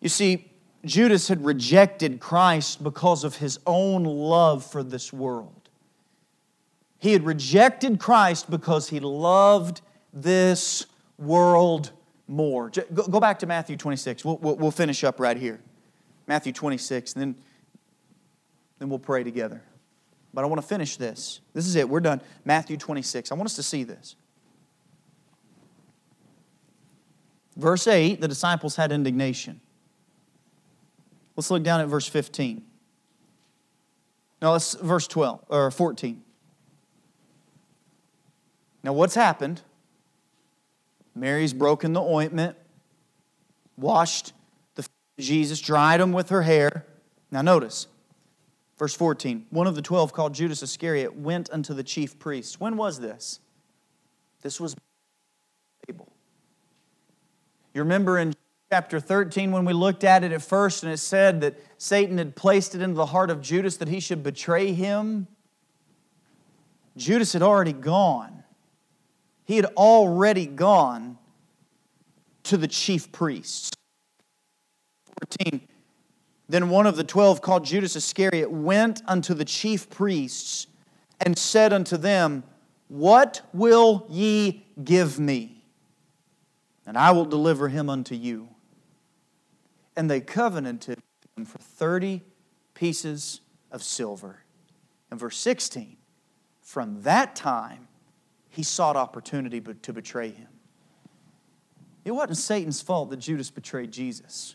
You 0.00 0.08
see, 0.08 0.50
Judas 0.84 1.28
had 1.28 1.44
rejected 1.44 2.20
Christ 2.20 2.82
because 2.82 3.24
of 3.24 3.36
his 3.36 3.58
own 3.66 4.04
love 4.04 4.64
for 4.64 4.82
this 4.82 5.12
world. 5.12 5.68
He 6.98 7.12
had 7.12 7.24
rejected 7.24 7.98
Christ 7.98 8.50
because 8.50 8.88
he 8.88 9.00
loved 9.00 9.80
this 10.12 10.86
world 11.18 11.92
more. 12.26 12.70
Go 12.92 13.20
back 13.20 13.38
to 13.40 13.46
Matthew 13.46 13.76
26. 13.76 14.24
We'll, 14.24 14.36
we'll 14.36 14.70
finish 14.70 15.04
up 15.04 15.20
right 15.20 15.36
here. 15.36 15.60
Matthew 16.26 16.52
26, 16.52 17.14
and 17.14 17.22
then, 17.22 17.36
then 18.78 18.88
we'll 18.90 18.98
pray 18.98 19.24
together. 19.24 19.62
But 20.34 20.44
I 20.44 20.46
want 20.46 20.60
to 20.60 20.66
finish 20.66 20.96
this. 20.96 21.40
This 21.54 21.66
is 21.66 21.74
it. 21.74 21.88
We're 21.88 22.00
done. 22.00 22.20
Matthew 22.44 22.76
26. 22.76 23.32
I 23.32 23.34
want 23.34 23.46
us 23.46 23.56
to 23.56 23.62
see 23.62 23.82
this. 23.82 24.14
Verse 27.56 27.86
8, 27.86 28.20
the 28.20 28.28
disciples 28.28 28.76
had 28.76 28.92
indignation. 28.92 29.60
Let's 31.38 31.52
look 31.52 31.62
down 31.62 31.80
at 31.80 31.86
verse 31.86 32.08
15. 32.08 32.64
Now 34.42 34.50
let's 34.50 34.74
verse 34.74 35.06
12 35.06 35.44
or 35.48 35.70
14. 35.70 36.20
Now, 38.82 38.92
what's 38.92 39.14
happened? 39.14 39.62
Mary's 41.14 41.52
broken 41.52 41.92
the 41.92 42.00
ointment, 42.00 42.56
washed 43.76 44.32
the 44.74 44.84
Jesus, 45.20 45.60
dried 45.60 46.00
them 46.00 46.10
with 46.10 46.30
her 46.30 46.42
hair. 46.42 46.84
Now, 47.30 47.42
notice, 47.42 47.86
verse 48.76 48.94
14. 48.94 49.46
One 49.50 49.68
of 49.68 49.76
the 49.76 49.82
twelve, 49.82 50.12
called 50.12 50.34
Judas 50.34 50.60
Iscariot, 50.64 51.14
went 51.14 51.50
unto 51.52 51.72
the 51.72 51.84
chief 51.84 52.18
priests. 52.18 52.58
When 52.58 52.76
was 52.76 52.98
this? 52.98 53.38
This 54.42 54.60
was 54.60 54.74
Abel. 55.88 56.12
You 57.74 57.82
remember 57.82 58.18
in 58.18 58.34
chapter 58.70 59.00
13 59.00 59.50
when 59.50 59.64
we 59.64 59.72
looked 59.72 60.04
at 60.04 60.22
it 60.22 60.32
at 60.32 60.42
first 60.42 60.82
and 60.82 60.92
it 60.92 60.98
said 60.98 61.40
that 61.40 61.58
Satan 61.78 62.18
had 62.18 62.36
placed 62.36 62.74
it 62.74 62.82
into 62.82 62.96
the 62.96 63.06
heart 63.06 63.30
of 63.30 63.40
Judas 63.40 63.78
that 63.78 63.88
he 63.88 63.98
should 63.98 64.22
betray 64.22 64.72
him? 64.72 65.26
Judas 66.96 67.32
had 67.32 67.42
already 67.42 67.72
gone. 67.72 68.42
He 69.46 69.56
had 69.56 69.64
already 69.76 70.44
gone 70.44 71.16
to 72.44 72.58
the 72.58 72.68
chief 72.68 73.10
priests. 73.10 73.70
14. 75.40 75.66
Then 76.50 76.68
one 76.68 76.86
of 76.86 76.96
the 76.96 77.04
twelve, 77.04 77.40
called 77.40 77.64
Judas 77.64 77.96
Iscariot, 77.96 78.50
went 78.50 79.02
unto 79.06 79.32
the 79.32 79.44
chief 79.44 79.88
priests 79.88 80.66
and 81.20 81.38
said 81.38 81.72
unto 81.72 81.96
them, 81.96 82.42
What 82.88 83.40
will 83.54 84.06
ye 84.10 84.66
give 84.82 85.18
me? 85.18 85.62
And 86.86 86.96
I 86.96 87.12
will 87.12 87.26
deliver 87.26 87.68
him 87.68 87.88
unto 87.88 88.14
you. 88.14 88.48
And 89.98 90.08
they 90.08 90.20
covenanted 90.20 91.00
him 91.36 91.44
for 91.44 91.58
30 91.58 92.22
pieces 92.72 93.40
of 93.72 93.82
silver. 93.82 94.44
And 95.10 95.18
verse 95.18 95.36
16, 95.38 95.96
from 96.60 97.02
that 97.02 97.34
time, 97.34 97.88
he 98.48 98.62
sought 98.62 98.94
opportunity 98.94 99.60
to 99.60 99.92
betray 99.92 100.30
him. 100.30 100.46
It 102.04 102.12
wasn't 102.12 102.36
Satan's 102.38 102.80
fault 102.80 103.10
that 103.10 103.16
Judas 103.16 103.50
betrayed 103.50 103.90
Jesus. 103.90 104.54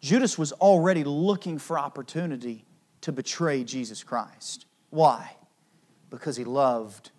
Judas 0.00 0.38
was 0.38 0.52
already 0.52 1.04
looking 1.04 1.58
for 1.58 1.78
opportunity 1.78 2.64
to 3.02 3.12
betray 3.12 3.62
Jesus 3.62 4.02
Christ. 4.02 4.64
Why? 4.88 5.36
Because 6.08 6.36
he 6.36 6.44
loved 6.44 7.10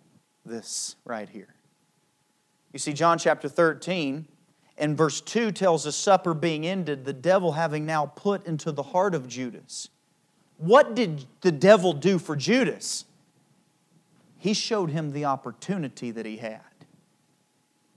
this 0.43 0.95
right 1.05 1.29
here. 1.29 1.53
You 2.73 2.79
see, 2.79 2.93
John 2.93 3.19
chapter 3.19 3.47
13 3.47 4.27
and 4.77 4.97
verse 4.97 5.21
2 5.21 5.51
tells 5.51 5.87
us 5.87 5.95
supper 5.95 6.33
being 6.33 6.65
ended, 6.65 7.05
the 7.05 7.13
devil 7.13 7.53
having 7.53 7.85
now 7.85 8.05
put 8.05 8.45
into 8.45 8.71
the 8.71 8.83
heart 8.83 9.15
of 9.15 9.27
Judas. 9.27 9.89
What 10.57 10.95
did 10.95 11.25
the 11.41 11.51
devil 11.51 11.93
do 11.93 12.19
for 12.19 12.35
Judas? 12.35 13.05
he 14.45 14.53
showed 14.53 14.91
him 14.91 15.11
the 15.11 15.25
opportunity 15.25 16.11
that 16.11 16.23
he 16.23 16.37
had. 16.37 16.61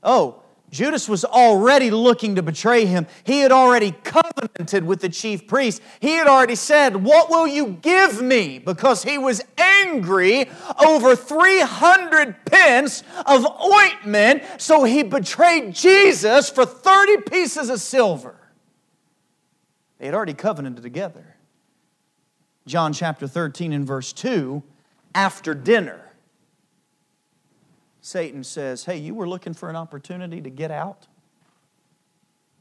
Oh, 0.03 0.43
Judas 0.71 1.09
was 1.09 1.25
already 1.25 1.91
looking 1.91 2.35
to 2.35 2.43
betray 2.43 2.85
him. 2.85 3.07
He 3.25 3.41
had 3.41 3.53
already 3.53 3.93
covenanted 4.05 4.85
with 4.85 5.01
the 5.01 5.09
chief 5.09 5.47
priest. 5.47 5.81
He 6.01 6.12
had 6.12 6.27
already 6.27 6.57
said, 6.57 6.97
What 6.97 7.31
will 7.31 7.47
you 7.47 7.79
give 7.81 8.21
me? 8.21 8.59
Because 8.59 9.03
he 9.03 9.16
was 9.16 9.43
angry 9.57 10.51
over 10.85 11.16
300 11.16 12.45
pence 12.45 13.03
of 13.25 13.47
ointment, 13.62 14.43
so 14.59 14.85
he 14.85 15.03
betrayed 15.03 15.75
Jesus 15.75 16.51
for 16.51 16.66
30 16.66 17.23
pieces 17.23 17.71
of 17.71 17.81
silver. 17.81 18.37
They 19.99 20.07
had 20.07 20.14
already 20.14 20.35
covenanted 20.35 20.83
together. 20.83 21.37
John 22.66 22.93
chapter 22.93 23.27
13 23.27 23.73
and 23.73 23.87
verse 23.87 24.12
2 24.12 24.62
after 25.14 25.55
dinner. 25.55 26.08
Satan 28.09 28.43
says, 28.43 28.87
Hey, 28.87 28.97
you 28.97 29.15
were 29.15 29.29
looking 29.29 29.53
for 29.53 29.69
an 29.69 29.77
opportunity 29.77 30.41
to 30.41 30.49
get 30.49 30.71
out? 30.71 31.07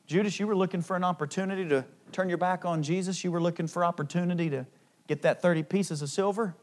Judas, 0.06 0.42
you 0.42 0.46
were 0.46 0.56
looking 0.56 0.82
for 0.82 0.98
an 0.98 1.06
opportunity 1.06 1.66
to 1.70 1.86
turn 2.12 2.28
your 2.28 2.38
back 2.38 2.66
on 2.66 2.84
Jesus? 2.84 3.24
You 3.24 3.32
were 3.32 3.42
looking 3.42 3.66
for 3.66 3.86
opportunity 3.86 4.50
to 4.50 4.66
get 5.08 5.22
that 5.22 5.42
30 5.42 5.64
pieces 5.64 6.02
of 6.02 6.10
silver? 6.10 6.54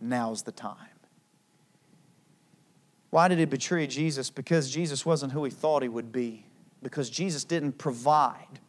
Now's 0.00 0.44
the 0.44 0.52
time. 0.52 0.76
Why 3.10 3.26
did 3.26 3.40
he 3.40 3.46
betray 3.46 3.88
Jesus? 3.88 4.30
Because 4.30 4.70
Jesus 4.70 5.04
wasn't 5.04 5.32
who 5.32 5.42
he 5.42 5.50
thought 5.50 5.82
he 5.82 5.88
would 5.88 6.12
be. 6.12 6.46
Because 6.84 7.10
Jesus 7.10 7.42
didn't 7.42 7.78
provide 7.78 8.60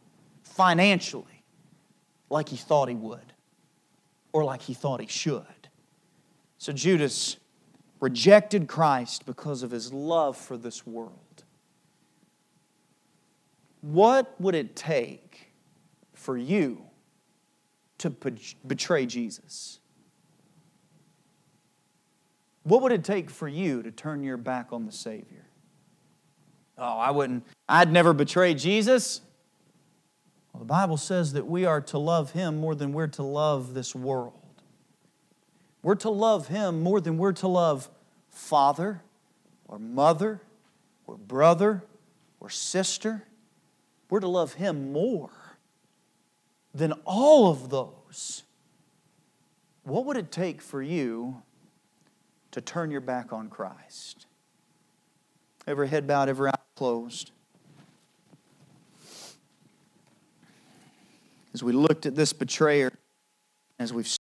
financially 0.42 1.44
like 2.32 2.50
he 2.50 2.58
thought 2.58 2.90
he 2.90 2.96
would 2.96 3.34
or 4.34 4.44
like 4.44 4.64
he 4.64 4.74
thought 4.74 5.02
he 5.02 5.08
should. 5.08 5.70
So 6.58 6.74
Judas 6.74 7.38
rejected 8.00 8.68
Christ 8.68 9.26
because 9.26 9.64
of 9.64 9.72
his 9.72 9.92
love 9.94 10.38
for 10.38 10.58
this 10.58 10.86
world. 10.86 11.44
What 13.82 14.40
would 14.40 14.56
it 14.56 14.76
take 14.76 15.52
for 16.14 16.38
you 16.38 16.82
to 18.00 18.10
betray 18.66 19.06
Jesus? 19.06 19.80
What 22.64 22.82
would 22.82 22.92
it 22.92 23.04
take 23.04 23.30
for 23.30 23.48
you 23.48 23.84
to 23.84 23.92
turn 23.92 24.24
your 24.24 24.38
back 24.38 24.74
on 24.74 24.86
the 24.86 24.92
Savior? 24.92 25.46
Oh, 26.78 26.98
I 26.98 27.12
wouldn't, 27.12 27.46
I'd 27.70 27.92
never 27.92 28.12
betray 28.12 28.54
Jesus. 28.56 29.22
Well, 30.52 30.60
the 30.60 30.66
Bible 30.66 30.98
says 30.98 31.34
that 31.34 31.46
we 31.46 31.66
are 31.66 31.82
to 31.82 31.98
love 32.00 32.32
Him 32.32 32.58
more 32.58 32.76
than 32.76 32.92
we're 32.92 33.08
to 33.08 33.24
love 33.24 33.74
this 33.74 33.94
world. 33.94 34.45
We're 35.86 35.94
to 35.94 36.10
love 36.10 36.48
Him 36.48 36.82
more 36.82 37.00
than 37.00 37.20
we're 37.20 37.34
to 37.34 37.48
love 37.48 37.92
father 38.28 39.04
or 39.68 39.78
mother 39.78 40.42
or 41.06 41.16
brother 41.16 41.84
or 42.40 42.50
sister. 42.50 43.22
We're 44.10 44.22
to 44.22 44.28
love 44.28 44.56
Him 44.56 44.92
more 44.92 45.30
than 46.74 46.94
all 47.06 47.52
of 47.52 47.70
those. 47.70 48.42
What 49.84 50.08
would 50.08 50.18
it 50.18 50.32
take 50.32 50.60
for 50.60 50.82
you 50.82 51.44
to 52.50 52.62
turn 52.62 52.90
your 52.90 53.00
back 53.00 53.32
on 53.32 53.48
Christ? 53.48 54.26
Every 55.68 55.88
head 55.88 56.08
bowed, 56.08 56.30
every 56.30 56.50
eye 56.50 56.56
closed. 56.76 57.30
As 61.54 61.62
we 61.62 61.74
looked 61.74 62.08
at 62.08 62.16
this 62.16 62.34
betrayer, 62.34 62.92
as 63.78 63.94
we've 63.94 64.08